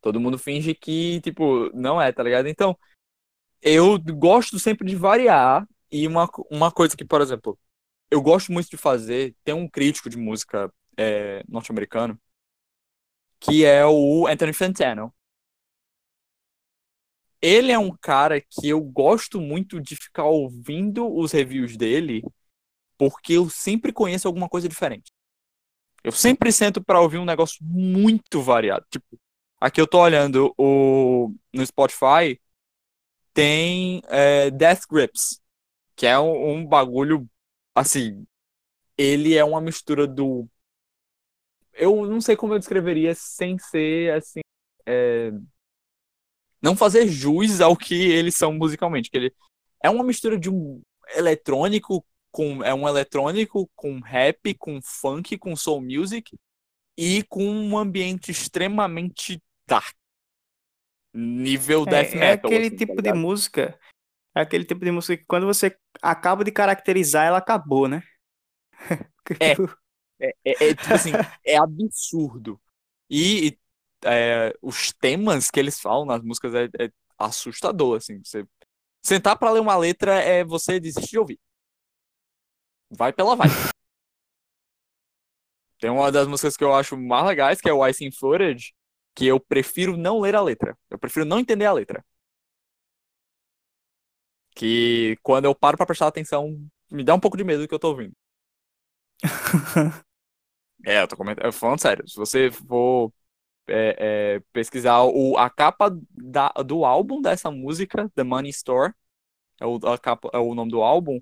Todo 0.00 0.20
mundo 0.20 0.38
finge 0.38 0.74
que, 0.74 1.20
tipo, 1.20 1.70
não 1.74 2.00
é, 2.00 2.10
tá 2.12 2.22
ligado? 2.22 2.48
Então, 2.48 2.76
eu 3.60 3.98
gosto 3.98 4.58
sempre 4.58 4.86
de 4.88 4.96
variar. 4.96 5.66
E 5.90 6.06
uma, 6.08 6.28
uma 6.50 6.72
coisa 6.72 6.96
que, 6.96 7.04
por 7.04 7.20
exemplo, 7.20 7.58
eu 8.10 8.22
gosto 8.22 8.50
muito 8.50 8.70
de 8.70 8.76
fazer, 8.76 9.36
tem 9.44 9.54
um 9.54 9.68
crítico 9.68 10.08
de 10.08 10.16
música 10.16 10.72
é, 10.96 11.44
norte-americano, 11.48 12.18
que 13.38 13.64
é 13.64 13.84
o 13.86 14.26
Anthony 14.26 14.52
Fantano. 14.52 15.12
Ele 17.42 17.72
é 17.72 17.78
um 17.78 17.94
cara 17.96 18.40
que 18.40 18.68
eu 18.68 18.80
gosto 18.80 19.40
muito 19.40 19.80
de 19.80 19.96
ficar 19.96 20.24
ouvindo 20.24 21.12
os 21.12 21.32
reviews 21.32 21.76
dele, 21.76 22.22
porque 22.98 23.34
eu 23.34 23.50
sempre 23.50 23.92
conheço 23.92 24.28
alguma 24.28 24.48
coisa 24.48 24.68
diferente. 24.68 25.12
Eu 26.04 26.12
sempre 26.12 26.52
sento 26.52 26.82
pra 26.82 27.00
ouvir 27.00 27.18
um 27.18 27.24
negócio 27.24 27.58
muito 27.64 28.40
variado. 28.40 28.86
Tipo, 28.90 29.18
Aqui 29.62 29.80
eu 29.80 29.86
tô 29.86 30.00
olhando 30.00 30.52
o, 30.58 31.32
no 31.52 31.64
Spotify, 31.64 32.36
tem 33.32 34.02
é, 34.08 34.50
Death 34.50 34.82
Grips, 34.90 35.40
que 35.94 36.04
é 36.04 36.18
um, 36.18 36.56
um 36.56 36.66
bagulho, 36.66 37.30
assim, 37.74 38.26
ele 38.98 39.36
é 39.36 39.44
uma 39.44 39.60
mistura 39.60 40.06
do... 40.06 40.48
Eu 41.72 42.06
não 42.08 42.20
sei 42.20 42.36
como 42.36 42.54
eu 42.54 42.58
descreveria 42.58 43.14
sem 43.14 43.56
ser, 43.56 44.14
assim, 44.14 44.40
é, 44.84 45.30
não 46.62 46.76
fazer 46.76 47.08
jus 47.08 47.60
ao 47.60 47.76
que 47.76 47.94
eles 47.94 48.36
são 48.36 48.52
musicalmente, 48.54 49.10
que 49.10 49.16
ele 49.18 49.34
é 49.82 49.90
uma 49.90 50.04
mistura 50.04 50.38
de 50.38 50.50
um 50.50 50.82
eletrônico 51.16 52.04
com, 52.30 52.62
é 52.64 52.74
um 52.74 52.88
eletrônico 52.88 53.70
com 53.76 54.00
rap, 54.00 54.54
com 54.54 54.80
funk, 54.82 55.36
com 55.38 55.54
soul 55.56 55.82
music, 55.82 56.36
e 56.96 57.22
com 57.24 57.44
um 57.44 57.78
ambiente 57.78 58.30
extremamente 58.30 59.42
dark. 59.68 59.94
Nível 61.14 61.84
É, 61.84 61.90
death 61.90 62.14
é 62.14 62.16
metal. 62.16 62.32
aquele 62.32 62.58
assim, 62.58 62.76
tá 62.84 62.86
tipo 62.86 63.02
de 63.02 63.12
ligado? 63.12 63.18
música. 63.18 63.78
É 64.36 64.42
aquele 64.42 64.64
tipo 64.64 64.84
de 64.84 64.90
música 64.90 65.16
que 65.16 65.24
quando 65.26 65.46
você 65.46 65.76
acaba 66.02 66.44
de 66.44 66.52
caracterizar, 66.52 67.26
ela 67.26 67.38
acabou, 67.38 67.88
né? 67.88 68.02
É. 69.38 69.54
tipo, 69.54 69.68
É, 70.20 70.34
é- 70.44 70.70
é, 70.70 70.74
tipo 70.74 70.94
assim, 70.94 71.20
é 71.44 71.56
absurdo. 71.58 72.60
E, 73.10 73.48
e, 73.48 73.58
é, 74.04 74.54
os 74.62 74.92
temas 74.92 75.50
que 75.50 75.60
eles 75.60 75.80
falam 75.80 76.04
nas 76.06 76.22
músicas 76.22 76.54
é, 76.54 76.64
é 76.78 76.90
assustador, 77.18 77.96
assim. 77.98 78.20
Você 78.24 78.44
sentar 79.02 79.38
pra 79.38 79.50
ler 79.50 79.60
uma 79.60 79.76
letra 79.76 80.20
é 80.20 80.44
você 80.44 80.80
desistir 80.80 81.12
de 81.12 81.18
ouvir. 81.18 81.40
Vai 82.90 83.12
pela 83.12 83.34
vai. 83.36 83.48
Tem 85.78 85.90
uma 85.90 86.12
das 86.12 86.28
músicas 86.28 86.56
que 86.56 86.64
eu 86.64 86.72
acho 86.74 86.96
mais 86.96 87.26
legais, 87.26 87.60
que 87.60 87.68
é 87.68 87.72
o 87.72 87.86
Ice 87.86 88.04
in 88.04 88.12
Footage, 88.12 88.72
que 89.14 89.26
eu 89.26 89.40
prefiro 89.40 89.96
não 89.96 90.20
ler 90.20 90.34
a 90.36 90.40
letra. 90.40 90.76
Eu 90.90 90.98
prefiro 90.98 91.24
não 91.26 91.40
entender 91.40 91.64
a 91.66 91.72
letra. 91.72 92.04
Que 94.54 95.16
quando 95.22 95.46
eu 95.46 95.54
paro 95.54 95.76
pra 95.76 95.86
prestar 95.86 96.08
atenção, 96.08 96.58
me 96.90 97.02
dá 97.04 97.14
um 97.14 97.20
pouco 97.20 97.36
de 97.36 97.44
medo 97.44 97.62
do 97.62 97.68
que 97.68 97.74
eu 97.74 97.78
tô 97.78 97.88
ouvindo. 97.88 98.14
É, 100.84 101.00
eu 101.02 101.08
tô 101.08 101.16
comentando, 101.16 101.44
eu 101.46 101.52
tô 101.52 101.58
falando 101.58 101.80
sério. 101.80 102.08
Se 102.08 102.16
você 102.16 102.50
for 102.50 103.12
é, 103.68 103.96
é, 103.98 104.42
pesquisar 104.52 105.02
o, 105.04 105.36
a 105.36 105.48
capa 105.48 105.96
da, 106.10 106.48
do 106.64 106.84
álbum 106.84 107.20
dessa 107.20 107.50
música, 107.50 108.10
The 108.14 108.22
Money 108.22 108.50
Store, 108.50 108.92
é 109.60 109.66
o, 109.66 109.76
a 109.86 109.98
capa, 109.98 110.30
é 110.32 110.38
o 110.38 110.54
nome 110.54 110.70
do 110.70 110.82
álbum, 110.82 111.20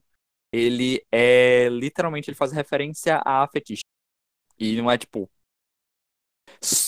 ele 0.52 1.04
é 1.12 1.68
literalmente 1.68 2.30
ele 2.30 2.36
faz 2.36 2.52
referência 2.52 3.20
a 3.24 3.46
fetiche. 3.48 3.84
E 4.58 4.80
não 4.80 4.90
é 4.90 4.98
tipo 4.98 5.30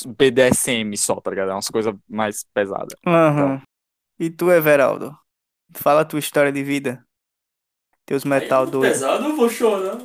BDSM 0.07 0.97
só, 0.97 1.21
tá 1.21 1.31
ligado? 1.31 1.51
É 1.51 1.55
umas 1.55 1.69
coisas 1.69 1.95
mais 2.09 2.45
pesadas. 2.53 2.95
Aham. 3.07 3.63
E 4.19 4.31
tu, 4.31 4.51
Everaldo? 4.51 5.17
Fala 5.75 6.03
a 6.03 6.05
tua 6.05 6.19
história 6.19 6.53
de 6.53 6.63
vida. 6.63 7.05
Teus 8.05 8.25
metal 8.25 8.63
é 8.63 8.65
muito 8.65 8.73
doido. 8.73 8.93
pesado, 8.93 9.25
eu 9.25 9.37
vou 9.37 9.49
chorar. 9.49 9.99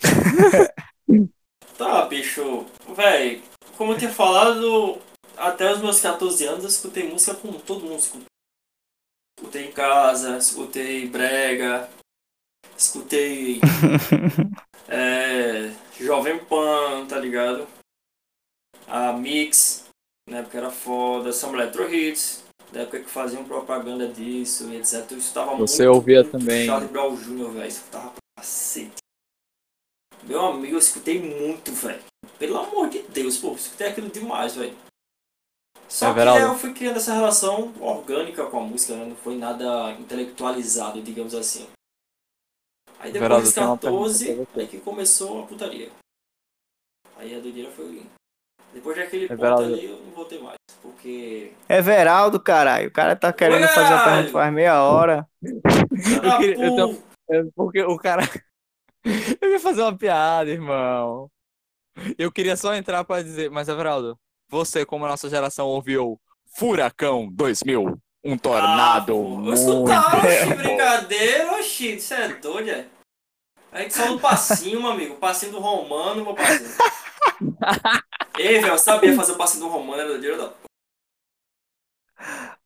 tá, 1.78 2.06
bicho. 2.06 2.66
Véi, 2.96 3.42
como 3.76 3.92
eu 3.92 3.98
tinha 3.98 4.10
falado, 4.10 4.98
até 5.36 5.72
os 5.72 5.80
meus 5.80 6.00
14 6.00 6.44
anos 6.46 6.64
eu 6.64 6.70
escutei 6.70 7.08
música 7.08 7.34
como 7.34 7.60
todo 7.60 7.84
mundo 7.84 7.98
escuta. 7.98 8.24
Escutei 9.38 9.68
em 9.68 9.72
casa, 9.72 10.36
escutei 10.36 11.08
brega, 11.08 11.88
escutei 12.76 13.60
é, 14.88 15.72
Jovem 15.98 16.38
Pan, 16.44 17.06
tá 17.06 17.18
ligado? 17.18 17.66
A 18.86 19.12
Mix, 19.12 19.86
na 20.28 20.38
época 20.38 20.58
era 20.58 20.70
foda, 20.70 21.32
Samba 21.32 21.58
Electro 21.58 21.92
Hits, 21.92 22.44
na 22.72 22.82
época 22.82 23.00
que 23.00 23.10
faziam 23.10 23.44
propaganda 23.44 24.06
disso 24.08 24.70
e 24.70 24.76
etc. 24.76 25.10
Eu 25.10 25.18
escutava 25.18 25.56
Você 25.56 25.84
muito, 25.84 25.96
ouvia 25.96 26.22
muito 26.22 26.38
também. 26.38 26.66
Charlie 26.66 26.88
Brown 26.88 27.16
Jr., 27.16 27.50
velho, 27.50 27.66
escutava 27.66 28.10
pra 28.10 28.20
cacete. 28.38 29.01
Meu 30.24 30.40
amigo, 30.46 30.74
eu 30.74 30.78
escutei 30.78 31.20
muito, 31.20 31.72
velho. 31.72 32.02
Pelo 32.38 32.58
amor 32.58 32.88
de 32.88 33.02
Deus, 33.02 33.36
pô, 33.38 33.52
escutei 33.54 33.88
aquilo 33.88 34.08
demais, 34.08 34.54
velho. 34.54 34.76
Só 35.88 36.10
Everaldo. 36.10 36.40
que 36.40 36.46
eu 36.46 36.58
fui 36.58 36.72
criando 36.72 36.96
essa 36.96 37.12
relação 37.12 37.72
orgânica 37.80 38.46
com 38.46 38.58
a 38.58 38.62
música, 38.62 38.96
né? 38.96 39.04
Não 39.04 39.16
foi 39.16 39.36
nada 39.36 39.92
intelectualizado, 39.92 41.02
digamos 41.02 41.34
assim. 41.34 41.68
Aí 42.98 43.10
depois 43.12 43.14
Everaldo, 43.16 43.44
dos 43.44 43.54
tem 43.54 43.64
uma 43.64 43.76
pergunta 43.76 44.02
14, 44.04 44.24
pra 44.34 44.44
você. 44.44 44.60
aí 44.60 44.66
que 44.68 44.80
começou 44.80 45.42
a 45.42 45.46
putaria. 45.46 45.90
Aí 47.16 47.36
a 47.36 47.40
doideira 47.40 47.70
foi. 47.72 48.06
Depois 48.72 48.96
daquele 48.96 49.28
ponto 49.28 49.40
Everaldo. 49.40 49.64
ali, 49.74 49.84
eu 49.84 49.98
não 49.98 50.12
voltei 50.12 50.38
mais. 50.40 50.56
Porque. 50.80 51.52
Everaldo, 51.68 52.40
caralho. 52.40 52.88
O 52.88 52.92
cara 52.92 53.14
tá 53.14 53.32
querendo 53.32 53.64
Olha, 53.64 53.68
fazer 53.68 53.92
a 53.92 54.04
pergunta 54.04 54.32
faz 54.32 54.52
meia 54.54 54.82
hora. 54.82 55.28
Ah, 56.24 56.38
queria- 56.38 56.64
eu 56.64 56.74
pô, 56.94 57.02
É 57.28 57.44
porque 57.54 57.82
o 57.82 57.96
cara. 57.98 58.22
Eu 59.40 59.50
ia 59.50 59.60
fazer 59.60 59.82
uma 59.82 59.96
piada, 59.96 60.50
irmão. 60.50 61.28
Eu 62.16 62.30
queria 62.32 62.56
só 62.56 62.74
entrar 62.74 63.04
pra 63.04 63.22
dizer, 63.22 63.50
mas 63.50 63.68
Everaldo, 63.68 64.18
você, 64.48 64.84
como 64.86 65.04
a 65.04 65.08
nossa 65.08 65.28
geração 65.28 65.66
ouviu 65.66 66.20
Furacão 66.56 67.28
2000, 67.30 67.98
um 68.24 68.38
tornado 68.38 69.12
Ah, 69.12 69.16
muito. 69.16 69.52
escutava, 69.54 70.16
oxi, 70.26 70.54
brincadeira, 70.54 71.52
oxi, 71.58 71.94
isso 71.96 72.14
é 72.14 72.28
doido, 72.34 72.70
é? 72.70 72.86
A 73.72 73.80
gente 73.82 73.94
só 73.94 74.06
no 74.06 74.20
passinho, 74.20 74.80
meu 74.80 74.90
amigo, 74.92 75.16
passinho 75.16 75.52
do 75.52 75.58
Romano, 75.58 76.22
meu 76.24 76.34
parceiro. 76.34 76.72
Ei, 78.38 78.60
velho, 78.60 78.68
eu 78.74 78.78
sabia 78.78 79.14
fazer 79.14 79.32
o 79.32 79.36
passinho 79.36 79.64
do 79.64 79.70
Romano, 79.70 80.00
era 80.00 80.08
doideira 80.10 80.36
da 80.38 80.52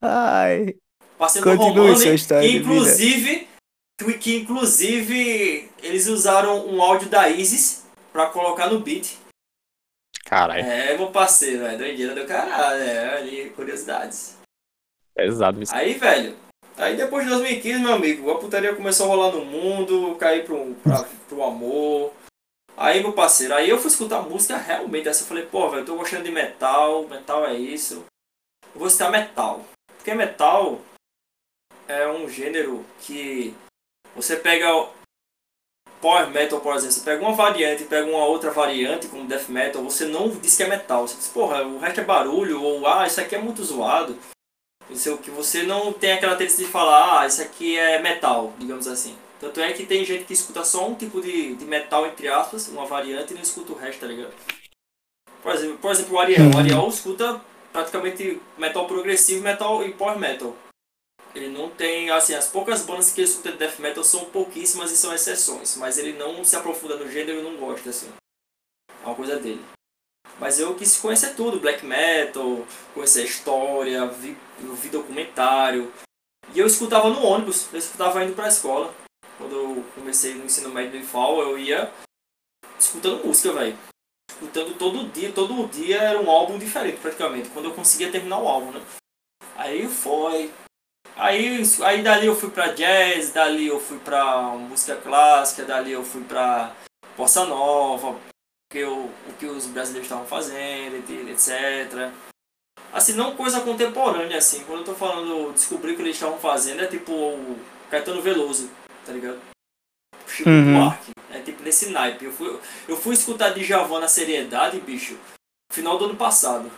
Ai. 0.00 0.74
Passinho 1.18 1.44
do 1.44 1.54
Romano, 1.54 1.96
sua 1.96 2.14
história 2.14 2.46
inclusive, 2.46 3.48
que, 4.20 4.36
inclusive 4.36 5.70
eles 5.82 6.06
usaram 6.06 6.66
um 6.66 6.80
áudio 6.82 7.08
da 7.08 7.28
Isis 7.28 7.84
pra 8.12 8.26
colocar 8.26 8.68
no 8.70 8.80
beat. 8.80 9.16
Caralho, 10.24 10.64
É, 10.64 10.96
meu 10.96 11.10
parceiro, 11.10 11.64
é 11.64 11.76
doideira 11.76 12.14
do 12.14 12.26
caralho, 12.26 12.82
é, 12.82 13.16
ali, 13.16 13.50
curiosidades. 13.50 14.36
pesado 15.14 15.62
isso. 15.62 15.74
Aí, 15.74 15.94
velho, 15.94 16.36
aí 16.76 16.96
depois 16.96 17.24
de 17.24 17.30
2015, 17.30 17.80
meu 17.80 17.92
amigo, 17.94 18.30
a 18.30 18.38
putaria 18.38 18.74
começou 18.74 19.06
a 19.06 19.08
rolar 19.08 19.32
no 19.32 19.44
mundo, 19.44 20.16
cair 20.16 20.44
pro, 20.44 20.74
pra, 20.82 21.04
pro 21.28 21.42
amor. 21.44 22.12
Aí, 22.76 23.00
meu 23.00 23.12
parceiro, 23.12 23.54
aí 23.54 23.70
eu 23.70 23.78
fui 23.78 23.88
escutar 23.88 24.20
música 24.22 24.56
realmente, 24.56 25.08
assim, 25.08 25.22
eu 25.22 25.28
falei, 25.28 25.46
pô, 25.46 25.70
velho, 25.70 25.82
eu 25.82 25.86
tô 25.86 25.96
gostando 25.96 26.24
de 26.24 26.30
metal, 26.32 27.06
metal 27.08 27.46
é 27.46 27.54
isso. 27.54 28.04
Eu 28.74 28.80
vou 28.80 28.90
citar 28.90 29.10
metal. 29.10 29.64
Porque 29.96 30.12
metal 30.12 30.80
é 31.88 32.06
um 32.08 32.28
gênero 32.28 32.84
que 33.00 33.54
você 34.16 34.36
pega 34.36 34.74
o 34.74 34.88
power 36.00 36.28
metal, 36.30 36.60
por 36.60 36.74
exemplo, 36.74 36.92
você 36.92 37.00
pega 37.00 37.22
uma 37.22 37.34
variante 37.34 37.82
e 37.82 37.86
pega 37.86 38.08
uma 38.08 38.24
outra 38.24 38.50
variante, 38.50 39.08
como 39.08 39.26
death 39.26 39.48
metal, 39.48 39.82
você 39.82 40.06
não 40.06 40.28
diz 40.30 40.56
que 40.56 40.62
é 40.62 40.68
metal. 40.68 41.06
Você 41.06 41.16
diz, 41.16 41.28
porra, 41.28 41.62
o 41.62 41.78
resto 41.78 42.00
é 42.00 42.04
barulho, 42.04 42.62
ou 42.62 42.86
ah, 42.86 43.06
isso 43.06 43.20
aqui 43.20 43.34
é 43.34 43.38
muito 43.38 43.62
zoado. 43.62 44.16
Isso 44.88 45.18
que 45.18 45.30
você 45.30 45.64
não 45.64 45.92
tem 45.92 46.12
aquela 46.12 46.36
tendência 46.36 46.64
de 46.64 46.70
falar, 46.70 47.20
ah, 47.20 47.26
isso 47.26 47.42
aqui 47.42 47.76
é 47.76 48.00
metal, 48.00 48.52
digamos 48.58 48.86
assim. 48.88 49.16
Tanto 49.38 49.60
é 49.60 49.72
que 49.72 49.84
tem 49.84 50.04
gente 50.04 50.24
que 50.24 50.32
escuta 50.32 50.64
só 50.64 50.88
um 50.88 50.94
tipo 50.94 51.20
de, 51.20 51.54
de 51.54 51.64
metal, 51.66 52.06
entre 52.06 52.28
aspas, 52.28 52.68
uma 52.68 52.86
variante, 52.86 53.32
e 53.32 53.34
não 53.34 53.42
escuta 53.42 53.72
o 53.72 53.76
resto, 53.76 54.00
tá 54.00 54.06
ligado? 54.06 54.32
Por 55.42 55.54
exemplo, 55.54 55.78
por 55.78 55.90
exemplo 55.90 56.14
o 56.14 56.18
Ariel. 56.18 56.50
O 56.54 56.58
Ariel 56.58 56.88
escuta 56.88 57.40
praticamente 57.72 58.40
metal 58.56 58.86
progressivo 58.86 59.42
metal 59.42 59.84
e 59.84 59.92
power 59.92 60.18
metal. 60.18 60.56
Ele 61.36 61.50
não 61.50 61.68
tem, 61.68 62.08
assim, 62.08 62.34
as 62.34 62.48
poucas 62.48 62.80
bandas 62.80 63.12
que 63.12 63.20
escuta 63.20 63.52
de 63.52 63.58
death 63.58 63.78
metal 63.78 64.02
são 64.02 64.24
pouquíssimas 64.24 64.90
e 64.90 64.96
são 64.96 65.12
exceções, 65.12 65.76
mas 65.76 65.98
ele 65.98 66.14
não 66.14 66.42
se 66.42 66.56
aprofunda 66.56 66.96
no 66.96 67.10
gênero 67.10 67.40
e 67.40 67.42
não 67.42 67.58
gosta, 67.58 67.90
assim. 67.90 68.10
É 68.88 69.06
uma 69.06 69.14
coisa 69.14 69.38
dele. 69.38 69.62
Mas 70.40 70.58
eu 70.58 70.74
quis 70.74 70.96
conhecer 70.96 71.34
tudo, 71.34 71.60
black 71.60 71.84
metal, 71.84 72.66
conhecer 72.94 73.20
a 73.20 73.24
história, 73.24 74.06
vi, 74.06 74.34
eu 74.62 74.74
vi 74.74 74.88
documentário. 74.88 75.92
E 76.54 76.58
eu 76.58 76.66
escutava 76.66 77.10
no 77.10 77.22
ônibus, 77.22 77.70
eu 77.70 77.78
escutava 77.78 78.24
indo 78.24 78.34
pra 78.34 78.48
escola. 78.48 78.94
Quando 79.36 79.54
eu 79.54 79.84
comecei 79.94 80.32
no 80.34 80.46
ensino 80.46 80.70
médio 80.70 80.92
do 80.92 81.04
IFAL, 81.04 81.42
eu 81.42 81.58
ia 81.58 81.92
escutando 82.78 83.26
música, 83.26 83.52
velho. 83.52 83.78
Escutando 84.30 84.78
todo 84.78 85.12
dia, 85.12 85.30
todo 85.32 85.68
dia 85.68 85.98
era 85.98 86.18
um 86.18 86.30
álbum 86.30 86.58
diferente 86.58 86.98
praticamente, 86.98 87.50
quando 87.50 87.66
eu 87.66 87.74
conseguia 87.74 88.10
terminar 88.10 88.38
o 88.38 88.48
álbum, 88.48 88.70
né? 88.70 88.82
Aí 89.54 89.86
foi. 89.86 90.50
Aí, 91.16 91.62
aí 91.82 92.02
dali 92.02 92.26
eu 92.26 92.36
fui 92.36 92.50
pra 92.50 92.72
jazz, 92.72 93.32
dali 93.32 93.66
eu 93.66 93.80
fui 93.80 93.98
pra 93.98 94.50
música 94.50 94.96
clássica, 94.96 95.64
dali 95.64 95.92
eu 95.92 96.04
fui 96.04 96.22
pra 96.22 96.74
bossa 97.16 97.46
nova, 97.46 98.16
que 98.70 98.78
eu, 98.78 99.10
o 99.26 99.32
que 99.38 99.46
os 99.46 99.66
brasileiros 99.66 100.06
estavam 100.06 100.26
fazendo, 100.26 100.96
etc. 101.30 102.10
Assim, 102.92 103.14
não 103.14 103.34
coisa 103.34 103.60
contemporânea, 103.60 104.36
assim. 104.36 104.62
Quando 104.64 104.80
eu 104.80 104.84
tô 104.84 104.94
falando 104.94 105.52
descobrir 105.54 105.92
o 105.92 105.96
que 105.96 106.02
eles 106.02 106.16
estavam 106.16 106.38
fazendo, 106.38 106.82
é 106.82 106.86
tipo 106.86 107.12
o 107.12 107.58
Caetano 107.90 108.20
Veloso, 108.20 108.70
tá 109.04 109.12
ligado? 109.12 109.40
Chico 110.26 110.50
Uhum. 110.50 110.74
Buarque. 110.80 111.12
É 111.30 111.40
tipo 111.40 111.62
nesse 111.62 111.90
naipe. 111.90 112.26
Eu 112.26 112.32
fui, 112.32 112.60
eu 112.88 112.96
fui 112.96 113.14
escutar 113.14 113.54
Djavan 113.54 114.00
na 114.00 114.08
seriedade, 114.08 114.80
bicho, 114.80 115.18
final 115.72 115.96
do 115.96 116.06
ano 116.06 116.16
passado. 116.16 116.70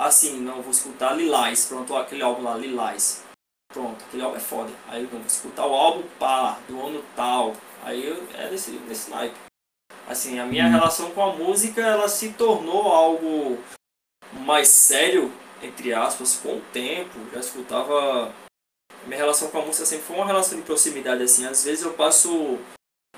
Assim, 0.00 0.40
não, 0.40 0.62
vou 0.62 0.70
escutar 0.70 1.12
Lilás, 1.12 1.66
pronto, 1.66 1.94
aquele 1.94 2.22
álbum 2.22 2.42
lá, 2.42 2.56
Lilás. 2.56 3.22
Pronto, 3.70 4.02
aquele 4.02 4.22
álbum 4.22 4.36
é 4.38 4.40
foda. 4.40 4.72
Aí 4.88 5.02
eu 5.02 5.08
vou 5.10 5.20
escutar 5.20 5.66
o 5.66 5.74
álbum 5.74 6.08
pá, 6.18 6.58
do 6.66 6.80
ano 6.80 7.04
tal. 7.14 7.54
Aí 7.82 8.06
eu, 8.06 8.26
é 8.32 8.50
nesse, 8.50 8.70
nesse 8.70 9.10
naipe. 9.10 9.36
Assim, 10.08 10.38
a 10.38 10.46
minha 10.46 10.66
relação 10.68 11.10
com 11.10 11.22
a 11.22 11.34
música, 11.34 11.82
ela 11.82 12.08
se 12.08 12.32
tornou 12.32 12.90
algo 12.90 13.62
mais 14.32 14.68
sério, 14.68 15.30
entre 15.62 15.92
aspas, 15.92 16.38
com 16.38 16.56
o 16.56 16.62
tempo. 16.72 17.18
Já 17.34 17.40
escutava. 17.40 18.32
Minha 19.04 19.18
relação 19.18 19.50
com 19.50 19.58
a 19.58 19.66
música 19.66 19.84
sempre 19.84 20.06
foi 20.06 20.16
uma 20.16 20.26
relação 20.26 20.58
de 20.58 20.64
proximidade, 20.64 21.22
assim. 21.22 21.44
Às 21.44 21.62
vezes 21.62 21.84
eu 21.84 21.92
passo 21.92 22.58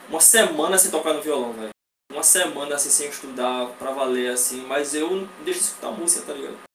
uma 0.09 0.21
semana 0.21 0.77
sem 0.77 0.91
tocar 0.91 1.13
no 1.13 1.23
violão, 1.23 1.53
velho. 1.53 1.71
uma 2.13 2.25
semana 2.25 2.75
assim 2.75 2.91
sem 2.91 3.09
estudar 3.09 3.69
pra 3.79 3.93
valer 3.93 4.33
assim, 4.33 4.67
mas 4.67 4.95
eu 4.95 5.09
não 5.11 5.45
deixo 5.45 5.61
de 5.61 5.67
escutar 5.67 5.93
música, 5.93 6.27
tá 6.27 6.33
ligado? 6.33 6.72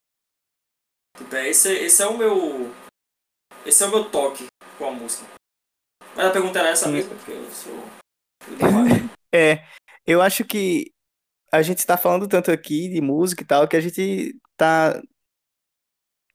Tipo, 1.17 1.35
é, 1.35 1.49
esse, 1.49 1.71
esse 1.73 2.01
é 2.01 2.07
o 2.07 2.17
meu. 2.17 2.71
Esse 3.65 3.83
é 3.83 3.87
o 3.87 3.91
meu 3.91 4.09
toque 4.09 4.45
com 4.77 4.85
a 4.87 4.91
música. 4.91 5.25
Mas 6.15 6.25
a 6.25 6.31
pergunta 6.31 6.59
era 6.59 6.69
essa 6.69 6.87
mesmo, 6.87 7.15
porque 7.15 7.31
eu 7.31 7.51
sou. 7.51 7.83
É, 9.35 9.65
eu 10.05 10.21
acho 10.21 10.45
que 10.45 10.89
a 11.51 11.61
gente 11.61 11.79
está 11.79 11.97
falando 11.97 12.29
tanto 12.29 12.49
aqui 12.49 12.87
de 12.87 13.01
música 13.01 13.43
e 13.43 13.45
tal, 13.45 13.67
que 13.67 13.75
a 13.75 13.81
gente 13.81 14.39
tá 14.55 15.01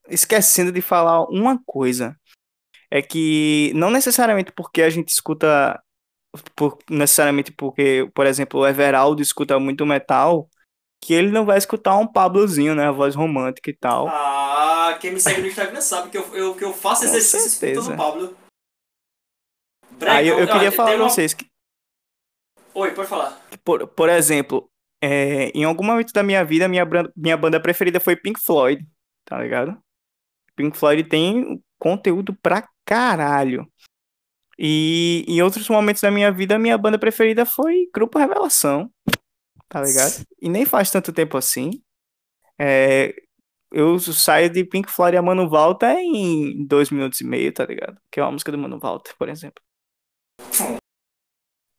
esquecendo 0.07 0.71
de 0.71 0.81
falar 0.81 1.23
uma 1.27 1.61
coisa. 1.65 2.15
É 2.91 3.01
que 3.01 3.71
não 3.73 3.89
necessariamente 3.89 4.51
porque 4.51 4.83
a 4.83 4.89
gente 4.91 5.09
escuta, 5.09 5.81
por- 6.55 6.77
necessariamente 6.87 7.51
porque, 7.51 8.09
por 8.13 8.27
exemplo, 8.27 8.59
o 8.59 8.67
Everaldo 8.67 9.21
escuta 9.23 9.59
muito 9.59 9.85
metal, 9.87 10.47
que 11.03 11.13
ele 11.13 11.31
não 11.31 11.43
vai 11.43 11.57
escutar 11.57 11.97
um 11.97 12.07
Pablozinho, 12.07 12.73
né? 12.73 12.87
A 12.87 12.91
voz 12.91 13.13
romântica 13.13 13.69
e 13.69 13.75
tal. 13.75 14.07
Ah, 14.07 14.97
quem 15.01 15.11
me 15.11 15.19
segue 15.19 15.41
no 15.41 15.47
Instagram 15.47 15.81
sabe 15.81 16.09
que 16.09 16.17
eu, 16.17 16.33
eu, 16.33 16.55
que 16.55 16.63
eu 16.63 16.73
faço 16.73 17.03
exercício 17.03 17.45
escutando 17.45 17.93
o 17.93 17.97
Pablo. 17.97 18.37
Aí 20.07 20.25
eu, 20.27 20.35
eu 20.39 20.45
Bregão, 20.45 20.53
queria 20.53 20.69
ah, 20.69 20.71
falar 20.71 20.91
pra 20.91 21.01
uma- 21.03 21.09
vocês 21.09 21.33
que 21.33 21.45
Oi, 22.73 22.91
pode 22.91 23.09
falar. 23.09 23.37
Por, 23.65 23.85
por 23.85 24.07
exemplo, 24.07 24.69
é, 25.03 25.49
em 25.49 25.65
algum 25.65 25.83
momento 25.83 26.13
da 26.13 26.23
minha 26.23 26.43
vida, 26.45 26.69
minha, 26.69 26.85
minha 27.15 27.35
banda 27.35 27.59
preferida 27.59 27.99
foi 27.99 28.15
Pink 28.15 28.39
Floyd, 28.39 28.87
tá 29.25 29.37
ligado? 29.41 29.77
Pink 30.55 30.77
Floyd 30.77 31.03
tem 31.03 31.61
conteúdo 31.77 32.33
pra 32.41 32.65
caralho. 32.85 33.67
E 34.57 35.25
em 35.27 35.41
outros 35.41 35.67
momentos 35.67 36.01
da 36.01 36.09
minha 36.09 36.31
vida, 36.31 36.57
minha 36.57 36.77
banda 36.77 36.97
preferida 36.97 37.45
foi 37.45 37.89
Grupo 37.93 38.17
Revelação, 38.17 38.89
tá 39.73 39.81
ligado? 39.81 40.25
E 40.41 40.49
nem 40.49 40.65
faz 40.65 40.91
tanto 40.91 41.11
tempo 41.11 41.37
assim. 41.37 41.71
É, 42.59 43.13
eu 43.71 43.97
saio 43.99 44.49
de 44.49 44.63
Pink 44.63 44.91
Floyd 44.91 45.17
a 45.17 45.21
Mano 45.21 45.49
Volta 45.49 45.91
em 45.99 46.65
dois 46.67 46.89
minutos 46.91 47.19
e 47.21 47.25
meio, 47.25 47.51
tá 47.53 47.65
ligado? 47.65 47.97
Que 48.11 48.19
é 48.19 48.23
uma 48.23 48.31
música 48.33 48.51
do 48.51 48.57
Mano 48.57 48.77
Volta, 48.79 49.11
por 49.17 49.29
exemplo. 49.29 49.63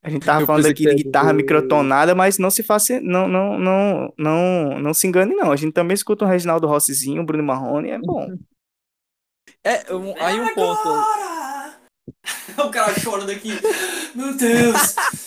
A 0.03 0.11
gente 0.11 0.25
tava 0.27 0.43
Eu 0.43 0.47
falando 0.47 0.67
aqui 0.67 0.85
de 0.87 1.05
guitarra 1.05 1.33
do- 1.33 1.37
microtonada, 1.37 2.15
mas 2.15 2.37
não 2.39 2.51
se 2.51 2.63
faça, 2.63 3.01
não, 3.01 3.27
não, 3.29 3.59
não, 3.59 4.13
não, 4.19 4.79
não 4.81 4.95
se 4.95 5.07
engane 5.07 5.35
não. 5.35 5.51
A 5.53 5.57
gente 5.57 5.73
também 5.73 5.95
escuta 5.95 6.25
o 6.25 6.29
Reginaldo 6.29 6.67
Rossizinho, 6.67 7.23
o 7.23 7.25
Bruno 7.25 7.45
Marrone, 7.45 7.91
é 7.91 7.99
bom. 7.99 8.29
É, 9.63 9.95
um- 9.95 10.15
aí 10.23 10.39
um 10.41 10.55
ponto. 10.55 10.89
Agora! 10.89 11.77
o 12.67 12.71
cara 12.71 12.99
chorando 12.99 13.31
aqui. 13.31 13.51
Meu 14.15 14.37
Deus! 14.37 14.95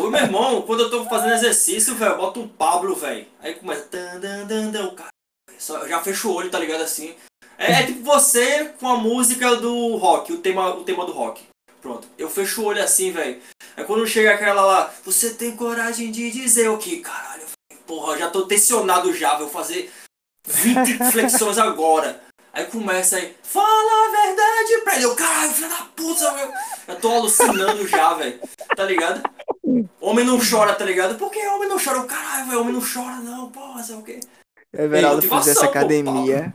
Ô, 0.00 0.08
meu 0.10 0.20
irmão, 0.20 0.62
quando 0.62 0.84
eu 0.84 0.90
tô 0.90 1.04
fazendo 1.04 1.34
exercício, 1.34 1.94
velho, 1.94 2.12
eu 2.12 2.16
boto 2.16 2.40
um 2.40 2.48
Pablo, 2.48 2.94
velho. 2.94 3.26
Aí 3.40 3.54
começa. 3.54 3.86
Dan, 3.90 4.46
dan, 4.46 4.70
dan, 4.70 4.86
o 4.86 4.94
cara. 4.94 5.10
Só, 5.58 5.86
já 5.86 6.00
fecho 6.02 6.30
o 6.30 6.34
olho, 6.34 6.50
tá 6.50 6.58
ligado 6.58 6.82
assim? 6.82 7.14
É, 7.58 7.72
é 7.72 7.86
tipo 7.86 8.02
você 8.02 8.70
com 8.80 8.88
a 8.88 8.96
música 8.96 9.56
do 9.56 9.96
rock, 9.96 10.32
o 10.32 10.38
tema, 10.38 10.74
o 10.74 10.84
tema 10.84 11.04
do 11.04 11.12
rock. 11.12 11.42
Pronto. 11.80 12.08
Eu 12.16 12.30
fecho 12.30 12.62
o 12.62 12.64
olho 12.66 12.82
assim, 12.82 13.10
velho. 13.10 13.40
Aí 13.76 13.84
quando 13.84 14.06
chega 14.06 14.32
aquela 14.32 14.62
lá, 14.62 14.94
você 15.04 15.34
tem 15.34 15.56
coragem 15.56 16.10
de 16.10 16.30
dizer 16.30 16.68
o 16.68 16.78
que? 16.78 16.98
Caralho, 16.98 17.42
velho. 17.42 17.82
Porra, 17.86 18.18
já 18.18 18.30
tô 18.30 18.46
tensionado 18.46 19.12
já, 19.12 19.36
vou 19.36 19.48
fazer 19.48 19.92
20 20.46 20.98
flexões 21.10 21.58
agora. 21.58 22.20
Aí 22.52 22.66
começa 22.66 23.16
aí, 23.16 23.34
fala 23.42 23.66
a 23.66 24.26
verdade 24.26 24.84
pra 24.84 24.96
ele. 24.96 25.04
Eu, 25.04 25.16
caralho, 25.16 25.52
filho 25.52 25.68
da 25.70 25.84
puta, 25.96 26.32
meu. 26.32 26.52
Eu 26.88 26.96
tô 27.00 27.08
alucinando 27.10 27.86
já, 27.88 28.12
velho. 28.14 28.38
Tá 28.76 28.84
ligado? 28.84 29.22
Homem 30.00 30.24
não 30.24 30.38
chora, 30.38 30.74
tá 30.74 30.84
ligado? 30.84 31.16
Por 31.16 31.30
que 31.30 31.38
homem 31.46 31.68
não 31.68 31.78
chora? 31.82 31.98
Eu, 31.98 32.06
caralho, 32.06 32.46
velho, 32.46 32.60
homem 32.60 32.74
não 32.74 32.80
chora, 32.82 33.16
não, 33.16 33.50
porra, 33.50 33.82
sei 33.82 33.96
o 33.96 34.02
quê. 34.02 34.20
Everaldo 34.72 35.16
motivação, 35.16 35.44
fez 35.44 35.56
essa 35.56 35.64
pô, 35.66 35.70
academia. 35.70 36.54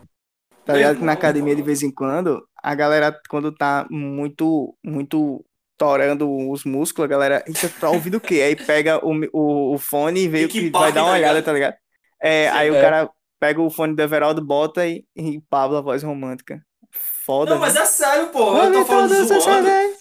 Tá 0.65 0.73
Meu 0.73 0.77
ligado 0.77 0.97
que 0.99 1.03
na 1.05 1.13
academia 1.13 1.55
de 1.55 1.61
pô. 1.61 1.65
vez 1.65 1.81
em 1.81 1.91
quando, 1.91 2.47
a 2.61 2.75
galera, 2.75 3.19
quando 3.29 3.51
tá 3.51 3.87
muito, 3.89 4.75
muito 4.83 5.43
torando 5.77 6.29
os 6.51 6.63
músculos, 6.63 7.05
a 7.05 7.09
galera, 7.09 7.43
eita, 7.47 7.69
tá 7.79 7.89
ouvindo 7.89 8.17
o 8.17 8.21
quê? 8.21 8.41
Aí 8.41 8.55
pega 8.55 9.03
o, 9.03 9.13
o, 9.33 9.73
o 9.75 9.77
fone 9.79 10.21
e 10.21 10.27
veio 10.27 10.49
que 10.49 10.69
vai 10.69 10.91
dar 10.91 11.03
uma 11.03 11.11
tá 11.11 11.17
olhada, 11.17 11.41
tá 11.41 11.53
ligado? 11.53 11.75
É, 12.21 12.49
aí 12.49 12.69
o 12.69 12.75
É. 12.75 12.81
cara 12.81 13.09
pega 13.39 13.61
o 13.61 13.69
fone 13.69 13.95
do 13.95 14.01
Everaldo, 14.01 14.43
bota 14.43 14.85
e, 14.85 15.05
e 15.15 15.39
Pablo 15.49 15.77
a 15.77 15.81
voz 15.81 16.03
romântica. 16.03 16.61
Foda, 16.91 17.51
Não, 17.51 17.59
mas 17.59 17.75
né? 17.75 17.81
é 17.81 17.85
sério, 17.85 18.27
pô. 18.27 18.57
Eu 18.57 18.71
tô 18.71 18.85
falando 18.85 19.13
zoando. 19.25 19.97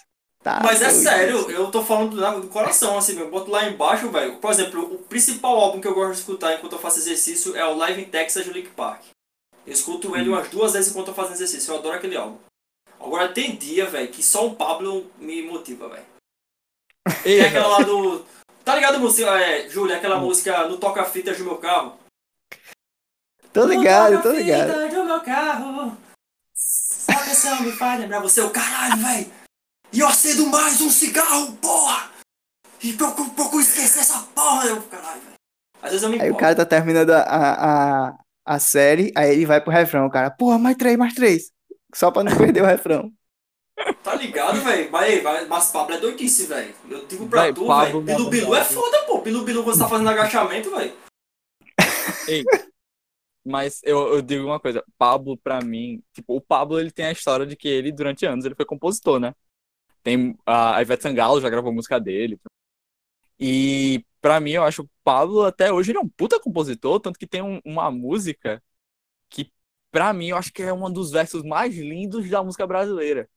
Tá 0.46 0.60
Mas 0.62 0.80
é 0.80 0.90
sério, 0.90 1.50
eu 1.50 1.72
tô 1.72 1.82
falando 1.82 2.14
do, 2.14 2.40
do 2.42 2.46
coração, 2.46 2.96
assim, 2.96 3.18
eu 3.18 3.28
boto 3.28 3.50
lá 3.50 3.68
embaixo, 3.68 4.08
velho. 4.12 4.36
Por 4.36 4.52
exemplo, 4.52 4.94
o 4.94 4.98
principal 4.98 5.58
álbum 5.58 5.80
que 5.80 5.88
eu 5.88 5.94
gosto 5.94 6.12
de 6.12 6.18
escutar 6.20 6.54
enquanto 6.54 6.74
eu 6.74 6.78
faço 6.78 7.00
exercício 7.00 7.56
é 7.56 7.66
o 7.66 7.74
Live 7.74 8.02
in 8.02 8.04
Texas 8.04 8.44
de 8.44 8.52
Linkin 8.52 8.70
Park. 8.70 9.02
Eu 9.66 9.72
escuto 9.72 10.16
ele 10.16 10.28
umas 10.28 10.48
duas 10.48 10.74
vezes 10.74 10.92
enquanto 10.92 11.08
eu 11.08 11.14
faço 11.14 11.32
exercício, 11.32 11.72
eu 11.72 11.78
adoro 11.78 11.96
aquele 11.96 12.16
álbum. 12.16 12.38
Agora 13.00 13.32
tem 13.32 13.56
dia, 13.56 13.86
velho, 13.86 14.06
que 14.06 14.22
só 14.22 14.46
o 14.46 14.54
Pablo 14.54 15.10
me 15.18 15.42
motiva, 15.42 15.88
velho. 15.88 16.06
Tem 17.24 17.40
aquela 17.40 17.66
lá 17.66 17.80
do. 17.80 18.24
Tá 18.64 18.76
ligado, 18.76 19.00
música, 19.00 19.28
é, 19.40 19.68
Júlia, 19.68 19.96
aquela 19.96 20.18
música 20.18 20.66
no 20.68 20.76
Toca-Fitas 20.76 21.38
do 21.38 21.44
meu 21.44 21.56
carro? 21.56 21.98
Tô 23.56 23.64
ligado, 23.64 24.22
tô 24.22 24.32
ligado. 24.32 24.66
toca-fitas 24.66 24.98
do 24.98 25.04
meu 25.06 25.20
carro. 25.22 25.96
Essa 26.54 27.24
canção 27.24 27.62
me 27.62 27.72
faz 27.72 27.98
lembrar 27.98 28.20
você, 28.20 28.42
o 28.42 28.50
caralho, 28.50 29.02
velho. 29.02 29.32
E 29.90 30.00
eu 30.00 30.06
acendo 30.06 30.46
mais 30.48 30.82
um 30.82 30.90
cigarro, 30.90 31.56
porra! 31.56 32.10
E 32.82 32.92
procuro, 32.92 33.30
procuro 33.30 33.62
esquecer 33.62 34.00
essa 34.00 34.18
porra, 34.34 34.66
eu, 34.66 34.82
caralho, 34.82 35.22
velho. 35.22 35.34
Às 35.80 35.90
vezes 35.90 36.02
eu 36.02 36.10
me 36.10 36.20
Aí 36.20 36.30
o 36.30 36.36
cara 36.36 36.54
tá 36.54 36.66
terminando 36.66 37.12
a, 37.12 37.22
a, 37.22 38.08
a, 38.08 38.14
a 38.44 38.58
série, 38.58 39.10
aí 39.16 39.32
ele 39.32 39.46
vai 39.46 39.58
pro 39.58 39.72
refrão, 39.72 40.10
cara. 40.10 40.30
Porra, 40.30 40.58
mais 40.58 40.76
três, 40.76 40.98
mais 40.98 41.14
três. 41.14 41.50
Só 41.94 42.10
pra 42.10 42.22
não 42.22 42.36
perder 42.36 42.62
o 42.62 42.66
refrão. 42.66 43.10
Tá 44.02 44.14
ligado, 44.14 44.60
velho? 44.60 44.90
Mas, 44.90 45.22
mas, 45.22 45.48
mas 45.48 45.70
Pablo 45.70 45.94
é 45.94 45.98
doidice, 45.98 46.46
velho. 46.46 46.74
Eu 46.90 47.06
digo 47.06 47.26
pra 47.26 47.42
Véi, 47.42 47.54
tu, 47.54 47.66
Pablo 47.66 48.02
velho. 48.02 48.18
Bilu 48.18 48.30
me 48.30 48.40
Bilu 48.40 48.54
é 48.54 48.64
foda, 48.64 49.02
pô. 49.02 49.18
Bilu 49.20 49.44
Bilu 49.44 49.64
quando 49.64 49.76
você 49.76 49.82
tá 49.82 49.88
fazendo 49.88 50.08
agachamento, 50.08 50.70
velho. 50.70 50.92
Mas 53.46 53.80
eu, 53.84 54.14
eu 54.14 54.22
digo 54.22 54.44
uma 54.44 54.58
coisa, 54.58 54.82
Pablo, 54.98 55.36
pra 55.36 55.60
mim, 55.60 56.02
tipo, 56.12 56.34
o 56.34 56.40
Pablo, 56.40 56.80
ele 56.80 56.90
tem 56.90 57.06
a 57.06 57.12
história 57.12 57.46
de 57.46 57.54
que 57.54 57.68
ele, 57.68 57.92
durante 57.92 58.26
anos, 58.26 58.44
ele 58.44 58.56
foi 58.56 58.64
compositor, 58.64 59.20
né? 59.20 59.32
Tem 60.02 60.36
a 60.44 60.82
Ivete 60.82 61.04
Sangalo 61.04 61.40
já 61.40 61.48
gravou 61.48 61.72
música 61.72 62.00
dele. 62.00 62.40
E 63.38 64.04
pra 64.20 64.40
mim, 64.40 64.52
eu 64.52 64.64
acho 64.64 64.82
que 64.82 64.88
o 64.88 64.90
Pablo, 65.04 65.44
até 65.44 65.72
hoje, 65.72 65.92
ele 65.92 65.98
é 65.98 66.00
um 66.00 66.08
puta 66.08 66.40
compositor, 66.40 66.98
tanto 66.98 67.18
que 67.18 67.26
tem 67.26 67.40
um- 67.42 67.60
uma 67.64 67.90
música 67.90 68.60
que, 69.30 69.50
pra 69.92 70.12
mim, 70.12 70.28
eu 70.28 70.36
acho 70.36 70.52
que 70.52 70.62
é 70.62 70.72
um 70.72 70.90
dos 70.90 71.12
versos 71.12 71.42
mais 71.44 71.76
lindos 71.76 72.28
da 72.28 72.42
música 72.42 72.66
brasileira. 72.66 73.28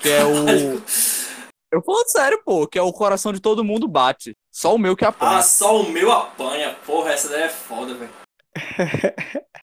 Que 0.00 0.08
é 0.08 0.24
o. 0.24 0.26
Eu 1.70 1.82
falando 1.82 2.08
sério, 2.08 2.42
pô, 2.42 2.66
que 2.66 2.78
é 2.78 2.82
o 2.82 2.90
coração 2.90 3.30
de 3.30 3.40
todo 3.40 3.62
mundo 3.62 3.86
bate. 3.86 4.34
Só 4.50 4.74
o 4.74 4.78
meu 4.78 4.96
que 4.96 5.04
apanha. 5.04 5.38
Ah, 5.38 5.42
só 5.42 5.78
o 5.82 5.90
meu 5.92 6.10
apanha. 6.10 6.74
Porra, 6.86 7.12
essa 7.12 7.28
daí 7.28 7.42
é 7.42 7.48
foda, 7.50 7.92
velho. 7.94 8.10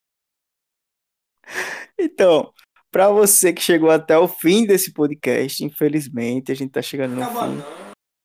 Então, 1.97 2.51
pra 2.91 3.09
você 3.09 3.53
que 3.53 3.61
chegou 3.61 3.89
até 3.89 4.17
o 4.17 4.27
fim 4.27 4.65
desse 4.65 4.93
podcast, 4.93 5.63
infelizmente, 5.63 6.51
a 6.51 6.55
gente 6.55 6.71
tá 6.71 6.81
chegando 6.81 7.15
no 7.15 7.23
Acaba 7.23 7.47
fim. 7.47 7.55
não. 7.55 7.65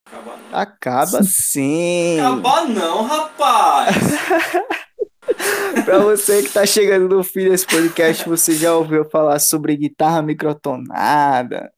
Acaba 0.06 0.36
não. 0.36 0.58
Acaba 0.58 1.22
sim. 1.24 2.20
Acaba 2.20 2.64
não, 2.66 3.02
rapaz. 3.04 3.96
Pra 5.84 5.98
você 6.00 6.42
que 6.42 6.48
tá 6.52 6.66
chegando 6.66 7.08
no 7.08 7.22
fim 7.22 7.48
desse 7.48 7.64
podcast, 7.66 8.28
você 8.28 8.54
já 8.56 8.74
ouviu 8.74 9.08
falar 9.08 9.38
sobre 9.38 9.76
guitarra 9.76 10.20
microtonada? 10.20 11.72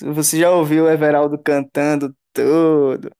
Você 0.00 0.38
já 0.38 0.50
ouviu 0.50 0.84
o 0.84 0.88
Everaldo 0.88 1.36
cantando 1.42 2.14
tudo? 2.32 3.10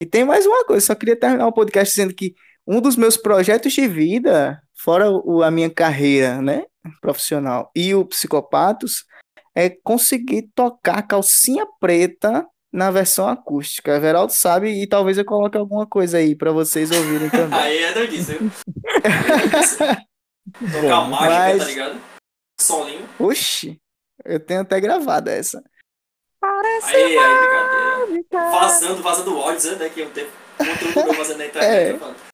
E 0.00 0.06
tem 0.06 0.24
mais 0.24 0.46
uma 0.46 0.64
coisa, 0.64 0.86
só 0.86 0.94
queria 0.94 1.18
terminar 1.18 1.46
o 1.46 1.52
podcast 1.52 1.94
dizendo 1.94 2.14
que 2.14 2.34
um 2.66 2.80
dos 2.80 2.96
meus 2.96 3.16
projetos 3.16 3.72
de 3.72 3.86
vida, 3.86 4.60
fora 4.74 5.10
o- 5.10 5.42
a 5.42 5.50
minha 5.50 5.70
carreira, 5.70 6.40
né, 6.42 6.64
profissional 7.00 7.70
e 7.74 7.94
o 7.94 8.04
Psicopatos, 8.04 9.04
é 9.54 9.70
conseguir 9.70 10.50
tocar 10.54 11.02
calcinha 11.02 11.64
preta 11.80 12.46
na 12.72 12.90
versão 12.90 13.26
acústica. 13.28 13.90
O 13.90 13.94
Everaldo 13.94 14.32
sabe 14.32 14.68
e 14.82 14.86
talvez 14.86 15.16
eu 15.16 15.24
coloque 15.24 15.56
alguma 15.56 15.86
coisa 15.86 16.18
aí 16.18 16.34
pra 16.36 16.52
vocês 16.52 16.90
ouvirem 16.90 17.30
também. 17.30 17.56
Aí 17.58 17.78
é 17.78 17.92
doidice, 17.92 18.32
viu? 18.34 18.50
Aí 19.02 19.48
doidice. 19.50 19.78
Tocar 19.78 21.00
Bom, 21.00 21.08
mágica, 21.10 21.28
mas- 21.30 21.58
tá 21.58 21.64
ligado? 21.64 22.00
Solinho. 22.60 23.08
Oxi, 23.18 23.80
eu 24.24 24.38
tenho 24.40 24.60
até 24.60 24.78
gravado 24.80 25.30
essa. 25.30 25.62
Aí, 26.42 27.18
aí, 27.18 28.06
brincadeira. 28.08 28.50
Vazando, 28.50 29.02
vazando 29.02 29.36
áudios, 29.38 29.64
né? 29.64 29.74
Daqui 29.76 30.02
a 30.02 30.06
um 30.06 30.10
tempo. 30.10 30.30
Conteúdo 30.58 31.04
meu 31.04 31.14
vazando 31.14 31.38
na 31.38 31.46
internet. 31.46 32.02
É. 32.02 32.25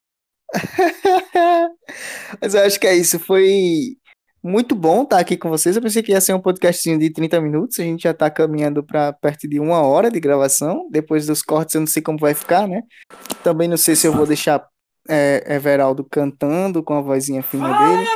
Mas 2.41 2.55
eu 2.55 2.63
acho 2.63 2.79
que 2.79 2.87
é 2.87 2.95
isso. 2.95 3.19
Foi 3.19 3.97
Muito 4.43 4.75
bom 4.75 5.03
estar 5.03 5.19
aqui 5.19 5.37
com 5.37 5.49
vocês. 5.49 5.77
Eu 5.77 5.83
pensei 5.83 6.03
que 6.03 6.13
ia 6.13 6.21
ser 6.21 6.35
um 6.35 6.41
podcastinho 6.41 6.99
de 6.99 7.11
30 7.11 7.41
minutos. 7.41 7.79
A 7.79 7.83
gente 7.83 8.03
já 8.03 8.11
está 8.11 8.31
caminhando 8.31 8.83
para 8.83 9.13
perto 9.13 9.49
de 9.49 9.61
uma 9.61 9.83
hora 9.83 10.11
de 10.11 10.21
gravação. 10.21 10.89
Depois 10.91 11.27
dos 11.27 11.43
cortes, 11.43 11.75
eu 11.75 11.81
não 11.81 11.87
sei 11.87 12.03
como 12.03 12.19
vai 12.19 12.35
ficar, 12.35 12.67
né? 12.67 12.83
Também 13.43 13.69
não 13.69 13.77
sei 13.77 13.95
se 13.95 14.07
eu 14.07 14.13
vou 14.13 14.27
deixar 14.27 14.67
é, 15.09 15.45
Everaldo 15.55 16.05
cantando 16.05 16.83
com 16.83 16.95
a 16.95 17.01
vozinha 17.01 17.43
fina 17.43 17.69
dele. 17.69 18.07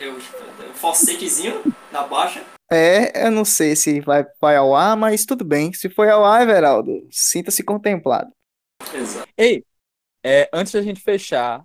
Eu, 0.00 0.14
eu 0.14 0.20
falsetezinho 0.74 1.62
na 1.92 2.04
baixa. 2.04 2.42
É, 2.70 3.26
eu 3.26 3.30
não 3.30 3.44
sei 3.44 3.74
se 3.74 4.00
vai, 4.00 4.24
vai 4.40 4.56
ao 4.56 4.74
ar, 4.74 4.96
mas 4.96 5.24
tudo 5.24 5.44
bem. 5.44 5.72
Se 5.72 5.88
foi 5.88 6.10
ao 6.10 6.24
ar, 6.24 6.42
Everaldo, 6.42 7.06
sinta-se 7.10 7.62
contemplado. 7.62 8.30
Exato. 8.94 9.28
Ei, 9.36 9.64
é, 10.24 10.48
antes 10.52 10.72
da 10.72 10.82
gente 10.82 11.00
fechar, 11.00 11.64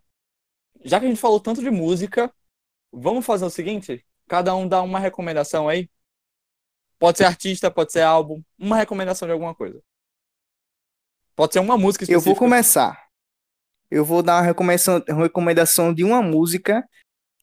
já 0.83 0.99
que 0.99 1.05
a 1.05 1.09
gente 1.09 1.19
falou 1.19 1.39
tanto 1.39 1.61
de 1.61 1.69
música, 1.69 2.33
vamos 2.91 3.25
fazer 3.25 3.45
o 3.45 3.49
seguinte? 3.49 4.05
Cada 4.27 4.55
um 4.55 4.67
dá 4.67 4.81
uma 4.81 4.99
recomendação 4.99 5.67
aí. 5.67 5.89
Pode 6.99 7.17
ser 7.17 7.25
artista, 7.25 7.69
pode 7.69 7.91
ser 7.91 8.01
álbum, 8.01 8.41
uma 8.57 8.77
recomendação 8.77 9.27
de 9.27 9.33
alguma 9.33 9.53
coisa. 9.53 9.81
Pode 11.35 11.53
ser 11.53 11.59
uma 11.59 11.77
música 11.77 12.03
Eu 12.03 12.17
específica. 12.17 12.29
vou 12.29 12.35
começar. 12.35 13.07
Eu 13.89 14.05
vou 14.05 14.23
dar 14.23 14.35
uma 14.37 14.41
recomendação, 14.41 15.03
recomendação 15.07 15.93
de 15.93 16.03
uma 16.03 16.21
música 16.21 16.87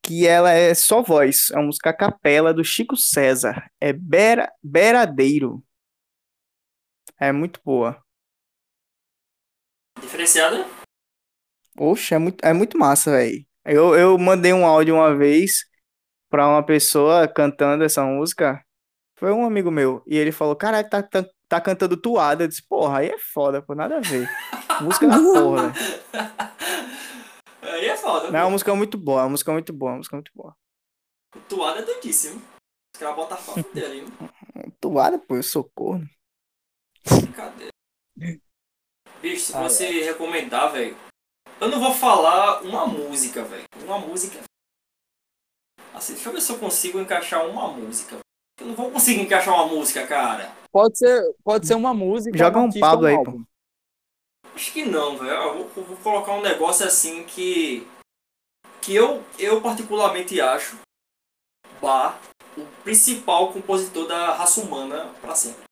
que 0.03 0.27
ela 0.27 0.51
é 0.53 0.75
só 0.75 1.03
voz. 1.03 1.51
É 1.51 1.57
uma 1.57 1.67
música 1.67 1.91
a 1.91 1.97
capela 1.97 2.55
do 2.55 2.65
Chico 2.65 2.97
César. 2.97 3.71
É 3.81 3.93
Bera, 3.93 4.53
Beradeiro. 4.63 5.63
É 7.19 7.31
muito 7.33 7.61
boa. 7.63 8.03
Diferenciada? 10.01 10.67
Oxe, 11.83 12.15
é 12.15 12.19
muito, 12.19 12.45
é 12.45 12.53
muito 12.53 12.77
massa, 12.77 13.13
velho. 13.13 13.43
Eu, 13.65 13.95
eu 13.95 14.19
mandei 14.19 14.53
um 14.53 14.67
áudio 14.67 14.97
uma 14.97 15.17
vez 15.17 15.65
pra 16.29 16.47
uma 16.47 16.63
pessoa 16.63 17.27
cantando 17.27 17.85
essa 17.85 18.05
música. 18.05 18.63
Foi 19.19 19.33
um 19.33 19.47
amigo 19.47 19.71
meu. 19.71 20.03
E 20.07 20.19
ele 20.19 20.31
falou: 20.31 20.55
Caralho, 20.55 20.91
tá, 20.91 21.03
tá, 21.03 21.25
tá 21.49 21.59
cantando 21.59 21.97
toada. 21.97 22.45
Eu 22.45 22.49
disse: 22.49 22.63
Porra, 22.69 22.99
aí 22.99 23.09
é 23.09 23.19
foda, 23.19 23.63
pô, 23.63 23.75
nada 23.75 23.97
a 23.97 24.01
ver. 24.01 24.29
Música 24.83 25.09
da 25.09 25.17
porra, 25.17 25.69
velho. 25.69 25.75
Aí 27.63 27.87
é 27.87 27.97
foda. 27.97 28.31
Não, 28.31 28.39
é 28.39 28.43
uma 28.43 28.47
pô. 28.47 28.51
música 28.53 28.75
muito 28.75 28.99
boa, 28.99 29.21
é 29.21 29.25
uma 29.25 29.31
música 29.31 29.53
muito 29.53 29.73
boa, 29.73 29.91
é 29.91 29.93
uma 29.93 29.99
música 29.99 30.17
muito 30.17 30.31
boa. 30.35 30.57
Tuada 31.49 31.81
é 31.81 31.83
doidíssimo. 31.83 32.43
Os 32.95 33.01
caras 33.01 33.17
botam 33.17 33.37
a 33.37 33.41
foto 33.41 33.73
dele, 33.73 34.01
hein? 34.01 34.07
Toada, 34.81 35.19
pô, 35.19 35.37
eu 35.37 35.43
sou 35.43 35.71
corno. 35.75 36.07
Cadê? 37.35 37.71
Bicho, 39.23 39.47
se 39.47 39.57
Ah, 39.57 39.63
você 39.63 40.03
recomendar, 40.03 40.73
velho. 40.73 40.97
Eu 41.61 41.69
não 41.69 41.79
vou 41.79 41.93
falar 41.93 42.63
uma 42.63 42.87
música, 42.87 43.45
velho. 43.45 43.65
Uma 43.85 43.99
música. 43.99 44.41
Assim, 45.93 46.15
deixa 46.15 46.31
eu 46.31 46.33
ver 46.33 46.41
se 46.41 46.51
eu 46.51 46.59
consigo 46.59 46.99
encaixar 46.99 47.47
uma 47.47 47.69
música. 47.69 48.19
Eu 48.59 48.69
não 48.69 48.75
vou 48.75 48.91
conseguir 48.91 49.21
encaixar 49.21 49.55
uma 49.55 49.67
música, 49.67 50.07
cara. 50.07 50.51
Pode 50.73 50.97
ser, 50.97 51.35
pode 51.45 51.67
ser 51.67 51.75
uma 51.75 51.93
música. 51.93 52.39
Joga 52.39 52.61
um 52.61 52.71
Pablo 52.73 53.07
aí, 53.07 53.15
álbum. 53.15 53.45
Acho 54.55 54.73
que 54.73 54.87
não, 54.87 55.19
velho. 55.19 55.31
Eu 55.31 55.53
vou, 55.53 55.71
eu 55.77 55.85
vou 55.85 55.97
colocar 55.99 56.33
um 56.33 56.41
negócio 56.41 56.87
assim 56.87 57.25
que. 57.25 57.87
Que 58.81 58.95
eu, 58.95 59.23
eu 59.39 59.61
particularmente 59.61 60.41
acho. 60.41 60.79
O 62.57 62.65
principal 62.83 63.53
compositor 63.53 64.07
da 64.07 64.33
raça 64.33 64.63
humana 64.63 65.13
pra 65.21 65.35
sempre. 65.35 65.70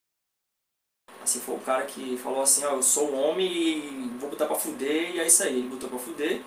Assim, 1.28 1.40
foi 1.40 1.56
o 1.56 1.60
cara 1.60 1.84
que 1.84 2.16
falou 2.16 2.40
assim: 2.40 2.64
Ó, 2.64 2.76
eu 2.76 2.82
sou 2.82 3.12
um 3.12 3.22
homem 3.22 3.46
e 3.52 4.08
vou 4.18 4.30
botar 4.30 4.46
pra 4.46 4.56
fuder, 4.56 5.14
e 5.14 5.20
é 5.20 5.26
isso 5.26 5.42
aí. 5.42 5.58
Ele 5.58 5.68
botou 5.68 5.90
pra 5.90 5.98
fuder. 5.98 6.40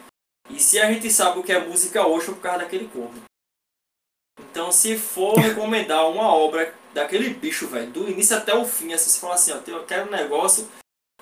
E 0.49 0.59
se 0.59 0.79
a 0.79 0.91
gente 0.91 1.07
sabe 1.11 1.37
o 1.37 1.43
que 1.43 1.51
é 1.51 1.59
música 1.63 2.07
hoje, 2.07 2.31
é 2.31 2.33
por 2.33 2.41
causa 2.41 2.59
daquele 2.59 2.87
corpo. 2.87 3.13
Então, 4.39 4.71
se 4.71 4.97
for 4.97 5.35
recomendar 5.39 6.09
uma 6.09 6.33
obra 6.33 6.73
daquele 6.95 7.29
bicho, 7.29 7.67
velho, 7.67 7.91
do 7.91 8.09
início 8.09 8.35
até 8.35 8.55
o 8.55 8.65
fim, 8.65 8.91
assim, 8.91 9.11
você 9.11 9.19
fala 9.19 9.35
assim: 9.35 9.51
ó, 9.51 9.57
eu 9.67 9.85
quero 9.85 10.07
um 10.07 10.11
negócio 10.11 10.67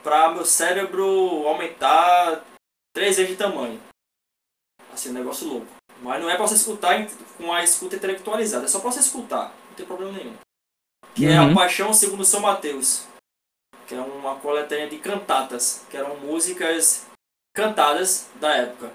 pra 0.02 0.32
meu 0.32 0.46
cérebro 0.46 1.46
aumentar 1.46 2.46
três 2.96 3.18
vezes 3.18 3.34
de 3.34 3.38
tamanho. 3.38 3.82
Assim, 4.94 5.10
um 5.10 5.14
negócio 5.14 5.46
louco. 5.50 5.68
Mas 6.02 6.22
não 6.22 6.30
é 6.30 6.38
pra 6.38 6.48
você 6.48 6.56
escutar 6.56 6.96
com 7.38 7.52
a 7.52 7.62
escuta 7.62 7.98
intelectualizada, 7.98 8.64
é 8.64 8.68
só 8.70 8.80
pra 8.80 8.90
você 8.90 9.02
escutar, 9.02 9.54
não 9.68 9.76
tem 9.76 9.86
problema 9.86 10.14
nenhum. 10.14 10.34
Que 11.14 11.26
é 11.26 11.42
Uhum. 11.42 11.52
a 11.52 11.56
Paixão 11.56 11.92
segundo 11.94 12.24
São 12.24 12.40
Mateus, 12.40 13.09
que 13.90 13.96
é 13.96 14.00
uma 14.00 14.40
coletânea 14.40 14.88
de 14.88 15.00
cantatas, 15.00 15.84
que 15.90 15.98
eram 15.98 16.16
músicas 16.20 17.08
cantadas 17.56 18.30
da 18.40 18.56
época. 18.56 18.94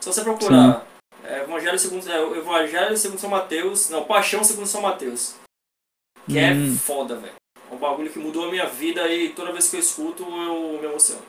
Se 0.00 0.12
você 0.12 0.24
procurar 0.24 0.84
é, 1.22 1.42
Evangelho 1.42 1.78
segundo, 1.78 2.10
é, 2.10 2.38
Evangelho 2.38 2.96
segundo 2.96 3.20
São 3.20 3.30
Mateus, 3.30 3.88
não, 3.90 4.04
Paixão 4.04 4.42
segundo 4.42 4.66
São 4.66 4.82
Mateus, 4.82 5.36
que 6.26 6.36
é 6.36 6.52
Hum. 6.52 6.74
foda, 6.76 7.14
velho. 7.14 7.36
É 7.70 7.72
um 7.72 7.78
bagulho 7.78 8.12
que 8.12 8.18
mudou 8.18 8.48
a 8.48 8.50
minha 8.50 8.66
vida 8.66 9.06
e 9.08 9.32
toda 9.32 9.52
vez 9.52 9.70
que 9.70 9.76
eu 9.76 9.80
escuto 9.80 10.24
eu 10.24 10.80
me 10.80 10.84
emociono. 10.84 11.22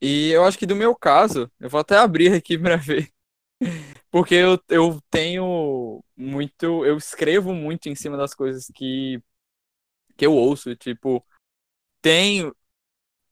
E 0.00 0.30
eu 0.30 0.44
acho 0.44 0.58
que 0.58 0.66
do 0.66 0.74
meu 0.74 0.96
caso, 0.96 1.48
eu 1.60 1.70
vou 1.70 1.78
até 1.80 1.96
abrir 1.96 2.32
aqui 2.32 2.58
pra 2.58 2.74
ver. 2.74 3.08
Porque 4.10 4.34
eu, 4.34 4.58
eu 4.68 5.00
tenho 5.10 6.02
muito. 6.16 6.84
Eu 6.84 6.96
escrevo 6.96 7.52
muito 7.52 7.88
em 7.88 7.94
cima 7.94 8.16
das 8.16 8.32
coisas 8.34 8.70
que, 8.74 9.20
que 10.18 10.26
eu 10.26 10.34
ouço. 10.34 10.76
Tipo, 10.76 11.24
tenho. 12.02 12.54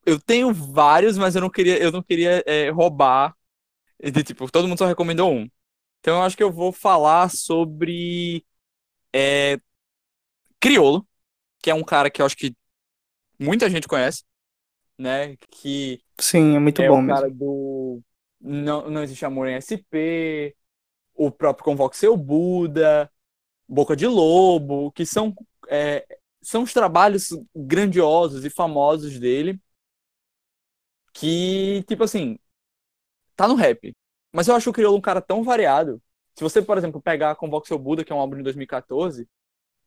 Eu 0.07 0.21
tenho 0.21 0.55
vários, 0.55 1.19
mas 1.19 1.35
eu 1.35 1.43
não 1.43 1.51
queria, 1.51 1.77
eu 1.83 1.93
não 1.93 2.03
queria 2.03 2.43
é, 2.47 2.71
roubar. 2.71 3.37
De, 4.01 4.23
tipo, 4.23 4.51
todo 4.51 4.69
mundo 4.69 4.79
só 4.79 4.87
recomendou 4.87 5.33
um. 5.33 5.51
Então 6.01 6.19
eu 6.19 6.23
acho 6.23 6.37
que 6.37 6.43
eu 6.43 6.53
vou 6.53 6.71
falar 6.71 7.29
sobre 7.31 8.47
é, 9.13 9.59
Criolo, 10.61 11.07
que 11.61 11.71
é 11.71 11.75
um 11.75 11.83
cara 11.83 12.09
que 12.09 12.23
eu 12.23 12.27
acho 12.27 12.37
que 12.37 12.55
muita 13.39 13.69
gente 13.69 13.89
conhece, 13.89 14.23
né? 14.97 15.37
Que 15.51 16.01
Sim, 16.21 16.55
é 16.55 16.59
muito 16.61 16.81
é 16.81 16.89
bom 16.89 17.03
o 17.03 17.07
cara 17.09 17.23
mesmo. 17.23 17.39
do 17.39 18.03
não, 18.41 18.89
não 18.89 19.03
Existe 19.03 19.25
Amor 19.25 19.49
em 19.49 19.55
SP, 19.55 20.55
o 21.15 21.31
próprio 21.31 21.65
Convoque 21.65 21.97
Seu 21.97 22.17
Buda, 22.17 23.11
Boca 23.69 23.97
de 23.97 24.07
Lobo, 24.07 24.93
que 24.93 25.05
são, 25.05 25.35
é, 25.69 26.07
são 26.47 26.63
os 26.63 26.73
trabalhos 26.73 27.31
grandiosos 27.55 28.45
e 28.45 28.51
famosos 28.51 29.19
dele, 29.19 29.61
que, 31.13 31.83
tipo 31.89 32.05
assim, 32.05 32.39
tá 33.35 33.49
no 33.49 33.57
rap. 33.57 33.93
Mas 34.33 34.47
eu 34.47 34.55
acho 34.55 34.71
o 34.71 34.73
Criolo 34.73 34.97
um 34.97 35.01
cara 35.01 35.21
tão 35.21 35.43
variado. 35.43 36.01
Se 36.37 36.45
você, 36.45 36.63
por 36.63 36.79
exemplo, 36.79 37.03
pegar 37.03 37.35
Convoque 37.35 37.67
Seu 37.67 37.79
Buda, 37.79 38.05
que 38.05 38.13
é 38.13 38.15
um 38.15 38.21
álbum 38.21 38.37
de 38.37 38.45
2014, 38.45 39.29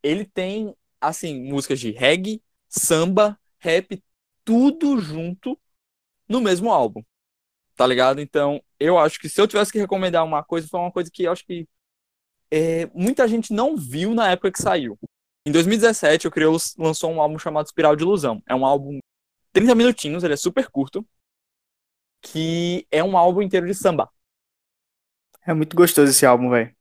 ele 0.03 0.25
tem, 0.25 0.75
assim, 0.99 1.41
músicas 1.43 1.79
de 1.79 1.91
reggae, 1.91 2.43
samba, 2.67 3.39
rap, 3.59 4.03
tudo 4.43 4.99
junto 4.99 5.57
no 6.27 6.41
mesmo 6.41 6.71
álbum. 6.71 7.01
Tá 7.77 7.87
ligado? 7.87 8.19
Então, 8.19 8.61
eu 8.79 8.97
acho 8.97 9.17
que 9.19 9.29
se 9.29 9.39
eu 9.39 9.47
tivesse 9.47 9.71
que 9.71 9.79
recomendar 9.79 10.25
uma 10.25 10.43
coisa, 10.43 10.67
foi 10.67 10.79
uma 10.81 10.91
coisa 10.91 11.09
que 11.09 11.23
eu 11.23 11.31
acho 11.31 11.45
que 11.45 11.69
é, 12.51 12.87
muita 12.87 13.27
gente 13.29 13.53
não 13.53 13.77
viu 13.77 14.13
na 14.13 14.31
época 14.31 14.51
que 14.51 14.61
saiu. 14.61 14.99
Em 15.45 15.51
2017, 15.51 16.27
o 16.27 16.31
Criolo 16.31 16.57
lançou 16.77 17.11
um 17.11 17.21
álbum 17.21 17.39
chamado 17.39 17.65
Espiral 17.65 17.95
de 17.95 18.03
Ilusão. 18.03 18.41
É 18.47 18.53
um 18.53 18.65
álbum 18.65 18.99
30 19.53 19.73
minutinhos, 19.75 20.23
ele 20.23 20.33
é 20.33 20.37
super 20.37 20.69
curto, 20.69 21.05
que 22.21 22.85
é 22.91 23.03
um 23.03 23.17
álbum 23.17 23.41
inteiro 23.41 23.65
de 23.65 23.73
samba. 23.73 24.09
É 25.45 25.53
muito 25.53 25.75
gostoso 25.75 26.11
esse 26.11 26.25
álbum, 26.25 26.49
velho. 26.49 26.75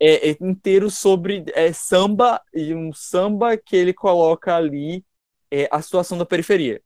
É, 0.00 0.30
é 0.30 0.36
inteiro 0.40 0.90
sobre 0.90 1.44
é, 1.54 1.72
samba 1.72 2.40
e 2.54 2.72
um 2.74 2.92
samba 2.92 3.56
que 3.56 3.76
ele 3.76 3.92
coloca 3.92 4.54
ali 4.54 5.04
é, 5.50 5.68
a 5.72 5.82
situação 5.82 6.16
da 6.16 6.24
periferia. 6.24 6.82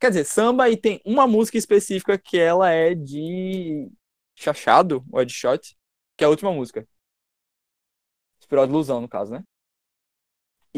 Quer 0.00 0.10
dizer, 0.10 0.24
samba 0.24 0.68
e 0.68 0.76
tem 0.76 1.00
uma 1.04 1.26
música 1.26 1.58
específica 1.58 2.18
que 2.18 2.38
ela 2.38 2.70
é 2.70 2.94
de 2.94 3.90
chachado, 4.34 5.04
ou 5.10 5.20
é 5.20 5.24
de 5.24 5.32
shot, 5.32 5.76
que 6.16 6.24
é 6.24 6.26
a 6.26 6.30
última 6.30 6.52
música. 6.52 6.86
Espiral 8.40 8.66
de 8.66 8.72
Ilusão, 8.72 9.00
no 9.00 9.08
caso, 9.08 9.32
né? 9.32 9.42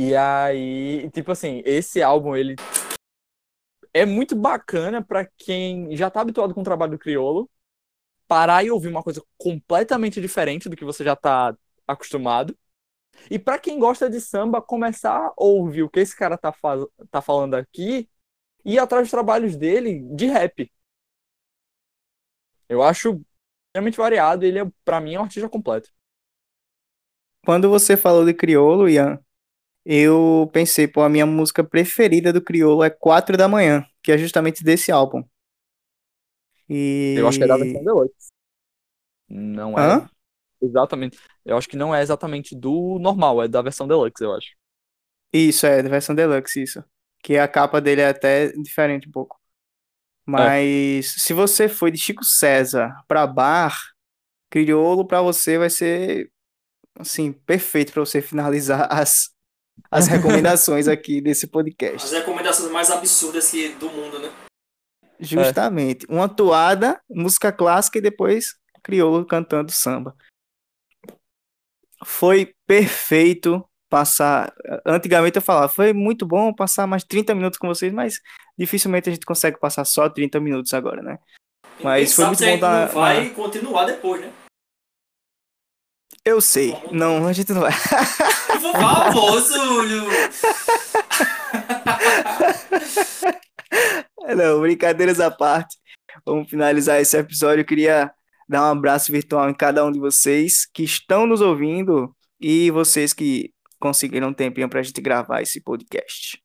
E 0.03 0.17
aí, 0.17 1.11
tipo 1.11 1.31
assim, 1.31 1.61
esse 1.63 2.03
álbum, 2.03 2.35
ele 2.35 2.57
é 3.93 4.07
muito 4.07 4.35
bacana 4.35 5.05
pra 5.05 5.27
quem 5.27 5.95
já 5.95 6.11
tá 6.11 6.23
habituado 6.23 6.55
com 6.55 6.63
o 6.63 6.65
trabalho 6.65 6.93
do 6.93 6.99
Criolo, 6.99 7.51
parar 8.27 8.65
e 8.65 8.71
ouvir 8.71 8.89
uma 8.89 9.03
coisa 9.03 9.23
completamente 9.37 10.19
diferente 10.19 10.71
do 10.71 10.77
que 10.77 10.87
você 10.87 11.05
já 11.05 11.15
tá 11.15 11.55
acostumado. 11.87 12.57
E 13.31 13.39
pra 13.39 13.59
quem 13.59 13.79
gosta 13.79 14.09
de 14.09 14.23
samba, 14.23 14.63
começar 14.63 15.19
a 15.19 15.35
ouvir 15.37 15.83
o 15.83 15.91
que 15.91 16.01
esse 16.01 16.17
cara 16.17 16.39
tá, 16.39 16.51
tá 17.11 17.21
falando 17.21 17.57
aqui 17.57 18.09
e 18.65 18.77
ir 18.77 18.79
atrás 18.79 19.03
dos 19.05 19.11
trabalhos 19.11 19.55
dele 19.55 20.01
de 20.17 20.25
rap. 20.25 20.73
Eu 22.71 22.83
acho 22.83 23.21
extremamente 23.67 23.99
variado, 23.99 24.47
ele 24.47 24.61
é, 24.61 24.73
pra 24.83 24.99
mim, 24.99 25.17
é 25.17 25.21
um 25.21 25.25
artista 25.25 25.47
completo. 25.47 25.91
Quando 27.45 27.69
você 27.69 27.99
falou 27.99 28.25
de 28.25 28.33
Criolo, 28.33 28.89
Ian, 28.89 29.23
eu 29.85 30.51
pensei, 30.53 30.87
pô, 30.87 31.03
a 31.03 31.09
minha 31.09 31.27
música 31.27 31.65
preferida 31.65 32.33
do 32.33 32.43
Criolo 32.43 32.85
é 32.85 32.91
4 32.91 33.37
da 33.37 33.49
manhã, 33.49 33.85
que 34.03 34.13
é 34.13 34.19
justamente 34.19 34.63
desse 34.63 34.93
álbum. 34.93 35.23
E... 36.69 37.15
Eu 37.19 37.27
acho 37.27 37.39
que 37.39 37.45
é 37.45 37.49
da 37.49 37.57
versão 37.57 37.85
Deluxe. 37.85 38.31
Não 39.29 39.79
é? 39.79 39.83
Hã? 39.83 40.11
Exatamente. 40.61 41.19
Eu 41.45 41.57
acho 41.57 41.69
que 41.69 41.77
não 41.77 41.95
é 41.95 42.03
exatamente 42.03 42.55
do 42.55 42.99
normal, 43.01 43.43
é 43.43 43.49
da 43.49 43.63
versão 43.63 43.89
deluxe, 43.89 44.23
eu 44.23 44.35
acho. 44.35 44.51
Isso, 45.33 45.65
é, 45.67 45.83
da 45.83 45.89
versão 45.89 46.15
deluxe, 46.15 46.63
isso. 46.63 46.85
Que 47.23 47.39
a 47.39 47.49
capa 47.49 47.81
dele 47.81 48.01
é 48.01 48.09
até 48.09 48.49
diferente 48.53 49.09
um 49.09 49.13
pouco. 49.13 49.41
Mas 50.27 51.15
se 51.19 51.33
você 51.33 51.69
foi 51.69 51.91
de 51.91 51.99
Chico 51.99 52.25
César 52.25 52.95
pra 53.09 53.27
Bar, 53.27 53.77
Criolo 54.51 55.07
pra 55.07 55.23
você 55.23 55.59
vai 55.59 55.71
ser 55.71 56.31
assim, 56.99 57.33
perfeito 57.33 57.93
pra 57.93 58.05
você 58.05 58.21
finalizar 58.21 58.87
as, 58.93 59.31
as 59.91 60.07
recomendações 60.09 60.89
aqui 60.89 61.21
desse 61.21 61.47
As 61.47 61.51
podcast. 61.51 62.15
recomendações 62.15 62.71
mais 62.71 62.91
absurdas 62.91 63.51
que, 63.51 63.69
do 63.71 63.91
mundo, 63.91 64.19
né? 64.19 64.31
Justamente. 65.21 66.07
Uma 66.09 66.29
toada, 66.29 67.01
música 67.09 67.53
clássica 67.53 67.99
e 67.99 68.03
depois 68.03 68.57
Criolo 68.83 69.25
cantando 69.27 69.71
samba. 69.71 70.17
Foi 72.05 72.55
perfeito 72.67 73.65
passar. 73.91 74.55
Antigamente 74.87 75.37
eu 75.37 75.43
falava, 75.43 75.69
foi 75.69 75.93
muito 75.93 76.27
bom 76.27 76.55
passar 76.55 76.87
mais 76.87 77.05
30 77.05 77.35
minutos 77.35 77.59
com 77.59 77.69
vocês, 77.69 77.93
mas 77.93 78.21
dificilmente 78.57 79.09
a 79.11 79.13
gente 79.13 79.27
consegue 79.27 79.59
passar 79.61 79.85
só 79.85 80.09
30 80.09 80.41
minutos 80.41 80.73
agora, 80.73 81.03
né? 81.03 81.19
Mas 81.83 82.15
foi 82.15 82.25
muito 82.27 82.45
bom 82.45 82.59
dar- 82.59 82.87
não 82.87 82.95
vai 82.95 83.31
continuar 83.31 83.85
depois, 83.85 84.21
né? 84.21 84.33
Eu 86.25 86.41
sei. 86.41 86.75
Não, 86.93 87.27
a 87.27 87.33
gente 87.33 87.53
não 87.53 87.63
vai. 87.63 87.73
Por 87.73 88.73
favor, 88.73 89.41
Zúlio! 89.41 90.05
Não, 94.37 94.61
brincadeiras 94.61 95.19
à 95.19 95.31
parte. 95.31 95.77
Vamos 96.25 96.51
finalizar 96.51 97.01
esse 97.01 97.17
episódio. 97.17 97.63
Eu 97.63 97.67
queria 97.67 98.13
dar 98.49 98.63
um 98.63 98.73
abraço 98.73 99.11
virtual 99.11 99.49
em 99.49 99.55
cada 99.55 99.85
um 99.85 99.91
de 99.91 99.99
vocês 99.99 100.67
que 100.67 100.83
estão 100.83 101.27
nos 101.27 101.41
ouvindo 101.41 102.15
e 102.39 102.71
vocês 102.71 103.13
que 103.13 103.53
conseguiram 103.81 104.29
um 104.29 104.35
tempinho 104.35 104.69
pra 104.69 104.83
gente 104.83 105.01
gravar 105.01 105.41
esse 105.41 105.61
podcast. 105.63 106.39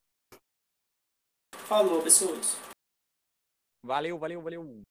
Falou, 1.67 2.01
pessoas. 2.01 2.57
Valeu, 3.83 4.17
valeu, 4.17 4.41
valeu. 4.41 4.81